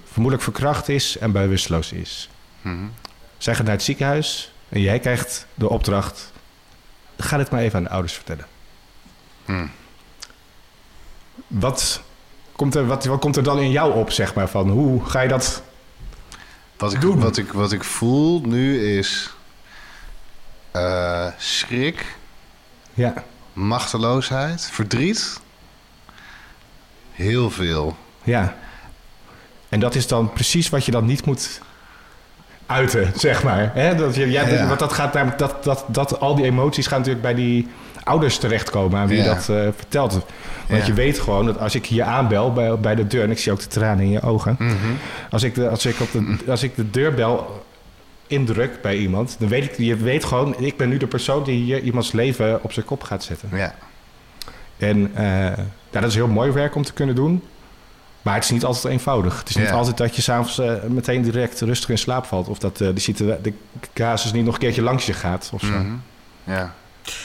[0.04, 2.28] vermoedelijk verkracht is en bewusteloos is.
[2.62, 2.74] Mhm.
[3.38, 6.32] Zij gaat naar het ziekenhuis en jij krijgt de opdracht...
[7.18, 8.46] ga dit maar even aan de ouders vertellen.
[9.44, 9.66] Mhm.
[11.46, 12.00] Wat
[12.52, 14.48] komt er, wat, wat komt er dan in jou op, zeg maar?
[14.48, 15.62] Van hoe ga je dat...
[16.76, 17.20] Wat ik, Doen.
[17.20, 19.34] wat, ik, wat ik voel nu is
[20.70, 22.16] eh, schrik,
[22.94, 25.40] Ja, machteloosheid, verdriet.
[27.12, 27.96] Heel veel.
[28.22, 28.56] ja.
[29.68, 31.60] En dat is dan precies wat je dan niet moet
[32.66, 33.70] uiten, zeg maar.
[33.74, 33.94] Hè?
[33.94, 34.66] Dat, je, ja, Ja.
[34.66, 35.38] Want dat gaat namelijk...
[35.38, 37.68] Dat, dat, dat, al die emoties gaan natuurlijk bij die
[38.04, 38.98] ouders terechtkomen...
[38.98, 40.26] aan wie dat eh, vertelt.
[40.68, 43.22] Want je weet gewoon dat als ik hier aanbel bij, bij de deur...
[43.22, 44.56] en ik zie ook de tranen in je ogen...
[44.58, 44.74] Mhm.
[45.30, 47.64] Als ik de, als ik op de, als ik de deurbel
[48.26, 51.62] indruk bij iemand, dan weet ik, je weet gewoon, ik ben nu de persoon die
[51.62, 53.48] hier iemands leven op zijn kop gaat zetten.
[53.52, 53.74] Ja.
[54.76, 55.10] En
[55.90, 57.42] ja, dat is heel mooi werk om te kunnen doen.
[58.26, 59.38] Maar het is niet altijd eenvoudig.
[59.38, 59.72] Het is niet Ja.
[59.74, 62.48] altijd dat je s'avonds eh meteen direct rustig in slaap valt.
[62.48, 63.52] Of dat eh, de, situa- de
[63.92, 65.50] casus niet nog een keertje langs je gaat.
[65.52, 65.66] Of zo.
[65.66, 65.94] Mhm.
[66.44, 66.74] ja.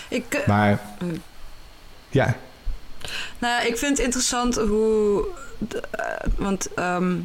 [0.09, 1.21] Ik, eh, Maar Mm.
[2.09, 2.35] ja,
[3.39, 5.25] Nou, ik vind het interessant hoe.
[5.57, 5.83] de-
[6.37, 7.15] want ehm,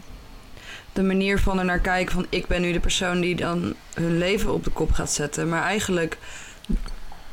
[0.93, 4.19] de manier van er naar kijken van ik ben nu de persoon die dan hun
[4.19, 5.49] leven op de kop gaat zetten.
[5.49, 6.19] Maar eigenlijk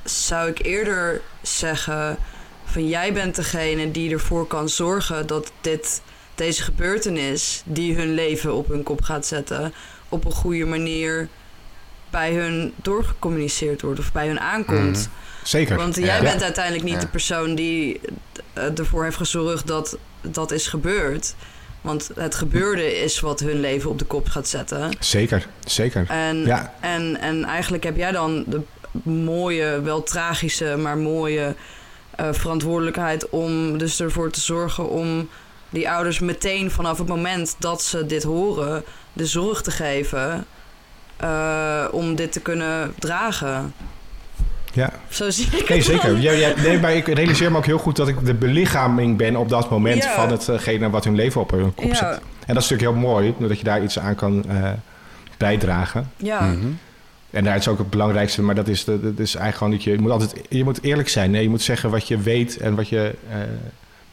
[0.04, 2.18] zou ik eerder zeggen
[2.66, 6.02] van jij bent degene die ervoor kan zorgen dat dit,
[6.36, 9.74] deze gebeurtenis die hun leven op hun kop gaat zetten,
[10.10, 11.28] op een goede manier
[12.10, 15.10] bij hun doorgecommuniceerd wordt of bij hun aankomt.
[15.44, 15.76] zeker.
[15.78, 16.22] Want jij Ja.
[16.22, 17.00] bent uiteindelijk niet Ja.
[17.00, 18.00] de persoon die
[18.54, 21.36] eh, ervoor heeft gezorgd dat dat is gebeurd.
[21.82, 24.92] Want het gebeurde is wat hun leven op de kop gaat zetten.
[25.00, 26.06] Zeker, zeker.
[26.10, 26.74] En, Ja.
[26.80, 28.62] en, en eigenlijk heb jij dan de
[29.04, 31.56] mooie, wel tragische, maar mooie
[32.16, 35.30] eh, verantwoordelijkheid om dus ervoor te zorgen om
[35.74, 40.46] die ouders meteen vanaf het moment dat ze dit horen, de zorg te geven
[41.18, 43.74] eh, om dit te kunnen dragen.
[44.74, 44.92] Ja.
[45.10, 46.18] Zo zie ik Nee, het zeker.
[46.20, 49.36] Ja, ja, nee, maar ik realiseer me ook heel goed dat ik de belichaming ben
[49.36, 50.14] op dat moment Ja.
[50.16, 51.96] van hetgene wat hun leven op hun kop Ja.
[51.96, 52.22] zet.
[52.46, 54.70] En dat is natuurlijk heel mooi, dat je daar iets aan kan eh,
[55.38, 56.12] bijdragen.
[56.18, 56.42] Ja.
[56.42, 56.68] Mhm.
[57.30, 59.92] En daar is ook het belangrijkste, maar dat is, dat is eigenlijk gewoon dat je,
[59.92, 61.32] je moet altijd, je moet eerlijk zijn.
[61.32, 63.38] Nee, je moet zeggen wat je weet en wat je, eh,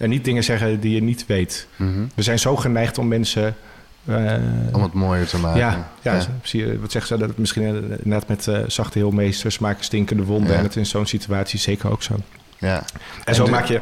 [0.01, 1.66] en niet dingen zeggen die je niet weet.
[1.76, 2.05] Mhm.
[2.14, 3.57] We zijn zo geneigd om mensen,
[4.05, 4.34] eh,
[4.72, 5.59] Om het mooier te maken.
[5.61, 7.18] ja, ja, Zie je, wat zeggen ze?
[7.20, 10.51] Dat het misschien inderdaad met eh, zachte heelmeesters maken stinkende wonden.
[10.51, 10.57] Ja.
[10.57, 12.14] En dat in zo'n situatie zeker ook zo.
[12.59, 12.76] ja.
[12.76, 12.84] En,
[13.24, 13.80] En zo de- maak je,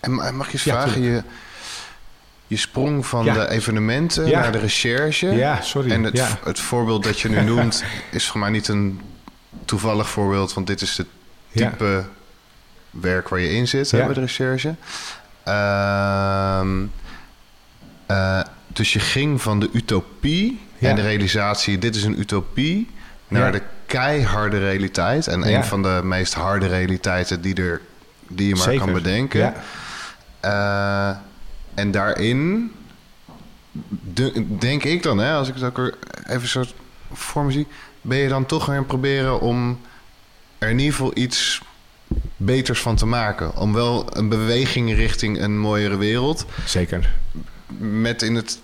[0.00, 1.22] En ma- mag je eens vragen, je,
[2.46, 3.34] je sprong van Ja.
[3.34, 4.40] de evenementen Ja.
[4.40, 5.26] naar de recherche.
[5.26, 5.90] ja, sorry.
[5.90, 6.38] En het, ja.
[6.44, 9.00] het voorbeeld dat je nu noemt is voor mij niet een
[9.64, 11.06] toevallig voorbeeld, want dit is het
[11.54, 12.04] type
[12.90, 14.74] werk waar je in zit hè, bij de recherche.
[15.48, 16.84] Ehm,
[18.06, 20.88] eh, dus je ging van de utopie Ja.
[20.88, 22.90] en de realisatie, dit is een utopie,
[23.28, 23.50] naar Ja.
[23.50, 25.26] de keiharde realiteit.
[25.26, 25.56] En Ja.
[25.56, 27.80] een van de meest harde realiteiten die, er,
[28.28, 28.80] die je maar Zeker.
[28.84, 29.54] kan bedenken.
[30.40, 31.10] Eh,
[31.74, 32.72] en daarin
[34.14, 35.96] de- denk ik dan, hè, als ik het ook
[36.26, 36.64] even zo
[37.12, 37.66] voor me zie,
[38.00, 39.80] ben je dan toch gaan proberen om
[40.58, 41.62] er in ieder geval iets
[42.36, 43.56] beters van te maken.
[43.56, 46.46] Om wel een beweging richting een mooiere wereld.
[46.64, 47.14] Zeker.
[47.78, 48.58] Met in het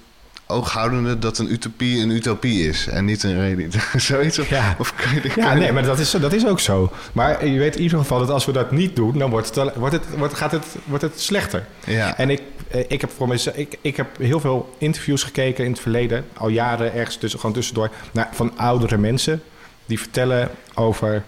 [0.46, 2.86] oog houdende dat een utopie een utopie is.
[2.86, 3.84] En niet een realiteit.
[4.02, 4.38] Zoiets?
[4.38, 4.76] Of, Ja.
[4.78, 6.92] of kan je Ja, nee, maar dat is, dat is ook zo.
[7.12, 9.74] Maar je weet in ieder geval dat als we dat niet doen, dan wordt het,
[9.74, 11.66] wordt het, wordt, gaat het, wordt het slechter.
[11.86, 12.16] Ja.
[12.16, 15.70] En ik, eh, ik, heb voor mezelf, ik, ik heb heel veel interviews gekeken in
[15.70, 19.42] het verleden, al jaren ergens tussen, gewoon tussendoor, naar, van oudere mensen
[19.86, 21.24] die vertellen over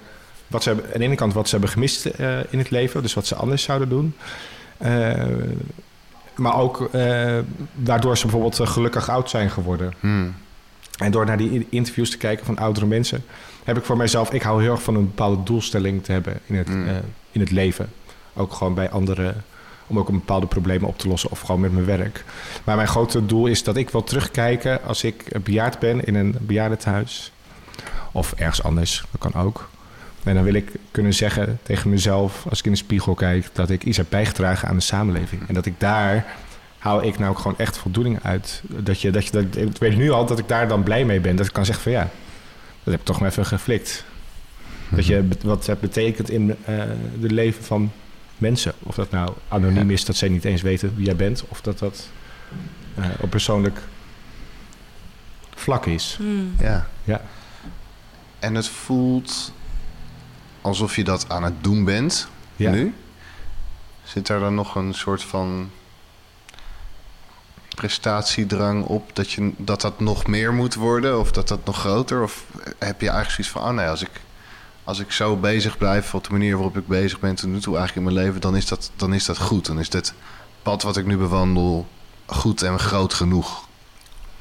[0.47, 3.03] wat ze hebben, aan de ene kant wat ze hebben gemist eh, in het leven,
[3.03, 4.15] dus wat ze anders zouden doen.
[4.79, 5.23] Eh,
[6.35, 7.39] maar ook eh,
[7.75, 9.93] waardoor ze bijvoorbeeld gelukkig oud zijn geworden.
[10.01, 10.35] Hmm.
[10.99, 13.25] En door naar die interviews te kijken van oudere mensen,
[13.65, 16.55] heb ik voor mijzelf, ik hou heel erg van een bepaalde doelstelling te hebben in
[16.57, 16.89] het, Mm.
[16.89, 16.95] eh,
[17.33, 17.89] in het leven.
[18.35, 19.45] Ook gewoon bij anderen,
[19.87, 22.25] om ook een bepaalde problemen op te lossen of gewoon met mijn werk.
[22.65, 26.37] Maar mijn grote doel is dat ik wil terugkijken als ik bejaard ben in een
[26.41, 27.33] bejaardentehuis.
[28.13, 29.69] Of ergens anders, dat kan ook.
[30.27, 33.71] En dan wil ik kunnen zeggen tegen mezelf, als ik in de spiegel kijk, dat
[33.71, 35.49] ik iets heb bijgedragen aan de samenleving.
[35.49, 36.27] En dat ik daar
[36.79, 38.63] hou ik nou ook gewoon echt voldoening uit.
[38.69, 41.21] Dat je, dat je, dat, ik weet nu al dat ik daar dan blij mee
[41.21, 41.37] ben.
[41.37, 42.09] Dat ik kan zeggen van ja,
[42.83, 44.05] dat heb ik toch maar even geflikt.
[44.89, 46.75] Dat je be- wat het betekent in eh
[47.21, 47.93] het leven van
[48.39, 48.73] mensen.
[48.83, 51.45] Of dat nou anoniem is, dat zij niet eens weten wie jij bent.
[51.49, 52.09] Of dat dat
[52.95, 53.79] eh, op persoonlijk
[55.55, 56.15] vlak is.
[56.19, 56.55] Hmm.
[56.59, 56.87] Ja.
[57.05, 57.21] Ja.
[58.39, 59.53] En het voelt
[60.67, 62.71] alsof je dat aan het doen bent Ja.
[62.71, 62.95] nu.
[64.05, 65.71] Zit daar dan nog een soort van
[67.75, 72.23] prestatiedrang op dat, je, dat dat nog meer moet worden of dat dat nog groter?
[72.23, 72.45] Of
[72.79, 74.11] heb je eigenlijk zoiets van, oh nee, als ik,
[74.85, 77.77] als ik zo bezig blijf op de manier waarop ik bezig ben tot nu toe
[77.77, 79.67] eigenlijk in mijn leven, dan is dat, dan is dat goed.
[79.67, 80.13] Dan is dit
[80.63, 81.87] pad wat ik nu bewandel
[82.27, 83.66] goed en groot genoeg.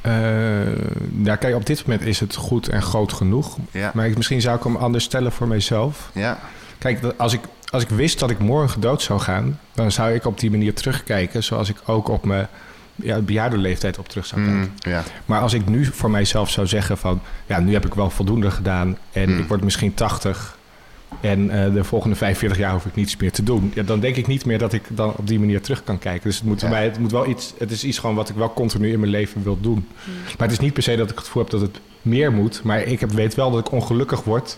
[0.05, 3.57] Eh, ja, kijk, op dit moment is het goed en groot genoeg.
[3.71, 6.09] Ja, Maar ik, misschien zou ik hem anders stellen voor mijzelf.
[6.13, 6.39] ja,
[6.77, 7.39] Kijk, als ik,
[7.69, 10.73] als ik wist dat ik morgen dood zou gaan, dan zou ik op die manier
[10.73, 12.47] terugkijken, zoals ik ook op mijn
[12.95, 14.59] ja, bejaardenleeftijd op terug zou kijken.
[14.59, 15.03] Mm, ja.
[15.25, 18.51] Maar als ik nu voor mijzelf zou zeggen van, ja, nu heb ik wel voldoende
[18.51, 19.39] gedaan en Hmm.
[19.39, 20.54] ik word misschien 80
[21.21, 24.15] en eh, de volgende 45 jaar hoef ik niets meer te doen, ja, dan denk
[24.15, 26.23] ik niet meer dat ik dan op die manier terug kan kijken.
[26.29, 26.75] Dus het moet, voor Ja.
[26.75, 29.11] mij, het moet wel iets, het is iets gewoon wat ik wel continu in mijn
[29.11, 29.87] leven wil doen.
[30.37, 32.63] Maar het is niet per se dat ik het gevoel heb dat het meer moet,
[32.63, 34.57] maar ik heb, weet wel dat ik ongelukkig word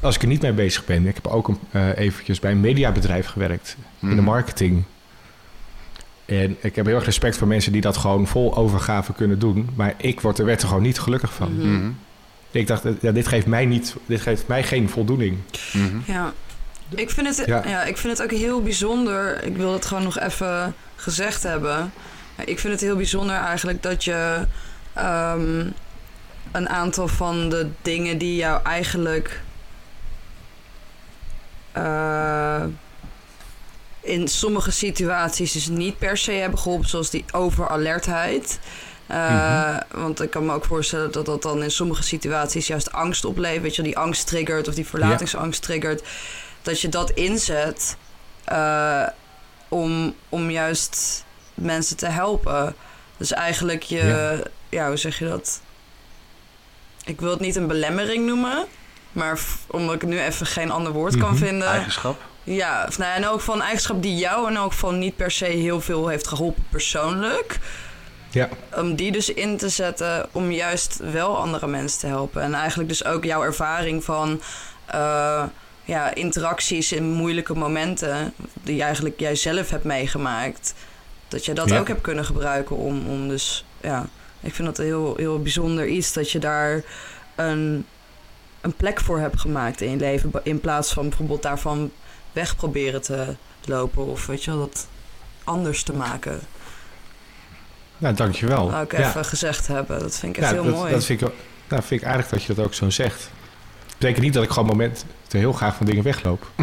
[0.00, 1.06] als ik er niet mee bezig ben.
[1.06, 4.24] Ik heb ook een, eh, eventjes bij een mediabedrijf gewerkt in de Mhm.
[4.24, 4.82] marketing.
[6.24, 9.68] En ik heb heel erg respect voor mensen die dat gewoon vol overgave kunnen doen.
[9.74, 11.52] Maar ik word er, werd er gewoon niet gelukkig van.
[11.56, 11.90] Mhm.
[12.52, 15.38] Ik dacht, eh, ja, dit, geeft mij niet, dit geeft mij geen voldoening.
[15.72, 15.98] Mhm.
[16.06, 16.32] Ja.
[16.94, 17.62] Ik vind, het, Ja.
[17.66, 17.82] ja.
[17.84, 19.44] ik vind het ook heel bijzonder.
[19.44, 21.92] Ik wil het gewoon nog even gezegd hebben.
[22.36, 24.46] Ja, Ik vind het heel bijzonder eigenlijk dat je
[24.92, 25.66] ehm,
[26.52, 29.42] een aantal van de dingen die jou eigenlijk
[31.72, 32.64] eh,
[34.00, 38.58] in sommige situaties dus niet per se hebben geholpen, zoals die overalertheid.
[39.12, 43.24] Eh, Want ik kan me ook voorstellen dat dat dan in sommige situaties juist angst
[43.24, 43.62] oplevert.
[43.62, 46.02] Weet je, die angst triggert of die verlatingsangst triggert.
[46.62, 47.96] Dat je dat inzet
[48.44, 49.06] eh,
[49.68, 52.74] om, om juist mensen te helpen.
[53.16, 54.38] Dus eigenlijk je, ja.
[54.68, 54.88] Ja.
[54.88, 55.60] hoe zeg je dat?
[57.04, 58.64] Ik wil het niet een belemmering noemen.
[59.12, 61.38] Maar omdat ik nu even geen ander woord kan Mhm.
[61.44, 61.68] vinden.
[61.68, 62.20] Eigenschap?
[62.44, 65.16] Ja, of nou, ja, en ook van een eigenschap die jou en ook van niet
[65.16, 67.58] per se heel veel heeft geholpen persoonlijk.
[68.32, 68.48] Ja.
[68.76, 72.42] Om die dus in te zetten om juist wel andere mensen te helpen.
[72.42, 74.40] En eigenlijk dus ook jouw ervaring van
[74.86, 75.44] eh,
[75.84, 80.74] ja, interacties in moeilijke momenten, die eigenlijk jij zelf hebt meegemaakt.
[81.28, 81.78] Dat je dat Ja.
[81.78, 84.06] ook hebt kunnen gebruiken om, om dus, ja,
[84.40, 86.82] ik vind dat een heel, heel bijzonder iets dat je daar
[87.34, 87.86] een,
[88.60, 90.30] een plek voor hebt gemaakt in je leven.
[90.42, 91.90] In plaats van bijvoorbeeld daarvan
[92.32, 94.86] weg proberen te lopen of weet je wel, dat
[95.44, 96.40] anders te maken.
[98.02, 98.70] Nou, dankjewel.
[98.70, 99.08] Wou ik ja.
[99.08, 99.98] even gezegd hebben.
[99.98, 100.92] Dat vind ik echt Ja, heel dat, mooi.
[100.92, 101.28] Dat vind, ik,
[101.68, 103.30] nou, vind ik aardig dat je dat ook zo zegt.
[103.98, 106.46] betekent niet dat ik gewoon momenten heel graag van dingen wegloop.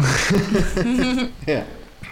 [1.44, 1.62] Ja.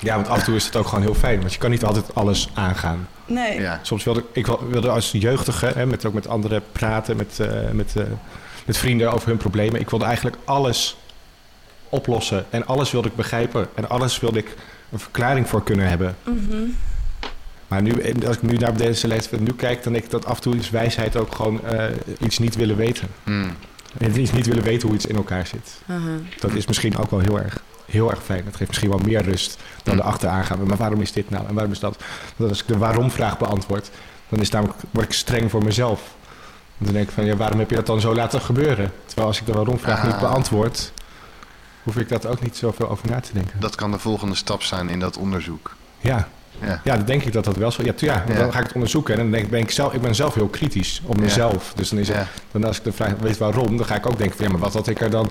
[0.00, 1.38] Ja, want af en toe is het ook gewoon heel fijn.
[1.40, 3.08] Want je kan niet altijd alles aangaan.
[3.26, 3.60] nee.
[3.60, 3.78] Ja.
[3.82, 7.40] Soms wilde ik, ik wil- wilde als jeugdige, hè, met, ook met anderen praten, met,
[7.40, 8.02] eh, met, eh,
[8.64, 9.80] met vrienden over hun problemen.
[9.80, 10.96] Ik wilde eigenlijk alles
[11.88, 12.46] oplossen.
[12.50, 13.68] En alles wilde ik begrijpen.
[13.74, 14.54] En alles wilde ik
[14.92, 16.16] een verklaring voor kunnen hebben.
[16.24, 16.56] Mhm.
[17.68, 20.24] Maar nu, en als ik nu naar deze leeftijd nu kijk, dan denk ik dat
[20.26, 21.84] af en toe is wijsheid ook gewoon eh,
[22.20, 23.08] iets niet willen weten.
[23.24, 23.50] Mm.
[23.98, 25.80] En iets niet willen weten hoe iets in elkaar zit.
[26.40, 28.44] Dat is misschien ook wel heel erg, heel erg fijn.
[28.44, 30.66] Dat geeft misschien wel meer rust dan de achteraan gaan.
[30.66, 31.46] Maar waarom is dit nou?
[31.46, 32.02] En waarom is dat?
[32.36, 33.90] Want als ik de waarom-vraag beantwoord,
[34.28, 36.00] dan is namelijk, word ik streng voor mezelf.
[36.76, 38.92] Want dan denk ik van, ja, waarom heb je dat dan zo laten gebeuren?
[39.06, 40.20] Terwijl als ik de waarom-vraag niet Ah.
[40.20, 40.92] beantwoord,
[41.82, 43.60] hoef ik dat ook niet zoveel over na te denken.
[43.60, 45.74] Dat kan de volgende stap zijn in dat onderzoek.
[46.00, 46.28] Ja,
[46.62, 46.80] Ja.
[46.84, 47.82] ja dan denk ik dat dat wel zo...
[47.84, 48.34] Ja, ja, Ja.
[48.34, 49.92] dan ga ik het onderzoeken en dan denk, ben ik zelf...
[49.92, 51.72] Ik ben zelf heel kritisch op mezelf.
[51.76, 52.16] Dus dan is het...
[52.50, 54.36] Dan als ik de vraag weet waarom, dan ga ik ook denken...
[54.36, 55.30] van, Ja, maar wat had ik er dan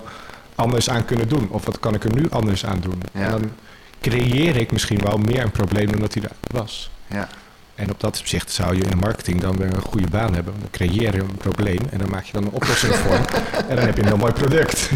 [0.55, 1.47] anders aan kunnen doen?
[1.51, 3.01] Of wat kan ik er nu anders aan doen?
[3.13, 3.51] En dan
[4.01, 6.89] creëer ik misschien wel meer een probleem dan dat hij er was.
[7.07, 7.27] Ja.
[7.75, 10.53] En op dat opzicht zou je in de marketing dan weer een goede baan hebben.
[10.59, 13.15] Dan creëer je een probleem en dan maak je dan een oplossing voor.
[13.67, 14.89] En dan heb je een heel mooi product.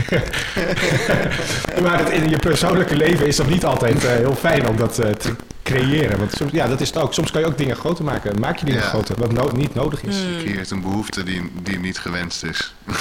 [1.83, 4.99] maar het, in je persoonlijke leven is dat niet altijd eh, heel fijn om dat
[4.99, 6.17] eh, te creëren.
[6.19, 7.13] Want soms, ja, dat is het ook.
[7.13, 8.39] Soms kan je ook dingen groter maken.
[8.39, 8.87] Maak je dingen Ja.
[8.87, 10.15] groter, wat no- niet nodig is.
[10.21, 10.29] Hmm.
[10.37, 12.73] Je creëert een behoefte die, die niet gewenst is.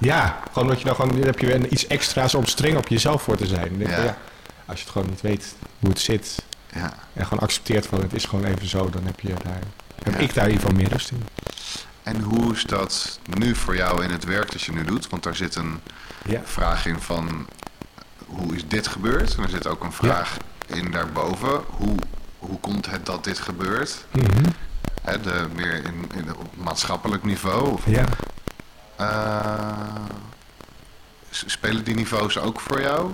[0.00, 2.88] Ja, gewoon dat je dan gewoon, dan heb je weer iets extra's om streng op
[2.88, 3.72] jezelf voor te zijn.
[3.78, 3.88] Ja.
[4.04, 4.18] ja,
[4.66, 6.42] als je het gewoon niet weet hoe het zit
[6.74, 6.92] Ja.
[7.12, 9.58] en gewoon accepteert van het is gewoon even zo, dan heb je daar,
[10.02, 10.18] heb Ja.
[10.20, 11.22] ik daar in ieder geval meer rust in.
[12.02, 15.08] En hoe is dat nu voor jou in het werk dat je nu doet?
[15.08, 15.80] Want daar zit een
[16.28, 16.40] Ja.
[16.44, 17.46] vraag in van
[18.26, 19.34] hoe is dit gebeurd?
[19.36, 20.36] En er zit ook een vraag
[20.74, 21.60] in daarboven.
[21.70, 21.96] Hoe,
[22.38, 24.04] hoe komt het dat dit gebeurt?
[24.10, 24.42] Mhm.
[25.22, 27.72] De, meer in, in, op maatschappelijk niveau?
[27.72, 28.04] Of, Ja.
[28.96, 29.94] eh,
[31.30, 33.10] spelen die niveaus ook voor jou?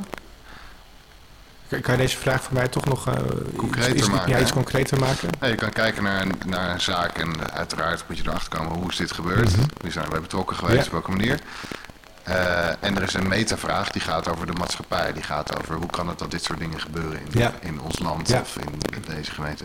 [1.68, 3.14] Kan je deze vraag voor mij toch nog eh,
[3.56, 5.28] Concreter iets, iets, maken, ja, iets concreter maken?
[5.40, 8.78] Ja, je kan kijken naar een, naar een zaak en uiteraard moet je erachter komen
[8.78, 9.56] hoe is dit gebeurd.
[9.56, 9.66] Mhm.
[9.80, 10.84] Wie zijn erbij betrokken geweest, Ja.
[10.86, 11.38] op welke manier.
[12.30, 15.12] Eh, en er is een metavraag die gaat over de maatschappij.
[15.12, 17.52] Die gaat over hoe kan het dat dit soort dingen gebeuren in, Ja.
[17.60, 18.40] in ons land Ja.
[18.40, 19.64] of in deze gemeente.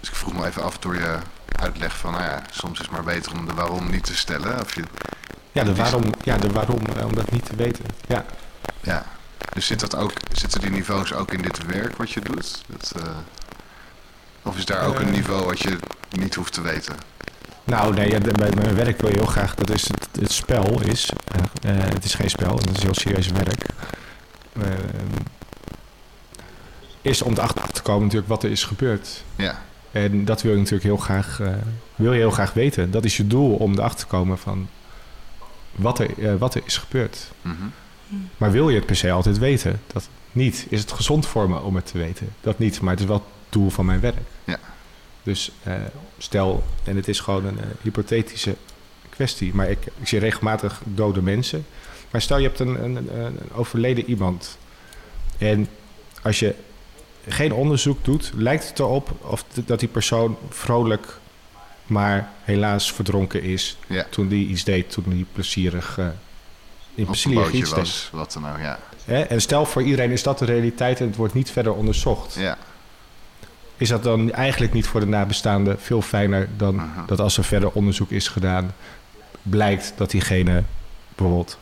[0.00, 1.18] Dus ik vroeg me even af door je
[1.60, 4.60] uitleg van, nou ja, soms is het maar beter om de waarom niet te stellen.
[4.60, 4.82] Of je,
[5.52, 7.84] Ja, de waarom, ja, de waarom eh, om dat niet te weten.
[8.08, 8.24] Ja.
[8.80, 9.04] ja.
[9.52, 12.62] Dus zit dat ook, zitten die niveaus ook in dit werk wat je doet?
[12.66, 13.02] Dat, eh,
[14.42, 15.78] of is daar ook een niveau wat je
[16.10, 16.96] niet hoeft te weten?
[17.66, 20.82] Nou, nee, ja, bij mijn werk wil je heel graag, dat is het, het spel
[20.82, 21.10] is,
[21.60, 23.66] eh, eh, het is geen spel, het is heel serieus werk.
[24.52, 24.68] Eh,
[27.02, 29.24] is om erachter te komen natuurlijk wat er is gebeurd.
[29.36, 29.62] Ja,
[29.92, 31.40] En dat wil je natuurlijk heel graag,
[31.94, 32.90] wil je heel graag weten.
[32.90, 34.68] Dat is je doel om erachter te komen van
[35.74, 37.30] wat er, wat er is gebeurd.
[37.42, 37.54] mhm.
[38.36, 39.80] Maar wil je het per se altijd weten?
[39.92, 40.66] Dat niet.
[40.68, 42.34] Is het gezond voor me om het te weten?
[42.40, 44.26] Dat niet, maar het is wel het doel van mijn werk.
[44.44, 44.58] Ja.
[45.22, 45.52] Dus
[46.18, 48.56] stel, en het is gewoon een eh, hypothetische
[49.08, 51.66] kwestie, maar ik, ik zie regelmatig dode mensen.
[52.10, 54.58] Maar stel je hebt een, een, een, overleden iemand.
[55.38, 55.68] En
[56.22, 56.54] als je
[57.28, 61.18] geen onderzoek doet, lijkt het erop of dat die persoon vrolijk,
[61.86, 63.76] maar helaas verdronken is.
[63.86, 64.06] Ja.
[64.10, 66.08] Toen die iets deed, toen die plezierig, eh
[66.96, 67.78] in plezierig iets deed.
[67.78, 68.78] was, wat dan ook, ja.
[69.06, 72.34] En stel voor iedereen is dat de realiteit en het wordt niet verder onderzocht.
[72.34, 72.58] Ja,
[73.76, 77.70] Is dat dan eigenlijk niet voor de nabestaanden veel fijner dan dat als er verder
[77.70, 78.72] onderzoek is gedaan,
[79.42, 80.62] blijkt dat diegene
[81.14, 81.58] bijvoorbeeld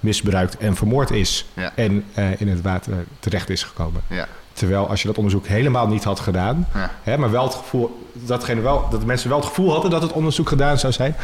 [0.00, 1.72] misbruikt en vermoord is Ja.
[1.74, 4.02] en eh, in het water terecht is gekomen.
[4.06, 6.90] ja, Terwijl als je dat onderzoek helemaal niet had gedaan, ja.
[7.02, 10.02] hè, maar wel het gevoel, datgene wel, dat de mensen wel het gevoel hadden dat
[10.02, 11.14] het onderzoek gedaan zou zijn,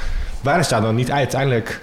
[0.41, 1.83] waar is daar dan niet uiteindelijk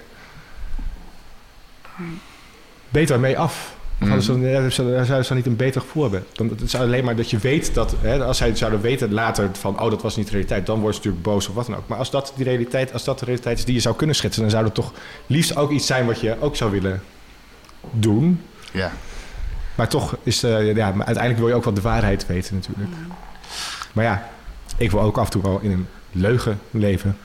[2.88, 3.73] beter mee af?
[4.02, 6.24] Of dan- ze- zouden ze dan niet een beter gevoel hebben?
[6.32, 9.48] Dan, het is alleen maar dat je weet dat, hè, als zij zouden weten later
[9.52, 11.76] van, oh dat was niet de realiteit, dan worden ze natuurlijk boos of wat dan
[11.76, 11.88] ook.
[11.88, 14.42] Maar als dat, die realiteit, als dat de realiteit is die je zou kunnen schetsen,
[14.42, 14.92] dan zou het toch
[15.26, 17.02] liefst ook iets zijn wat je ook zou willen
[17.90, 18.40] doen.
[18.72, 18.92] ja.
[19.74, 22.90] Maar toch is, eh, ja, maar uiteindelijk wil je ook wel de waarheid weten natuurlijk.
[23.92, 24.28] Maar ja,
[24.76, 27.16] ik wil ook af en toe wel in een leugen leven.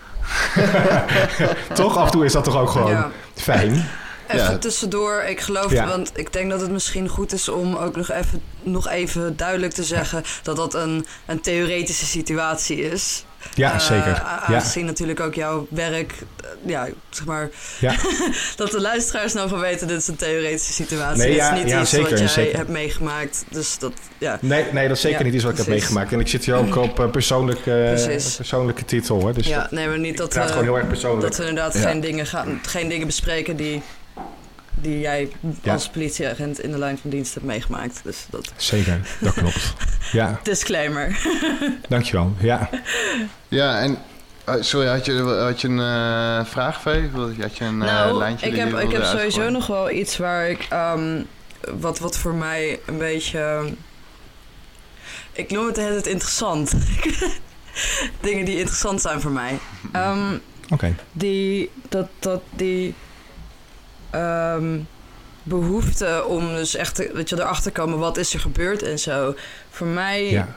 [1.74, 1.98] toch?
[1.98, 3.10] Af en toe is dat toch ook gewoon Ja.
[3.34, 3.86] fijn?
[4.30, 4.58] Even Ja.
[4.58, 5.88] tussendoor, ik geloof, Ja.
[5.88, 9.74] want ik denk dat het misschien goed is om ook nog even, nog even duidelijk
[9.74, 13.24] te zeggen dat dat een, een theoretische situatie is.
[13.54, 14.08] Ja, Eh, zeker.
[14.14, 16.14] a- Ja, Aangezien natuurlijk ook jouw werk,
[16.44, 17.50] eh, ja, zeg maar,
[17.80, 17.94] ja.
[18.56, 21.18] dat de luisteraars nou van weten, dit is een theoretische situatie.
[21.18, 22.58] Nee, dit ja, is niet iets zeker, wat jij zeker.
[22.58, 23.46] hebt meegemaakt.
[23.50, 24.38] Dus dat, ja.
[24.42, 26.12] Nee, nee, dat is zeker niet iets wat ik heb meegemaakt.
[26.12, 27.94] En ik zit hier ook op eh, persoonlijke,
[28.38, 29.34] persoonlijke titel hoor.
[29.34, 31.22] Dus ja, dat, nee, maar niet dat, we- gewoon heel erg persoonlijk.
[31.22, 33.82] dat we inderdaad geen, dingen gaan, geen dingen bespreken die,
[34.82, 35.74] die jij Ja.
[35.74, 38.00] als politieagent in de lijn van dienst hebt meegemaakt.
[38.04, 39.74] Dus dat Zeker, dat klopt.
[40.12, 41.20] Ja, disclaimer.
[41.90, 42.34] dankjewel.
[42.40, 42.70] Ja.
[43.48, 43.98] Ja, en...
[44.46, 47.10] eh, sorry, had je, had je een eh vraag, Vee?
[47.40, 50.50] Had je een eh, nou, lijntje ik heb, ik heb sowieso nog wel iets waar
[50.50, 50.66] ik...
[50.70, 51.22] ehm,
[51.80, 53.64] wat, wat voor mij een beetje...
[55.32, 56.74] Ik noem het tijd interessant.
[58.22, 59.60] Dingen die interessant zijn voor mij.
[59.92, 60.38] Ehm,
[60.70, 60.96] Oké.
[61.12, 62.94] die, dat, dat die
[64.10, 64.80] ehm,
[65.44, 69.36] behoefte om dus echt weet je, erachter te komen wat is er gebeurd en zo.
[69.70, 70.48] Voor mij, Ja.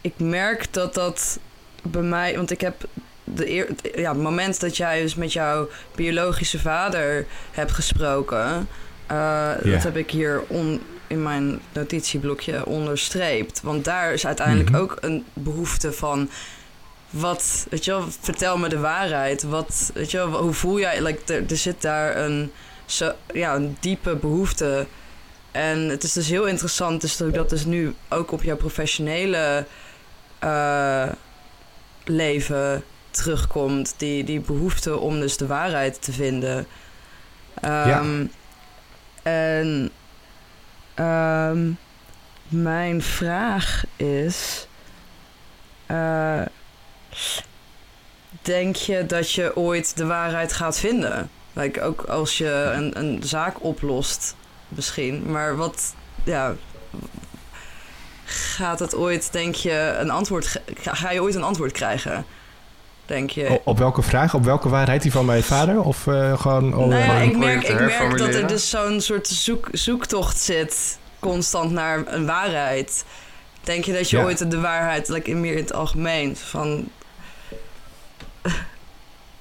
[0.00, 1.38] ik merk dat dat
[1.82, 2.84] bij mij, want ik heb
[3.24, 8.68] de eer, ja, het moment dat jij dus met jouw biologische vader hebt gesproken,
[9.06, 13.60] eh, dat heb ik hier on, in mijn notitieblokje onderstreept.
[13.62, 14.78] Want daar is uiteindelijk Mhm.
[14.80, 16.30] ook een behoefte van.
[17.10, 19.42] Wat, weet je wel, vertel me de waarheid.
[19.42, 21.02] Wat, weet je wel, hoe voel jij?
[21.02, 22.52] Like, er, er zit daar een,
[22.86, 24.86] zo, ja, een diepe behoefte.
[25.50, 29.66] En het is dus heel interessant dus dat dat dus nu ook op jouw professionele
[30.38, 31.08] eh,
[32.04, 33.94] leven terugkomt.
[33.96, 36.66] Die, die behoefte om dus de waarheid te vinden.
[37.60, 38.26] Ehm,
[39.22, 39.90] En
[40.94, 41.70] ehm,
[42.48, 44.66] mijn vraag is...
[45.86, 46.42] eh,
[48.42, 51.30] denk je dat je ooit de waarheid gaat vinden?
[51.52, 54.34] Like, ook als je een, een zaak oplost,
[54.68, 55.30] misschien.
[55.30, 55.94] Maar wat,
[56.24, 56.54] ja...
[58.28, 60.60] Gaat het ooit, denk je, een antwoord...
[60.82, 62.24] Ga, je ooit een antwoord krijgen?
[63.06, 63.48] Denk je?
[63.48, 64.34] O- Op welke vraag?
[64.34, 65.82] Op welke waarheid die van mijn vader?
[65.82, 66.74] Of eh, gewoon...
[66.74, 70.98] oh, nou ja, ik merk, ik merk dat er dus zo'n soort zoek, zoektocht zit,
[71.18, 73.04] constant naar een waarheid.
[73.62, 74.22] Denk je dat je Ja.
[74.24, 76.88] ooit de waarheid, like, in meer in het algemeen, van...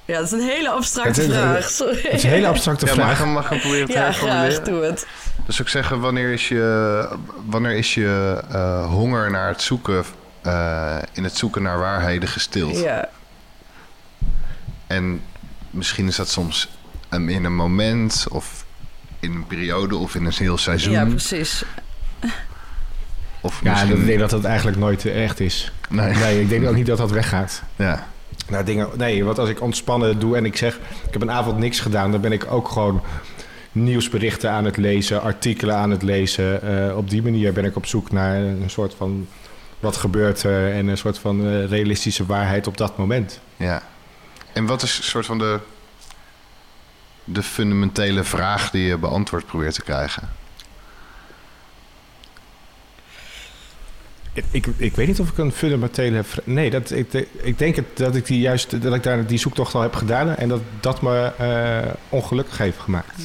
[0.06, 2.02] Ja, dat is een hele abstracte Het vraag, sorry.
[2.02, 3.20] Het is een hele abstracte Ja, mag ik vraag.
[3.26, 4.64] hem, mag ik hem proberen te Ja, graag, herformuleren?
[4.64, 5.08] doe het.
[5.46, 7.08] Dus ik zeggen, wanneer is je,
[7.46, 10.04] wanneer is je eh, honger naar het zoeken,
[10.42, 12.80] eh, in het zoeken naar waarheden gestild?
[12.80, 13.10] Ja,
[14.88, 15.22] En
[15.70, 16.70] misschien is dat soms
[17.10, 18.66] een, in een moment of
[19.20, 20.94] in een periode of in een heel seizoen.
[20.94, 21.64] ja, precies.
[23.42, 24.00] of Ja, misschien...
[24.00, 25.72] ik denk dat dat eigenlijk nooit echt is.
[25.90, 26.14] Nee.
[26.16, 27.62] Nee, ik denk ook niet dat dat weggaat.
[27.76, 28.08] Ja.
[28.48, 30.76] Nou, dingen, nee, want als ik ontspannen doe en ik zeg...
[30.76, 32.12] ik heb een avond niks gedaan...
[32.12, 33.02] dan ben ik ook gewoon
[33.72, 35.22] nieuwsberichten aan het lezen...
[35.22, 36.62] artikelen aan het lezen.
[36.62, 39.28] Eh, op die manier ben ik op zoek naar een soort van...
[39.80, 43.40] wat gebeurt er en een soort van eh, realistische waarheid op dat moment.
[43.58, 43.82] ja.
[44.54, 45.60] En wat is een soort van de,
[47.24, 50.30] de fundamentele vraag die je beantwoord probeert te krijgen?
[54.52, 56.24] Ik, ik, weet niet of ik een fundamentele...
[56.44, 59.76] Nee, dat, ik, ik denk het, dat ik die juist dat ik daar die zoektocht
[59.76, 60.36] al heb gedaan...
[60.36, 63.22] en dat dat me eh, ongelukkig heeft gemaakt.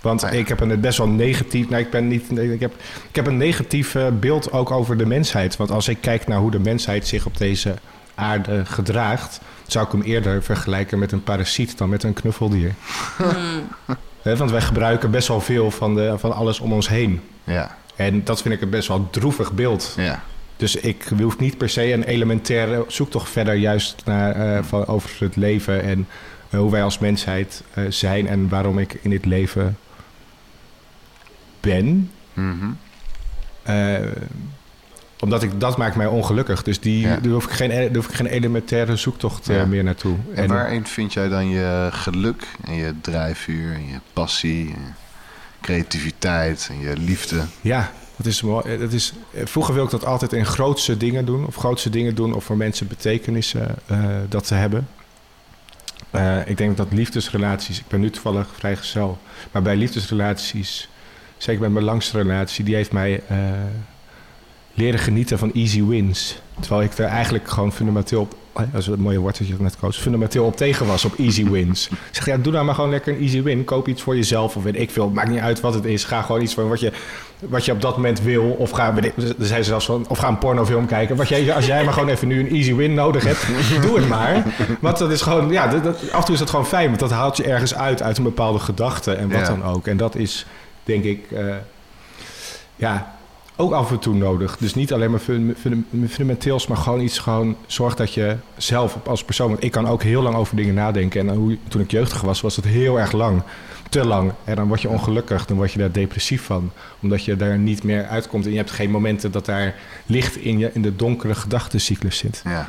[0.00, 0.38] Want Ah, ja.
[0.38, 1.68] ik heb een best wel negatief...
[1.68, 2.74] Nou, ik, ben niet, ik, heb,
[3.08, 5.56] ik heb een negatief eh, beeld ook over de mensheid.
[5.56, 7.74] Want als ik kijk naar hoe de mensheid zich op deze
[8.14, 9.40] aarde gedraagt...
[9.66, 12.74] zou ik hem eerder vergelijken met een parasiet dan met een knuffeldier.
[13.16, 13.96] Hmm.
[14.22, 17.20] Hè, want wij gebruiken best wel veel van, de, van alles om ons heen.
[17.44, 19.94] Ja, En dat vind ik een best wel droevig beeld.
[19.96, 20.22] ja,
[20.56, 25.10] Dus ik hoef niet per se een elementaire zoektocht verder juist naar, eh, van, over
[25.18, 26.06] het leven en
[26.50, 29.76] eh, hoe wij als mensheid eh, zijn en waarom ik in dit leven
[31.60, 32.10] ben.
[32.32, 32.66] Mhm.
[35.20, 36.62] Omdat ik, dat maakt mij ongelukkig.
[36.62, 37.16] Dus die, Ja.
[37.16, 39.66] daar, hoef ik geen, daar hoef ik geen elementaire zoektocht Ja.
[39.66, 40.16] meer naartoe.
[40.34, 44.94] En waarin vind jij dan je geluk en je drijfvuur en je passie, en
[45.66, 47.44] creativiteit en je liefde?
[47.60, 48.42] Ja, dat is.
[48.42, 51.46] Eh, Dat is, eh, vroeger wilde ik dat altijd in grootste dingen doen.
[51.46, 53.98] Of grootste dingen doen of voor mensen betekenissen eh,
[54.28, 54.88] dat te hebben.
[56.46, 57.78] Ik denk dat liefdesrelaties...
[57.78, 59.18] Ik ben nu toevallig vrijgezel.
[59.52, 60.88] Maar bij liefdesrelaties...
[61.36, 62.64] Zeker bij mijn langste relatie...
[62.64, 63.22] Die heeft mij
[64.74, 66.38] leren genieten van easy wins.
[66.60, 68.36] Terwijl ik er eigenlijk gewoon fundamenteel op...
[68.60, 69.96] eh, Dat is een mooie woord dat je net koos.
[69.98, 71.88] Fundamenteel op tegen was op easy wins.
[71.88, 73.64] Ik zeg, ja, doe nou maar gewoon lekker een easy win.
[73.64, 75.08] Koop iets voor jezelf of weet ik veel.
[75.10, 76.04] Maakt niet uit wat het is.
[76.04, 76.92] Ga gewoon iets voor wat je,
[77.38, 78.44] wat je op dat moment wil.
[78.44, 81.16] Of ga, weet ik- zijn ze zelfs van, of ga een pornofilm kijken.
[81.16, 83.46] Wat jij, als jij maar gewoon even nu een easy win nodig hebt,
[83.82, 84.44] doe het maar.
[84.80, 86.86] Want dat is gewoon, ja, dat, dat- af en toe is dat gewoon fijn.
[86.88, 89.46] Want dat haalt je ergens uit, uit een bepaalde gedachte en wat Ja.
[89.46, 89.86] dan ook.
[89.86, 90.46] En dat is,
[90.84, 91.44] denk ik, eh,
[92.76, 93.15] ja,
[93.56, 94.56] ook af en toe nodig.
[94.56, 98.98] Dus niet alleen maar fun- fun- fundamenteels, maar gewoon iets gewoon zorg dat je zelf
[99.06, 99.48] als persoon.
[99.50, 101.28] Want ik kan ook heel lang over dingen nadenken.
[101.28, 103.42] En hoe, toen ik jeugdig was, was het heel erg lang.
[103.90, 104.32] Te lang.
[104.44, 106.70] En dan word je ongelukkig, dan word je daar depressief van.
[107.00, 108.44] Omdat je daar niet meer uitkomt.
[108.44, 109.74] En je hebt geen momenten dat daar
[110.06, 112.40] licht in, je, in de donkere gedachtencyclus zit.
[112.44, 112.68] Ja,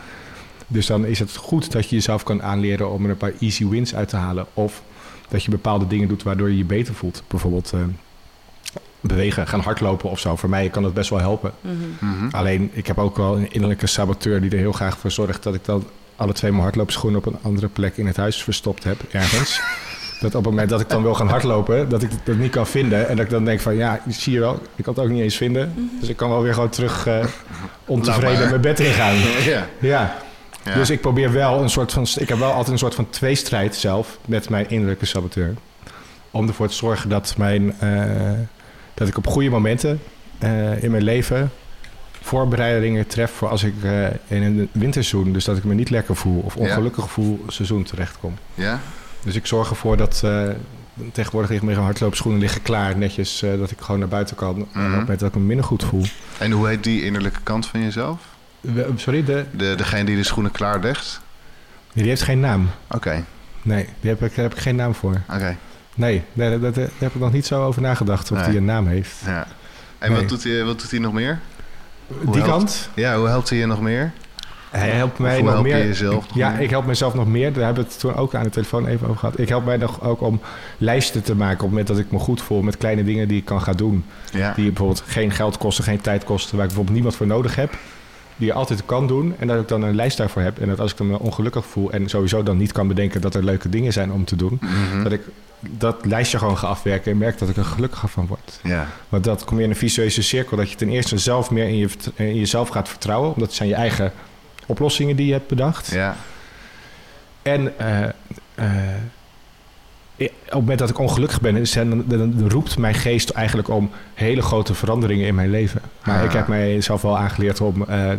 [0.67, 3.67] Dus dan is het goed dat je jezelf kan aanleren om er een paar easy
[3.67, 4.45] wins uit te halen.
[4.53, 4.81] Of
[5.29, 7.23] dat je bepaalde dingen doet waardoor je je beter voelt.
[7.27, 7.79] Bijvoorbeeld eh,
[9.01, 10.35] bewegen, gaan hardlopen of zo.
[10.35, 11.51] Voor mij kan dat best wel helpen.
[11.61, 11.75] Mhm.
[11.99, 12.35] Mhm.
[12.35, 15.53] Alleen, ik heb ook wel een innerlijke saboteur die er heel graag voor zorgt dat
[15.53, 18.97] ik dan alle twee mijn hardloopschoenen op een andere plek in het huis verstopt heb,
[19.11, 19.61] ergens.
[20.21, 22.67] dat op het moment dat ik dan wil gaan hardlopen, dat ik dat niet kan
[22.67, 23.07] vinden.
[23.07, 25.21] En dat ik dan denk van, ja, zie je wel, ik kan het ook niet
[25.21, 25.89] eens vinden.
[25.99, 27.25] Dus ik kan wel weer gewoon terug eh,
[27.85, 29.15] ontevreden mijn bed ingaan.
[29.51, 29.67] ja.
[29.79, 30.17] Ja.
[30.63, 30.73] ja.
[30.73, 32.07] Dus ik probeer wel een soort van.
[32.15, 35.53] Ik heb wel altijd een soort van tweestrijd zelf met mijn innerlijke saboteur.
[36.31, 38.31] Om ervoor te zorgen dat, mijn, eh,
[38.97, 39.99] dat ik op goede momenten
[40.39, 41.51] eh, in mijn leven
[42.21, 46.15] voorbereidingen tref voor als ik eh, in een winterseizoen, dus dat ik me niet lekker
[46.15, 46.61] voel of Ja.
[46.61, 48.33] ongelukkig voel, seizoen terechtkom.
[48.53, 48.79] Ja?
[49.23, 50.43] Dus ik zorg ervoor dat eh,
[51.11, 54.61] tegenwoordig ligt mijn hardloopschoenen liggen klaar, netjes, dat ik gewoon naar buiten kan.
[54.61, 56.03] Op het moment dat ik me minder goed voel.
[56.37, 58.19] En hoe heet die innerlijke kant van jezelf?
[58.61, 61.21] We- sorry, de, De, degene die de schoenen klaarlegt?
[61.93, 62.69] die heeft geen naam.
[62.89, 63.23] Oké,
[63.61, 65.21] Nee, die heb ik, daar heb ik geen naam voor.
[65.33, 65.57] oké.
[65.97, 68.47] Nee, nee daar, daar- daar heb ik nog niet zo over nagedacht of Nee.
[68.49, 69.15] die een naam heeft.
[69.25, 69.47] Ja.
[69.97, 70.19] En Nee.
[70.19, 71.39] wat, doet hij, wat doet hij nog meer?
[72.07, 74.11] Hoe die helpt- kant, Ja, hoe helpt hij je nog meer?
[74.71, 75.85] hij helpt mij nog help je meer.
[75.85, 76.61] jezelf nog Ja, meer?
[76.61, 77.53] ik help mezelf nog meer.
[77.53, 79.39] Daar hebben we het toen ook aan de telefoon even over gehad.
[79.39, 80.41] Ik help mij nog ook om
[80.77, 83.37] lijsten te maken op het moment dat ik me goed voel met kleine dingen die
[83.37, 84.05] ik kan gaan doen.
[84.31, 84.53] Ja.
[84.53, 87.73] Die bijvoorbeeld geen geld kosten, geen tijd kosten, waar ik bijvoorbeeld niemand voor nodig heb.
[88.37, 89.35] Die je altijd kan doen.
[89.39, 90.59] En dat ik dan een lijst daarvoor heb.
[90.59, 93.43] En dat als ik me ongelukkig voel en sowieso dan niet kan bedenken dat er
[93.43, 94.59] leuke dingen zijn om te doen.
[94.61, 95.03] Mhm.
[95.03, 95.21] Dat ik
[95.59, 98.59] dat lijstje gewoon ga afwerken en merk dat ik er gelukkiger van word.
[98.63, 98.87] ja.
[99.09, 100.57] Want dat kom je in een visueuze cirkel.
[100.57, 103.33] Dat je ten eerste zelf meer in, je, in jezelf gaat vertrouwen.
[103.33, 104.11] Omdat het zijn je eigen
[104.65, 105.91] oplossingen die je hebt bedacht.
[105.91, 106.15] Ja.
[107.41, 108.03] En eh,
[108.55, 108.65] eh,
[110.25, 113.89] op het moment dat ik ongelukkig ben, dan, dan, dan roept mijn geest eigenlijk om
[114.13, 115.81] hele grote veranderingen in mijn leven.
[116.03, 116.25] Maar Ah.
[116.25, 118.11] ik heb mijzelf wel aangeleerd om eh,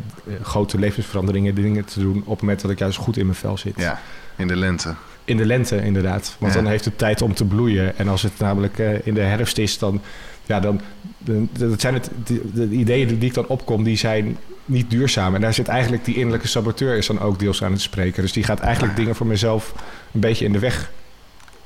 [0.42, 3.58] grote levensveranderingen, dingen te doen op het moment dat ik juist goed in mijn vel
[3.58, 3.74] zit.
[3.76, 4.00] ja,
[4.36, 4.94] in de lente.
[5.24, 6.36] In de lente inderdaad.
[6.38, 6.60] Want Ja.
[6.60, 7.98] dan heeft het tijd om te bloeien.
[7.98, 10.00] En als het namelijk eh, in de herfst is, dan...
[10.46, 10.80] Ja, dan,
[11.18, 15.34] dan dat zijn het, de, de ideeën die ik dan opkom, die zijn niet duurzaam.
[15.34, 18.22] En daar zit eigenlijk die innerlijke saboteur is dan ook deels aan het spreken.
[18.22, 19.74] Dus die gaat eigenlijk dingen voor mezelf
[20.12, 20.90] een beetje in de weg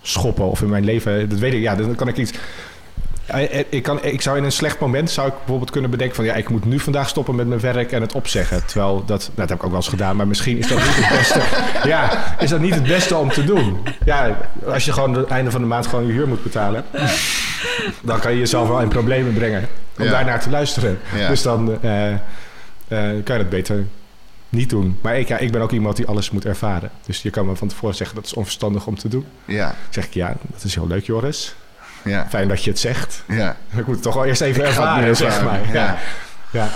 [0.02, 0.44] schoppen.
[0.44, 2.32] Of in mijn leven, dat weet ik, ja, dan kan ik iets...
[3.26, 6.16] Eh, eh, Ik, kan, ik zou in een slecht moment zou ik bijvoorbeeld kunnen bedenken
[6.16, 8.66] van ja, ik moet nu vandaag stoppen met mijn werk en het opzeggen.
[8.66, 10.96] Terwijl dat, nou, dat heb ik ook wel eens gedaan, maar misschien is dat niet
[10.96, 11.40] het beste.
[11.88, 13.76] Ja, is dat niet het beste om te doen?
[14.04, 14.36] Ja,
[14.66, 16.84] als je gewoon het einde van de maand gewoon je huur moet betalen,
[18.02, 20.10] dan kan je jezelf wel in problemen brengen om Ja.
[20.10, 20.98] daarnaar te luisteren.
[21.16, 21.28] Ja.
[21.28, 22.14] Dus dan eh,
[22.88, 23.84] kan je dat beter
[24.52, 24.98] niet doen.
[25.02, 26.90] Maar ik, ja, ik ben ook iemand die alles moet ervaren.
[27.06, 29.26] Dus je kan me van tevoren zeggen dat is onverstandig om te doen.
[29.44, 31.54] Ja, Dan zeg ik ja, dat is heel leuk Joris.
[32.04, 33.22] ja, Fijn dat je het zegt.
[33.28, 33.56] ja.
[33.76, 35.72] Ik moet het toch wel eerst even Ik ervaren, nu zeg ervaren, maar.
[35.74, 35.98] Ja.
[36.50, 36.68] Ja,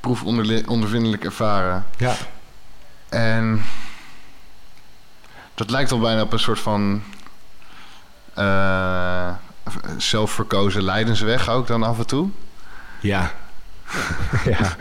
[0.00, 0.22] Proef
[0.66, 1.84] ondervindelijk ervaren.
[1.96, 2.14] ja.
[3.08, 3.62] En
[5.54, 7.02] dat lijkt al bijna op een soort van
[8.34, 9.30] eh,
[9.96, 12.28] zelfverkozen lijdensweg ook dan af en toe.
[13.00, 13.32] ja.
[14.58, 14.76] ja.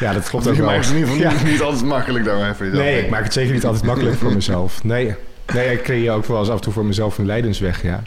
[0.00, 0.70] ja, dat klopt ook Je wel.
[0.70, 1.36] maakt het in ieder geval Ja.
[1.36, 2.84] niet, niet altijd makkelijk daarmee voor jezelf.
[2.84, 4.84] Nee, ik maak het zeker niet altijd makkelijk voor mezelf.
[4.84, 5.14] Nee,
[5.54, 8.02] nee ik creëer ook wel eens af en toe voor mezelf een lijdensweg, ja.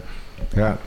[0.53, 0.77] Ja.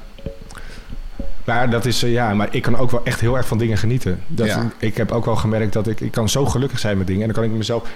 [1.44, 3.78] Maar dat is, eh, ja, maar ik kan ook wel echt heel erg van dingen
[3.78, 4.20] genieten.
[4.26, 4.70] Dat, Ja.
[4.78, 7.22] Ik heb ook wel gemerkt dat ik, ik kan zo gelukkig zijn met dingen.
[7.22, 7.88] En dan kan ik mezelf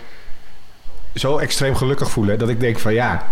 [1.14, 3.26] zo extreem gelukkig voelen dat ik denk van ja,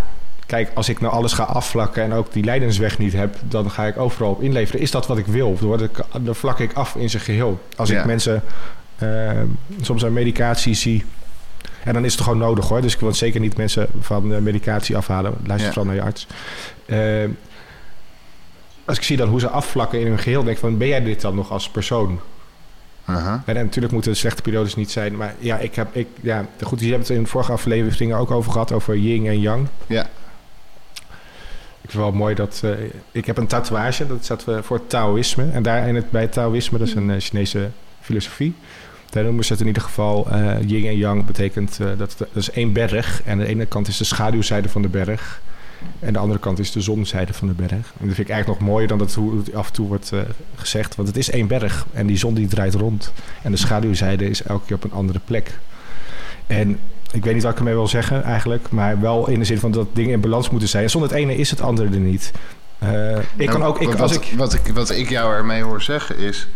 [0.46, 3.84] kijk, als ik nou alles ga afvlakken en ook die lijdensweg niet heb, dan ga
[3.86, 4.80] ik overal op inleveren.
[4.80, 5.56] Is dat wat ik wil?
[5.58, 5.90] Dan, word ik,
[6.20, 7.60] dan vlak ik af in zijn geheel.
[7.76, 8.00] Als Ja.
[8.00, 8.42] ik mensen
[8.98, 9.30] eh,
[9.80, 11.04] soms aan medicatie zie.
[11.84, 12.80] En dan is het gewoon nodig hoor.
[12.80, 15.34] Dus ik wil zeker niet mensen van de medicatie afhalen.
[15.46, 15.74] Luister Ja.
[15.74, 16.26] vooral naar je arts.
[16.86, 17.30] Eh,
[18.84, 21.02] als ik zie dan hoe ze afvlakken in hun geheel, denk ik van ben jij
[21.02, 22.20] dit dan nog als persoon?
[23.44, 25.16] En natuurlijk moeten de slechte periodes niet zijn.
[25.16, 28.30] Maar ja, ik heb, ik, ja, goed, je hebt het in de vorige afleveringen ook
[28.30, 29.66] over gehad, over yin en yang.
[29.86, 30.06] Ja.
[31.84, 32.60] Ik vind het wel mooi dat...
[32.64, 32.70] eh,
[33.12, 35.50] ik heb een tatoeage, dat staat eh, voor Taoïsme.
[35.52, 37.70] En daar in het, bij Taoïsme, dat is een eh, Chinese
[38.00, 38.54] filosofie.
[39.10, 41.24] Daar noemen ze het in ieder geval eh, yin en yang.
[41.24, 43.22] betekent dat, dat is één berg.
[43.24, 45.40] En de ene kant is de schaduwzijde van de berg.
[46.00, 47.72] En de andere kant is de zonzijde van de berg.
[47.72, 50.12] En dat vind ik eigenlijk nog mooier dan dat hoe het af en toe wordt
[50.54, 50.94] gezegd.
[50.94, 53.12] Want het is één berg en die zon die draait rond.
[53.42, 55.58] En de schaduwzijde is elke keer op een andere plek.
[56.46, 56.78] En
[57.14, 58.70] ik weet niet wat ik ermee wil zeggen eigenlijk.
[58.70, 60.90] Maar wel in de zin van dat dingen in balans moeten zijn.
[60.90, 62.32] Zonder het ene is het andere er niet.
[62.78, 63.80] Eh, ik kan Nou, ook...
[63.80, 66.48] Ik, wat, als ik, wat, ik, wat ik jou ermee hoor zeggen is...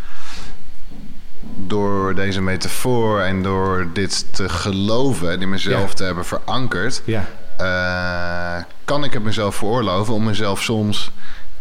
[1.66, 5.30] door deze metafoor en door dit te geloven...
[5.30, 5.94] en in mezelf Ja.
[5.94, 7.02] te hebben verankerd...
[7.04, 7.24] ja,
[7.56, 11.10] eh, kan ik het mezelf veroorloven om mezelf soms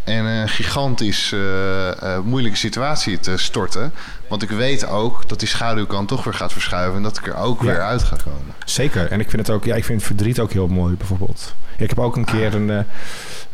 [0.08, 3.94] in een gigantisch eh, eh, moeilijke situatie te storten.
[4.30, 6.96] Want ik weet ook dat die schaduwkant toch weer gaat verschuiven...
[6.96, 7.68] en dat ik er ook Ja.
[7.68, 8.54] weer uit ga komen.
[8.66, 9.12] zeker.
[9.12, 9.64] En ik vind het ook...
[9.66, 11.56] Ja, ik vind verdriet ook heel mooi bijvoorbeeld.
[11.78, 12.86] Ik heb ook een keer een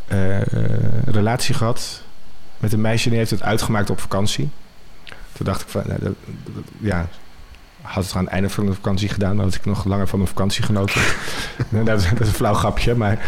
[0.07, 0.41] eh,
[1.05, 2.01] relatie gehad...
[2.57, 4.49] met een meisje die heeft het uitgemaakt op vakantie.
[5.31, 5.83] Toen dacht ik van...
[5.85, 6.15] nou,
[6.79, 7.07] ja,
[7.81, 9.35] had het aan het einde van de vakantie gedaan...
[9.35, 11.01] dan had ik nog langer van mijn vakantie genoten.
[11.85, 13.19] dat, is, dat is een flauw grapje, maar...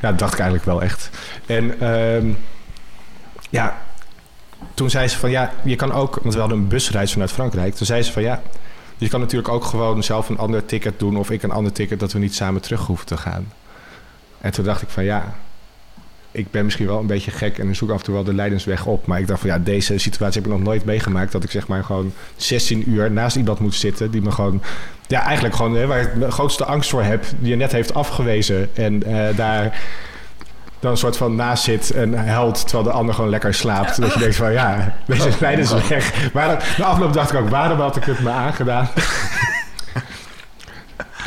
[0.00, 1.10] Ja, dat dacht ik eigenlijk wel echt.
[1.46, 2.30] En ehm,
[3.48, 3.82] ja,
[4.74, 7.74] toen zei ze van ja, je kan ook, want we hadden een busreis vanuit Frankrijk.
[7.74, 8.42] Toen zei ze van ja,
[8.96, 12.00] je kan natuurlijk ook gewoon zelf een ander ticket doen of ik een ander ticket
[12.00, 13.52] dat we niet samen terug hoeven te gaan.
[14.40, 15.34] En toen dacht ik van ja,
[16.30, 18.86] ik ben misschien wel een beetje gek en zoek af en toe wel de leidensweg
[18.86, 19.06] op.
[19.06, 21.32] Maar ik dacht van ja, deze situatie heb ik nog nooit meegemaakt.
[21.32, 24.62] Dat ik zeg maar gewoon 16 uur naast iemand moet zitten die me gewoon...
[25.06, 27.94] Ja, eigenlijk gewoon hè, waar ik de grootste angst voor heb, die je net heeft
[27.94, 28.76] afgewezen.
[28.76, 29.80] En eh, daar
[30.80, 34.00] dan een soort van naast zit en huilt terwijl de ander gewoon lekker slaapt.
[34.00, 36.32] Dat je denkt van ja, deze leidensweg.
[36.32, 38.88] Maar dan- de afloop dacht ik ook, waarom had ik het me aangedaan?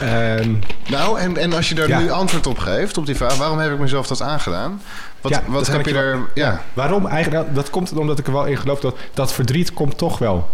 [0.01, 0.53] Ehm,
[0.89, 1.99] Nou, en, en als je daar Ja.
[1.99, 3.35] nu antwoord op geeft, op die vraag...
[3.37, 4.81] waarom heb ik mezelf dat aangedaan?
[5.21, 6.19] Wat, Ja, wat heb je er...
[6.33, 7.43] Ja, Waarom eigenlijk?
[7.43, 10.49] Nou, Dat komt omdat ik er wel in geloof dat dat verdriet komt toch wel.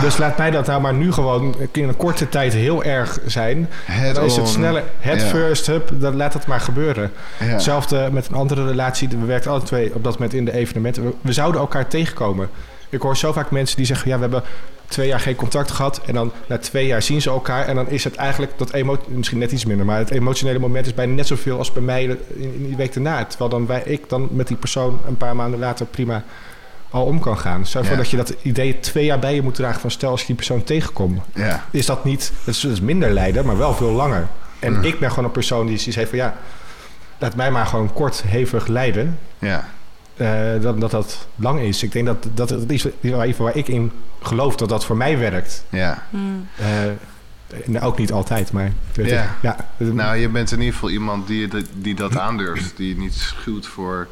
[0.00, 3.68] Dus laat mij dat nou maar nu gewoon in een korte tijd heel erg zijn.
[3.84, 7.12] Head dan is het sneller head first, hup, dan laat het maar gebeuren.
[7.36, 9.08] Hetzelfde met een andere relatie.
[9.08, 11.04] We werkten alle twee op dat moment in de evenementen.
[11.04, 12.48] We, we zouden elkaar tegenkomen.
[12.88, 14.08] Ik hoor zo vaak mensen die zeggen...
[14.08, 14.42] ja, we hebben
[14.86, 16.00] twee jaar geen contact gehad...
[16.06, 17.66] en dan na twee jaar zien ze elkaar...
[17.66, 19.86] en dan is het eigenlijk dat emo misschien net iets minder...
[19.86, 22.92] maar het emotionele moment is bijna net zoveel als bij mij in, in die week
[22.92, 23.24] daarna.
[23.24, 26.24] Terwijl dan wij, ik dan met die persoon een paar maanden later prima
[26.90, 27.66] al om kan gaan.
[27.66, 27.96] Stel voor Ja.
[27.96, 29.80] dat je dat idee twee jaar bij je moet dragen...
[29.80, 31.64] van stel als je die persoon tegenkomt ja.
[31.70, 32.32] is dat niet...
[32.44, 34.26] Dat is, dat is minder lijden, maar wel veel langer.
[34.58, 34.84] En Mm.
[34.84, 36.18] ik ben gewoon een persoon die zoiets heeft van...
[36.18, 36.36] ja,
[37.18, 39.18] laat mij maar gewoon kort, hevig lijden...
[39.38, 39.68] ja.
[40.16, 40.28] eh,
[40.60, 41.82] dan dat dat lang is.
[41.82, 45.18] Ik denk dat dat, dat is waar, waar ik in geloof dat dat voor mij
[45.18, 45.64] werkt.
[45.68, 46.02] ja.
[46.10, 46.48] Hmm.
[46.56, 46.66] Eh,
[47.64, 48.72] nou, ook niet altijd, maar...
[48.92, 49.36] Ja.
[49.42, 49.56] ja.
[49.76, 52.76] Nou, je bent in ieder geval iemand die, die dat aandurft.
[52.76, 54.08] Die niet schuwt voor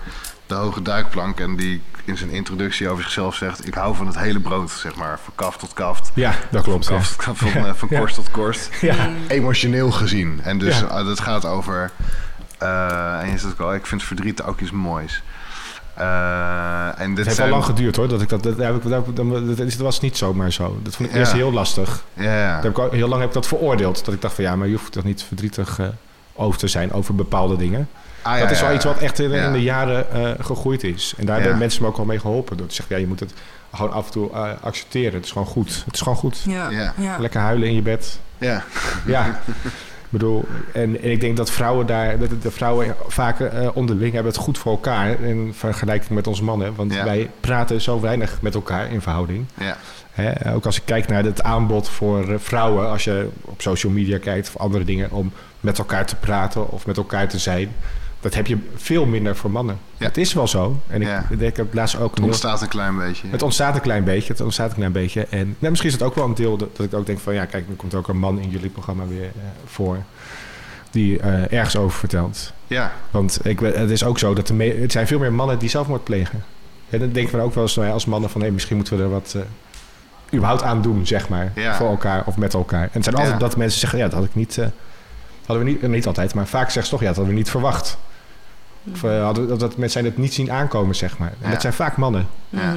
[0.49, 1.40] de hoge duikplank.
[1.40, 3.66] En die in zijn introductie over zichzelf zegt...
[3.66, 5.18] ik hou van het hele brood, zeg maar.
[5.24, 6.11] Van kaft tot kaft.
[6.14, 6.86] ja, dat klopt.
[6.86, 7.66] Van, kaft, van, Ja.
[7.66, 7.99] eh, van Ja.
[7.99, 8.70] korst tot korst.
[8.80, 9.09] Ja.
[9.28, 10.40] Emotioneel gezien.
[10.42, 10.86] En dus Ja.
[10.88, 11.90] eh, dat gaat over...
[12.59, 15.22] eh, en je zegt ook al, ik vind verdriet ook iets moois.
[15.94, 18.09] Eh, en dit Het heeft zijn, al lang geduurd hoor.
[18.09, 20.78] Dat ik dat, dat, heb ik, dat, dat, dat was niet zomaar zo.
[20.82, 21.20] Dat vond ik Ja.
[21.20, 22.03] eerst heel lastig.
[22.14, 22.55] Ja, ja.
[22.55, 24.05] Dat heb ik ook, heel lang heb ik dat veroordeeld.
[24.05, 25.86] Dat ik dacht van ja, maar je hoeft toch niet verdrietig eh,
[26.34, 27.88] over te zijn over bepaalde dingen.
[28.29, 28.74] Ah, ja, dat is wel ja.
[28.74, 31.14] iets wat echt in, de jaren eh, gegroeid is.
[31.16, 31.41] En daar Ja.
[31.43, 32.57] hebben mensen me ook wel mee geholpen.
[32.57, 33.33] Door te zeggen, ja, je moet het
[33.74, 35.12] gewoon af en toe eh, accepteren.
[35.14, 35.83] Het is gewoon goed.
[35.85, 36.43] Het is gewoon goed.
[36.47, 36.70] Ja.
[36.70, 36.93] Ja.
[36.97, 37.18] Ja.
[37.18, 38.18] Lekker huilen in je bed.
[38.39, 38.62] Ja,
[39.07, 39.26] Ja.
[40.11, 44.12] Ik bedoel, en, en ik denk dat vrouwen daar, dat de vrouwen vaak eh, onderling
[44.12, 46.74] hebben het goed voor elkaar in vergelijking met ons mannen.
[46.74, 47.05] Want Ja.
[47.05, 49.45] wij praten zo weinig met elkaar in verhouding.
[49.55, 49.76] ja.
[50.12, 54.18] Hè, ook als ik kijk naar het aanbod voor vrouwen, als je op social media
[54.18, 57.72] kijkt of andere dingen, om met elkaar te praten of met elkaar te zijn,
[58.21, 59.79] dat heb je veel minder voor mannen.
[59.97, 60.07] Ja.
[60.07, 60.81] Het is wel zo.
[60.87, 61.27] En ik, Ja.
[61.39, 63.29] ik heb laatst ook Het ontstaat een klein beetje.
[63.31, 64.33] het ontstaat een klein beetje.
[64.33, 65.27] Het ontstaat een klein beetje.
[65.31, 67.35] En nou, misschien is het ook wel een deel dat, dat ik ook denk van
[67.35, 69.31] ja, kijk, er komt ook een man in jullie programma weer eh,
[69.66, 69.97] voor.
[70.91, 72.53] Die eh, ergens over vertelt.
[72.66, 75.59] Ja, Want ik, weet- het is ook zo dat me- het zijn veel meer mannen
[75.59, 76.45] die zelfmoord plegen.
[76.91, 78.97] En dan denken we ook wel eens nou ja, als mannen van hé, misschien moeten
[78.97, 79.43] we er wat eh,
[80.35, 81.53] überhaupt aan doen, zeg maar.
[81.77, 82.83] Voor elkaar of met elkaar.
[82.83, 84.57] En het zijn altijd dat mensen zeggen, ja, dat had ik niet.
[85.47, 87.51] hadden we niet, niet altijd, maar vaak zeggen ze toch, ja, dat hadden we niet
[87.51, 87.99] verwacht.
[88.93, 91.28] Of eh, hadden, dat- mensen het niet zien aankomen, zeg maar.
[91.28, 91.51] En Ja.
[91.51, 92.26] dat zijn vaak mannen.
[92.49, 92.74] Ja.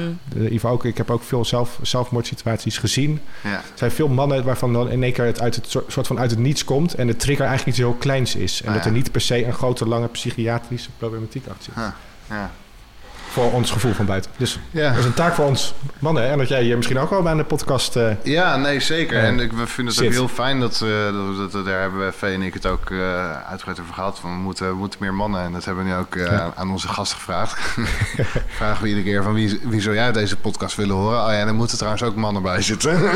[0.50, 3.20] Ivo ook, ik heb ook veel zelf, zelfmoordsituaties gezien.
[3.42, 3.50] ja.
[3.50, 6.30] Er zijn veel mannen waarvan dan in één keer het uit het soort van uit
[6.30, 8.62] het niets komt en de trigger eigenlijk iets heel kleins is.
[8.62, 11.74] En Ah, dat er niet per se een grote, lange psychiatrische problematiek achter zit.
[11.74, 11.84] Huh,
[12.28, 12.50] ja.
[13.32, 14.30] Voor ons gevoel van buiten.
[14.36, 14.88] Dus Ja.
[14.88, 16.22] dat is een taak voor ons mannen.
[16.22, 16.28] hè.
[16.30, 17.96] En dat jij hier misschien ook wel bij de podcast.
[17.96, 19.16] eh, Ja, nee, zeker.
[19.18, 19.22] Ja.
[19.24, 22.12] En ik, we vinden het ook heel fijn dat, we dat, dat, daar hebben we,
[22.12, 24.18] Vee en ik het ook eh uitgebreid over gehad.
[24.18, 25.42] Van we moeten, we moeten meer mannen.
[25.42, 26.52] En dat hebben we nu ook eh, Ja.
[26.54, 27.58] aan onze gasten gevraagd.
[28.56, 31.24] Vragen we iedere keer van wie, wie zou jij uit deze podcast willen horen?
[31.26, 33.00] Oh ja, dan moeten trouwens ook mannen bij zitten.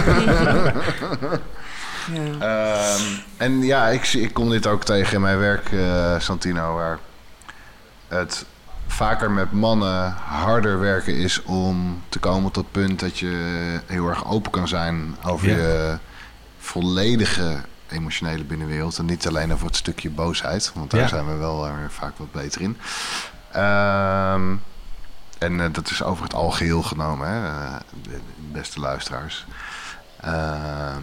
[2.12, 2.38] Ja.
[2.40, 3.02] Ehm,
[3.36, 6.98] en ja, ik, ik kom dit ook tegen in mijn werk, eh, Santino, waar
[8.08, 8.44] het
[8.86, 14.08] vaker met mannen harder werken is om te komen tot het punt dat je heel
[14.08, 15.56] erg open kan zijn over Ja.
[15.56, 15.98] je
[16.58, 17.56] volledige
[17.88, 18.98] emotionele binnenwereld.
[18.98, 21.08] En niet alleen over het stukje boosheid, want daar Ja.
[21.08, 22.76] zijn we wel eh, vaak wat beter in.
[23.52, 24.54] Ehm,
[25.38, 27.74] en eh, dat is over het algeheel genomen, hè, eh,
[28.52, 29.46] beste luisteraars.
[30.20, 31.02] Ehm,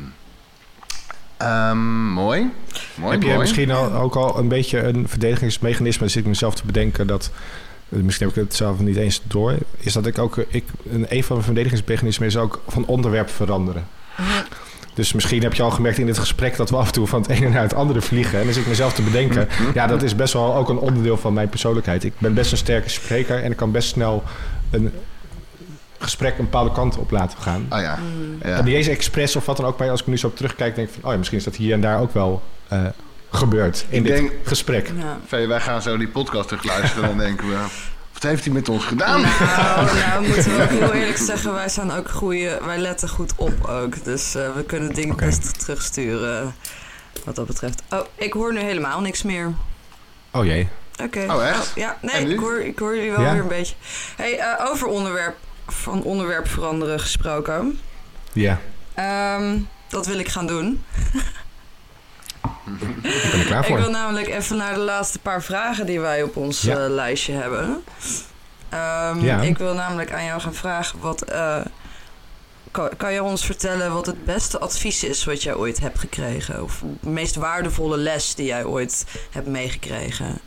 [1.37, 2.51] ehm, mooi.
[2.95, 3.11] mooi.
[3.11, 3.39] heb je mooi.
[3.39, 5.99] misschien al, ook al een beetje een verdedigingsmechanisme?
[5.99, 7.31] Dan zit ik mezelf te bedenken dat.
[8.01, 9.55] Misschien heb ik het zelf niet eens door.
[9.77, 10.37] Is dat ik ook.
[10.47, 13.87] Ik, een, een van mijn verdedigingsmechanismen is ook van onderwerp veranderen.
[14.93, 17.21] Dus misschien heb je al gemerkt in dit gesprek dat we af en toe van
[17.21, 18.39] het ene naar het andere vliegen.
[18.39, 19.47] En dan zit ik mezelf te bedenken.
[19.73, 22.03] Ja, dat is best wel ook een onderdeel van mijn persoonlijkheid.
[22.03, 24.23] Ik ben best een sterke spreker en ik kan best snel
[24.71, 24.91] een
[25.97, 27.65] gesprek een bepaalde kant op laten gaan.
[27.69, 27.95] Ah ja.
[27.97, 28.49] Mhm.
[28.49, 28.57] ja.
[28.57, 30.75] En niet eens expres of wat dan ook, maar als ik nu zo op terugkijk,
[30.75, 32.85] denk ik van, oh ja, misschien is dat hier en daar ook wel eh,
[33.33, 34.91] gebeurd in Ik dit denk- gesprek.
[35.29, 35.45] Ja.
[35.47, 37.55] Wij gaan zo die podcast terugluisteren en dan denken we...
[38.13, 39.21] Wat heeft hij met ons gedaan?
[39.21, 43.33] Nou, nou moeten we ook heel eerlijk zeggen, wij zijn ook goede, wij letten goed
[43.35, 44.03] op ook.
[44.03, 46.55] Dus eh, we kunnen dingen best terugsturen
[47.25, 47.81] wat dat betreft.
[47.89, 49.53] Oh, ik hoor nu helemaal niks meer.
[50.31, 50.67] Oh jee.
[51.03, 51.25] Oké.
[51.29, 51.71] Oh, echt?
[51.75, 53.31] ja, nee, En ik hoor, ik hoor jullie wel Ja?
[53.31, 53.75] weer een beetje.
[54.15, 55.35] Hey, eh, over onderwerp,
[55.67, 57.79] van onderwerp veranderen gesproken.
[58.33, 58.59] Ja,
[58.93, 59.57] Ehm,
[59.89, 60.83] dat wil ik gaan doen.
[62.65, 62.79] ik
[63.31, 63.77] ben er klaar Ik voor.
[63.79, 66.77] wil namelijk even naar de laatste paar vragen die wij op ons Ja.
[66.83, 67.83] eh, lijstje hebben.
[68.69, 69.41] Ehm, Ja.
[69.41, 71.21] Ik wil namelijk aan jou gaan vragen wat.
[71.21, 71.57] eh,
[72.71, 76.63] kan, kan je ons vertellen wat het beste advies is wat jij ooit hebt gekregen?
[76.63, 80.39] Of de meest waardevolle les die jij ooit hebt meegekregen?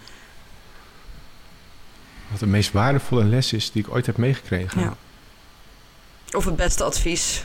[2.30, 4.80] Wat de meest waardevolle les is die ik ooit heb meegekregen.
[4.80, 4.96] Ja.
[6.36, 7.44] Of het beste advies?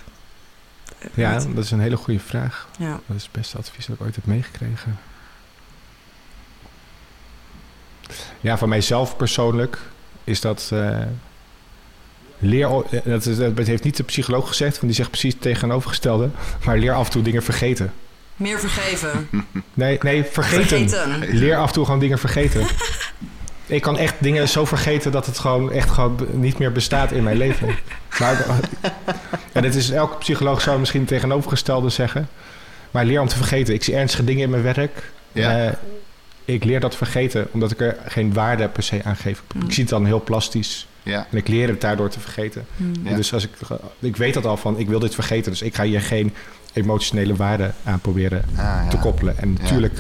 [1.14, 2.68] Ja, dat is een hele goede vraag.
[2.80, 3.00] ja.
[3.06, 4.98] Wat is het beste advies dat ik ooit heb meegekregen?
[8.42, 9.78] Ja, van mijzelf persoonlijk
[10.24, 10.70] is dat...
[10.74, 11.00] eh,
[12.40, 12.68] leer...
[12.92, 16.30] eh, Dat, is, dat heeft niet de psycholoog gezegd, want die zegt precies het tegenovergestelde.
[16.66, 17.94] Maar leer af en toe dingen vergeten.
[18.36, 19.30] Meer vergeven.
[19.74, 20.90] Nee, nee, vergeten.
[20.90, 21.38] Vergeten.
[21.38, 22.66] Leer af en toe gewoon dingen vergeten.
[23.66, 27.24] Ik kan echt dingen zo vergeten dat het gewoon echt gewoon niet meer bestaat in
[27.24, 27.76] mijn leven.
[28.22, 28.60] Maar,
[29.52, 32.28] en het is elke psycholoog zou misschien het tegenovergestelde zeggen.
[32.92, 33.74] Maar leer om te vergeten.
[33.74, 35.12] Ik zie ernstige dingen in mijn werk.
[35.32, 35.66] Ja.
[35.68, 35.74] Eh,
[36.46, 39.44] ik leer dat vergeten, omdat ik er geen waarde per se aan geef.
[39.56, 39.62] Mm.
[39.62, 40.88] Ik zie het dan heel plastisch.
[41.04, 41.28] Ja.
[41.32, 42.66] En ik leer het daardoor te vergeten.
[43.04, 43.16] Ja.
[43.16, 43.52] Dus als ik,
[44.00, 45.52] ik weet dat al van, ik wil dit vergeten.
[45.52, 46.34] Dus ik ga hier geen
[46.74, 48.88] emotionele waarde aan proberen Ah, ja.
[48.88, 49.38] te koppelen.
[49.38, 49.62] En Ja.
[49.62, 50.00] natuurlijk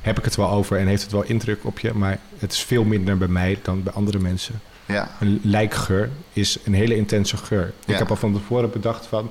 [0.00, 2.60] heb ik het wel over en heeft het wel indruk op je, maar het is
[2.62, 4.60] veel minder bij mij dan bij andere mensen.
[4.88, 5.10] Ja.
[5.20, 7.72] Een lijkgeur is een hele intense geur.
[7.84, 7.92] Ja.
[7.92, 9.30] Ik heb al van tevoren bedacht van,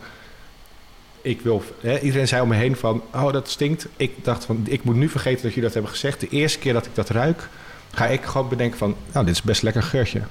[1.21, 3.87] ik wil, hè, iedereen zei om me heen van, oh dat stinkt.
[3.97, 6.19] Ik dacht van, ik moet nu vergeten dat jullie dat hebben gezegd.
[6.19, 7.49] De eerste keer dat ik dat ruik,
[7.93, 10.21] ga ik gewoon bedenken van, nou dit is best lekker geurtje.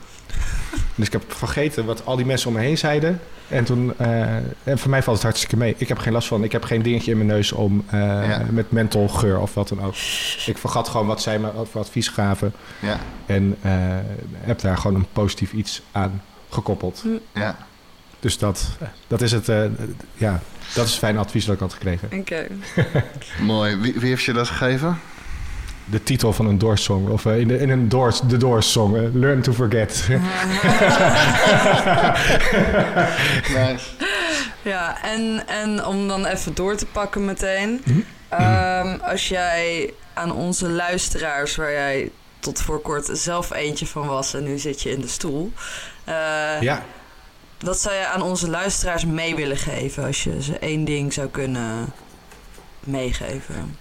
[0.94, 3.20] dus ik heb vergeten wat al die mensen om me heen zeiden.
[3.48, 5.74] En toen, eh, en voor mij valt het hartstikke mee.
[5.78, 8.42] Ik heb geen last van, ik heb geen dingetje in mijn neus om eh, Ja.
[8.50, 9.94] met mentholgeur of wat dan ook.
[10.46, 12.52] Ik vergat gewoon wat zij me voor advies gaven.
[12.80, 12.98] Ja.
[13.26, 13.72] En eh,
[14.40, 17.04] heb daar gewoon een positief iets aan gekoppeld.
[17.32, 17.56] Ja.
[18.20, 18.68] Dus dat,
[19.06, 19.62] dat is het, eh,
[20.14, 20.40] ja,
[20.74, 22.08] dat is fijn advies dat ik had gekregen.
[22.12, 22.46] Oké.
[23.42, 23.76] Mooi.
[23.76, 24.98] Wie, wie heeft je dat gegeven?
[25.90, 28.72] De titel van een Doors song, of eh, in, de, in een Doors, de Doors
[28.72, 30.04] song, eh, Learn to Forget.
[33.48, 33.84] Nice.
[34.62, 37.82] Ja, en, en om dan even door te pakken meteen.
[37.84, 38.00] Mhm.
[38.28, 44.34] Ehm, als jij aan onze luisteraars, waar jij tot voor kort zelf eentje van was
[44.34, 45.52] en nu zit je in de stoel.
[46.04, 46.14] eh,
[46.60, 46.82] ja,
[47.60, 51.28] Wat zou je aan onze luisteraars mee willen geven als je ze één ding zou
[51.28, 51.92] kunnen
[52.80, 53.76] meegeven?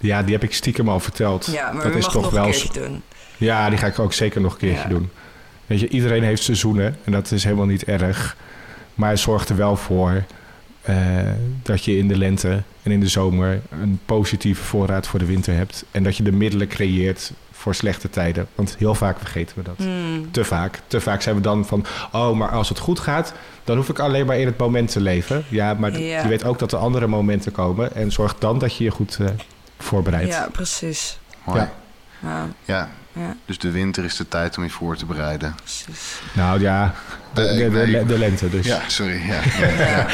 [0.00, 1.46] Ja, die heb ik stiekem al verteld.
[1.52, 3.02] Ja, maar dat is toch nog wel een keertje doen.
[3.36, 4.88] Ja, die ga ik ook zeker nog een keertje Ja.
[4.88, 5.10] doen.
[5.66, 8.36] Weet je, iedereen heeft seizoenen en dat is helemaal niet erg.
[8.94, 10.24] Maar zorg er wel voor
[10.82, 10.96] eh,
[11.62, 15.54] dat je in de lente en in de zomer een positieve voorraad voor de winter
[15.54, 15.84] hebt.
[15.90, 18.46] En dat je de middelen creëert voor slechte tijden.
[18.54, 19.74] Want heel vaak vergeten we dat.
[19.76, 20.30] Hmm.
[20.30, 20.80] Te vaak.
[20.86, 23.32] Te vaak zijn we dan van, oh, maar als het goed gaat,
[23.64, 25.44] dan hoef ik alleen maar in het moment te leven.
[25.48, 26.22] Ja, maar Ja.
[26.22, 27.94] je weet ook dat er andere momenten komen.
[27.94, 29.26] En zorg dan dat je je goed eh,
[29.84, 30.28] voorbereidt.
[30.30, 31.18] Ja, precies.
[31.44, 31.60] Mooi.
[31.60, 31.70] Ja.
[32.22, 32.46] Ja.
[32.64, 35.54] Ja, ja, Dus de winter is de tijd om je voor te bereiden.
[35.62, 36.20] precies.
[36.32, 36.94] Nou ja,
[37.34, 38.66] de, de, lente dus.
[38.66, 39.20] Ja, sorry.
[39.26, 39.40] Ja.
[39.58, 40.06] Ja.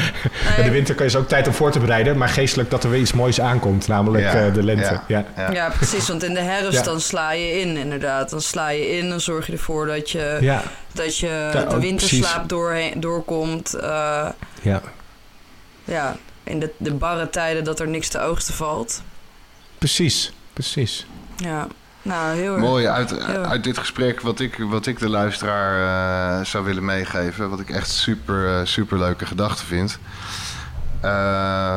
[0.56, 2.84] Ja, de winter kan je dus ook tijd om voor te bereiden, maar geestelijk dat
[2.84, 4.82] er weer iets moois aankomt, namelijk Ja, eh, de lente.
[4.84, 5.02] ja.
[5.06, 5.24] Ja.
[5.36, 5.52] Ja.
[5.52, 6.08] Ja, precies.
[6.08, 6.82] Want in de herfst Ja.
[6.82, 8.30] dan sla je in, inderdaad.
[8.30, 10.62] Dan sla je in, dan zorg je ervoor dat je, Ja.
[10.92, 13.74] dat je Ja, de oh, winterslaap doorheen, doorkomt.
[13.74, 14.28] eh,
[14.62, 14.82] ja,
[15.84, 19.02] ja, in de, de barre tijden dat er niks te oogsten valt.
[19.80, 21.06] Precies, precies.
[21.36, 21.66] Ja,
[22.02, 22.62] nou heel erg.
[22.62, 27.50] Mooi, uit, uit dit gesprek wat ik, wat ik de luisteraar eh, zou willen meegeven,
[27.50, 29.98] wat ik echt super, eh, super leuke gedachte vind.
[31.00, 31.76] Eh,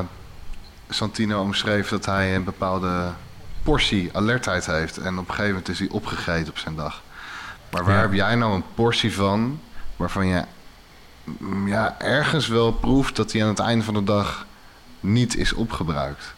[0.90, 3.12] Santino omschreef dat hij een bepaalde
[3.64, 7.02] portie alertheid heeft en op een gegeven moment is hij opgegeten op zijn dag.
[7.72, 8.02] Maar waar Ja.
[8.02, 9.60] heb jij nou een portie van
[9.96, 10.44] waarvan je
[11.24, 14.46] mm, ja, ergens wel proeft dat hij aan het einde van de dag
[15.00, 16.34] niet is opgebruikt?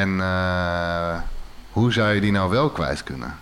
[0.00, 1.18] En eh,
[1.70, 3.38] hoe zou je die nou wel kwijt kunnen?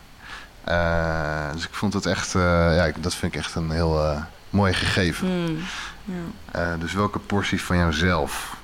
[0.64, 2.42] Eh, dus ik vond het echt, eh,
[2.76, 5.26] ja, ik- dat vind ik echt een heel mooi gegeven.
[5.26, 5.58] Hmm,
[6.04, 6.76] ja.
[6.76, 8.56] Dus welke portie van jouzelf?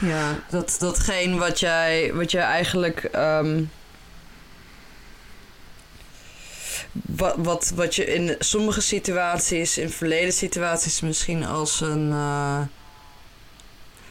[0.00, 2.98] Ja, dat, datgene wat jij, wat jij eigenlijk.
[3.04, 3.62] ehm,
[6.92, 12.12] wat, wat, wat je in sommige situaties, in verleden situaties, misschien als een.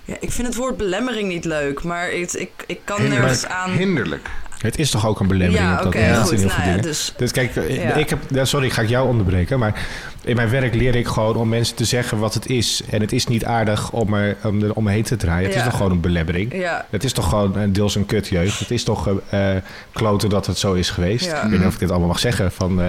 [0.08, 3.72] Ja, ik vind het woord belemmering niet leuk, maar ik, ik, ik kan nergens aan.
[3.72, 4.30] Hinderlijk.
[4.58, 5.96] Het is toch ook een belemmering Ja, op dat goed.
[5.96, 6.82] in heel Nou veel ja, dingen.
[6.82, 7.94] dus Dus kijk, eh, Ja.
[7.94, 9.60] ik heb, sorry, ga ik jou onderbreken.
[9.60, 9.86] Maar
[10.24, 12.82] in mijn werk leer ik gewoon om mensen te zeggen wat het is.
[12.90, 15.48] En het is niet aardig om er om, er omheen te draaien.
[15.48, 16.54] Het is toch gewoon een belemmering.
[16.54, 18.60] ja, Het is toch gewoon een deels een kutjeugd.
[18.60, 19.62] Het is toch eh eh,
[19.94, 21.26] kloten dat het zo is geweest.
[21.26, 21.44] Ja.
[21.44, 22.88] Ik weet niet of ik dit allemaal mag zeggen van, eh,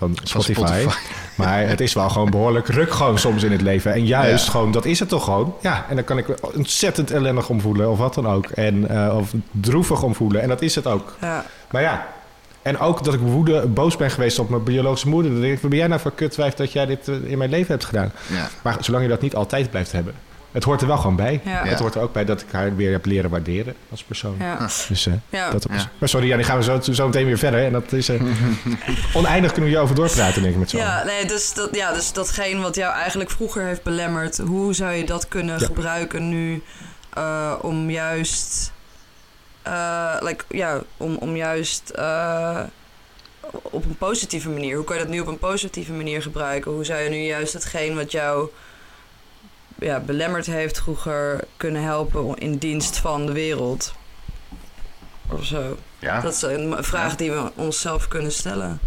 [0.00, 0.60] van Spotify.
[0.80, 0.96] Spotify.
[1.34, 3.92] Maar het is wel gewoon behoorlijk ruk gewoon soms in het leven.
[3.92, 4.50] En juist Ja.
[4.50, 5.54] gewoon, dat is het toch gewoon.
[5.60, 8.46] Ja, en dan kan ik me ontzettend ellendig om voelen of wat dan ook.
[8.46, 10.42] En, eh, of droevig om voelen.
[10.42, 11.16] En dat is het ook.
[11.20, 12.06] ja, Maar ja,
[12.62, 15.32] en ook dat ik woede, boos ben geweest op mijn biologische moeder.
[15.32, 17.50] Dan denk ik, wat ben jij nou voor kutwijf dat jij dit eh, in mijn
[17.50, 18.12] leven hebt gedaan?
[18.26, 18.48] Ja.
[18.62, 20.14] Maar zolang je dat niet altijd blijft hebben.
[20.52, 21.40] Het hoort er wel gewoon bij.
[21.44, 21.64] Ja.
[21.64, 24.36] Het hoort er ook bij dat ik haar weer heb leren waarderen als persoon.
[24.38, 24.58] ja.
[24.88, 25.50] Dus eh, ja.
[25.50, 25.90] dat Ja.
[25.98, 27.64] Maar sorry, ja, die gaan we zo, zo meteen weer verder.
[27.64, 28.22] En dat is eh,
[29.14, 30.88] oneindig kunnen we hierover doorpraten, denk ik, met z'n allen.
[30.88, 34.92] Ja, nee, dus, dat, ja, dus datgene wat jou eigenlijk vroeger heeft belemmerd, hoe zou
[34.92, 35.66] je dat kunnen Ja.
[35.66, 36.62] gebruiken nu
[37.10, 38.72] eh, om juist,
[39.62, 42.60] eh, like, ja, om, om juist eh,
[43.50, 46.70] op een positieve manier, hoe kan je dat nu op een positieve manier gebruiken?
[46.70, 48.48] Hoe zou je nu juist hetgeen wat jou
[49.80, 53.94] ja, belemmerd heeft vroeger kunnen helpen in dienst van de wereld?
[55.28, 55.76] Of zo.
[55.98, 56.20] Ja.
[56.20, 58.80] Dat is een vraag die we onszelf kunnen stellen.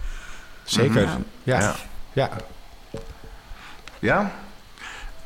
[0.64, 1.10] Zeker.
[1.44, 1.76] Ja.
[2.14, 2.30] Ja.
[4.00, 4.32] Ja.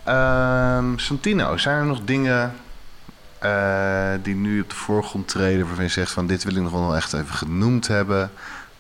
[0.03, 2.53] Ehm, Santino, zijn er nog dingen
[3.39, 5.65] eh, die nu op de voorgrond treden...
[5.65, 8.31] waarvan je zegt van dit wil ik nog wel echt even genoemd hebben?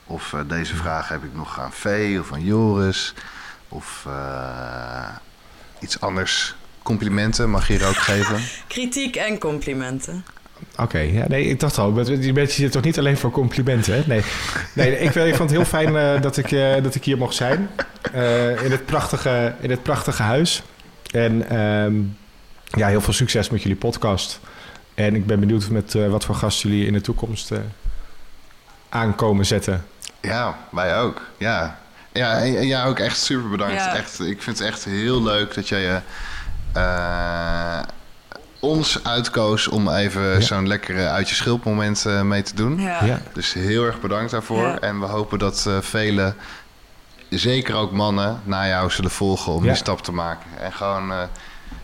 [0.05, 3.13] Of eh, deze vraag heb ik nog aan Vee of aan Joris?
[3.69, 5.09] Of eh,
[5.79, 6.55] iets anders?
[6.87, 8.35] Complimenten mag je hier ook geven?
[8.67, 10.25] Kritiek en complimenten.
[10.77, 14.03] Oké, ja, nee, ik dacht al, die mensen zitten toch niet alleen voor complimenten, hè?
[14.05, 14.21] Nee,
[14.73, 17.35] nee ik, ik vond het heel fijn eh, dat, ik, eh, dat ik hier mocht
[17.35, 17.69] zijn.
[18.13, 20.63] eh, in, het prachtige, in het prachtige huis.
[21.11, 21.95] En ehm,
[22.79, 24.39] ja, heel veel succes met jullie podcast.
[24.93, 27.59] En ik ben benieuwd met wat voor gasten jullie in de toekomst eh,
[28.89, 29.85] aankomen zetten.
[30.21, 31.21] Ja, wij ook.
[31.37, 31.79] Ja,
[32.13, 33.73] ja en, en jij ook echt super bedankt.
[33.73, 33.95] Ja.
[33.95, 36.01] Echt, ik vind het echt heel leuk dat jij
[36.77, 37.79] eh,
[38.59, 40.39] ons uitkoos om even Ja.
[40.41, 42.79] zo'n lekkere uit je schildmoment eh, mee te doen.
[42.79, 43.03] Ja.
[43.03, 43.19] Ja.
[43.33, 44.63] Dus heel erg bedankt daarvoor.
[44.63, 44.79] Ja.
[44.79, 46.35] En we hopen dat eh velen,
[47.29, 49.67] zeker ook mannen, na jou zullen volgen om Ja.
[49.67, 50.47] die stap te maken.
[50.59, 51.17] En gewoon eh,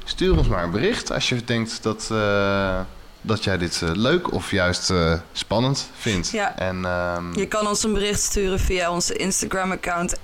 [0.03, 2.80] stuur ons maar een bericht als je denkt dat, eh,
[3.26, 6.30] dat jij dit eh, leuk of juist eh, spannend vindt.
[6.30, 6.58] Ja.
[6.58, 10.16] En, ehm, Je kan ons een bericht sturen via onze Instagram-account...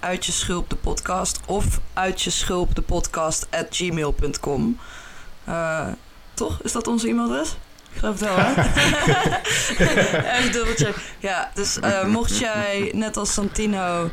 [0.00, 4.78] uitjeschulpdepodcast of uitjeschulpdepodcast.gmail.com.
[5.44, 5.86] Eh
[6.34, 6.62] toch?
[6.62, 7.56] Is dat onze e-mailadres?
[7.92, 8.52] Ik geloof het wel, hè?
[10.38, 10.96] Even dubbelcheck.
[11.18, 14.10] Ja, dus mocht jij, net als Santino...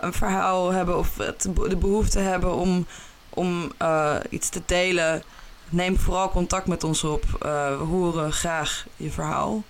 [0.00, 1.10] een verhaal hebben of
[1.68, 2.86] de behoefte hebben om,
[3.28, 3.72] om
[4.30, 5.22] iets te delen...
[5.68, 7.24] neem vooral contact met ons op.
[7.24, 9.62] Eh, we horen graag je verhaal.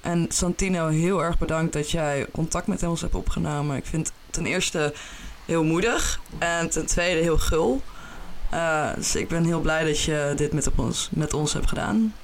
[0.00, 3.76] En Santino, heel erg bedankt dat jij contact met ons hebt opgenomen.
[3.76, 4.94] Ik vind ten eerste
[5.44, 7.82] heel moedig en ten tweede heel gul.
[8.50, 11.68] Eh, dus ik ben heel blij dat je dit met, op ons, met ons hebt
[11.68, 12.14] gedaan.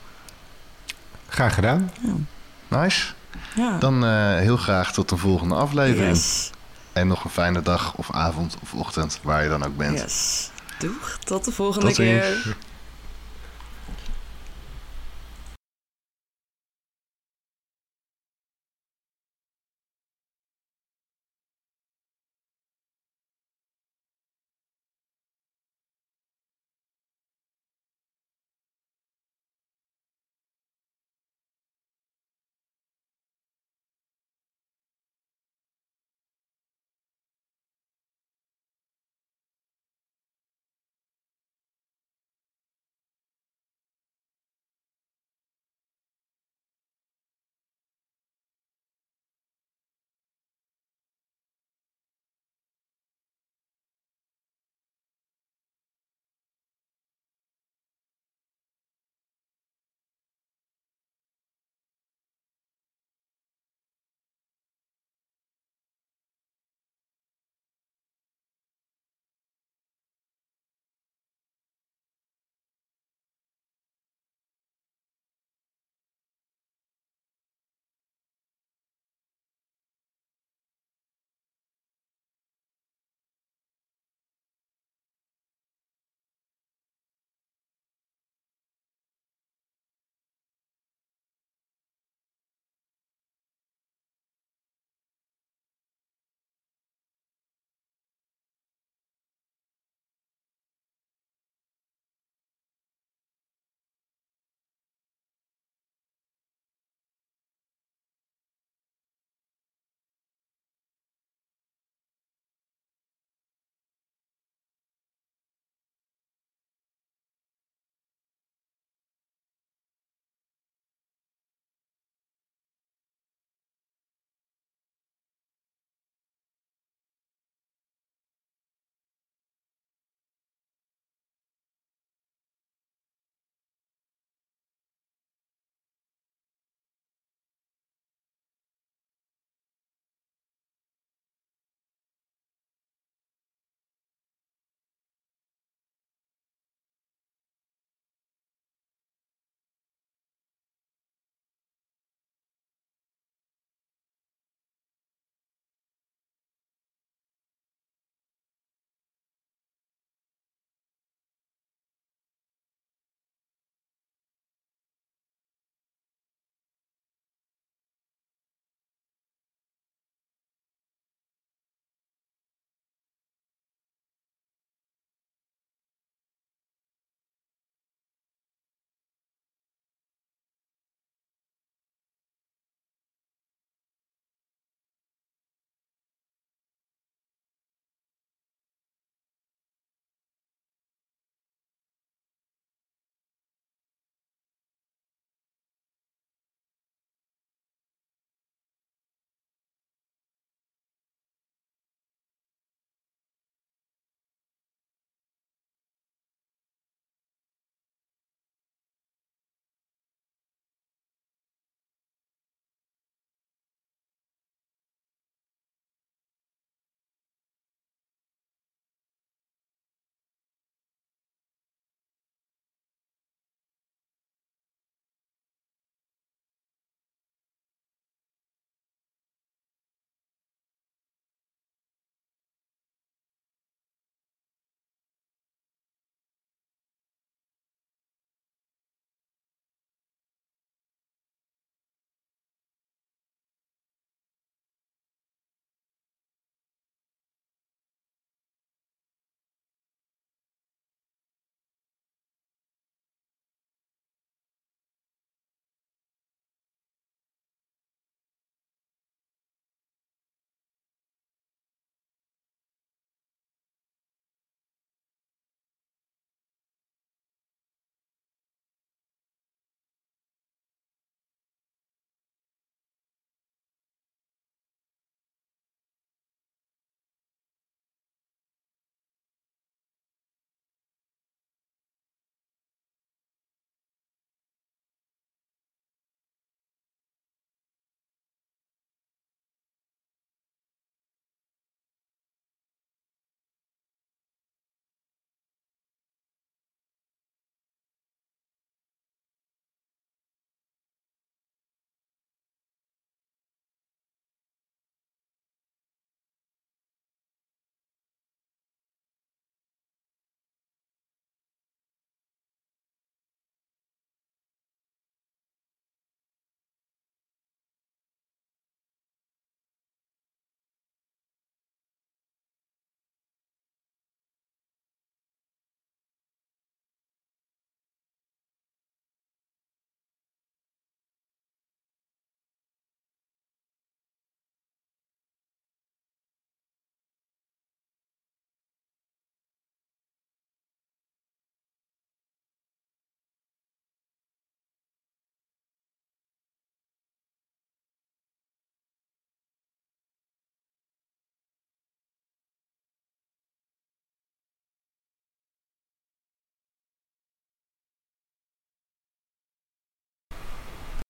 [1.28, 1.92] Graag gedaan.
[2.00, 2.78] Ja.
[2.80, 3.12] nice.
[3.54, 3.78] ja.
[3.78, 6.16] Dan eh, heel graag tot de volgende aflevering.
[6.16, 6.50] yes.
[6.92, 10.00] En nog een fijne dag of avond of ochtend, waar je dan ook bent.
[10.00, 10.50] yes.
[10.78, 12.56] Doeg, tot de volgende Tot keer.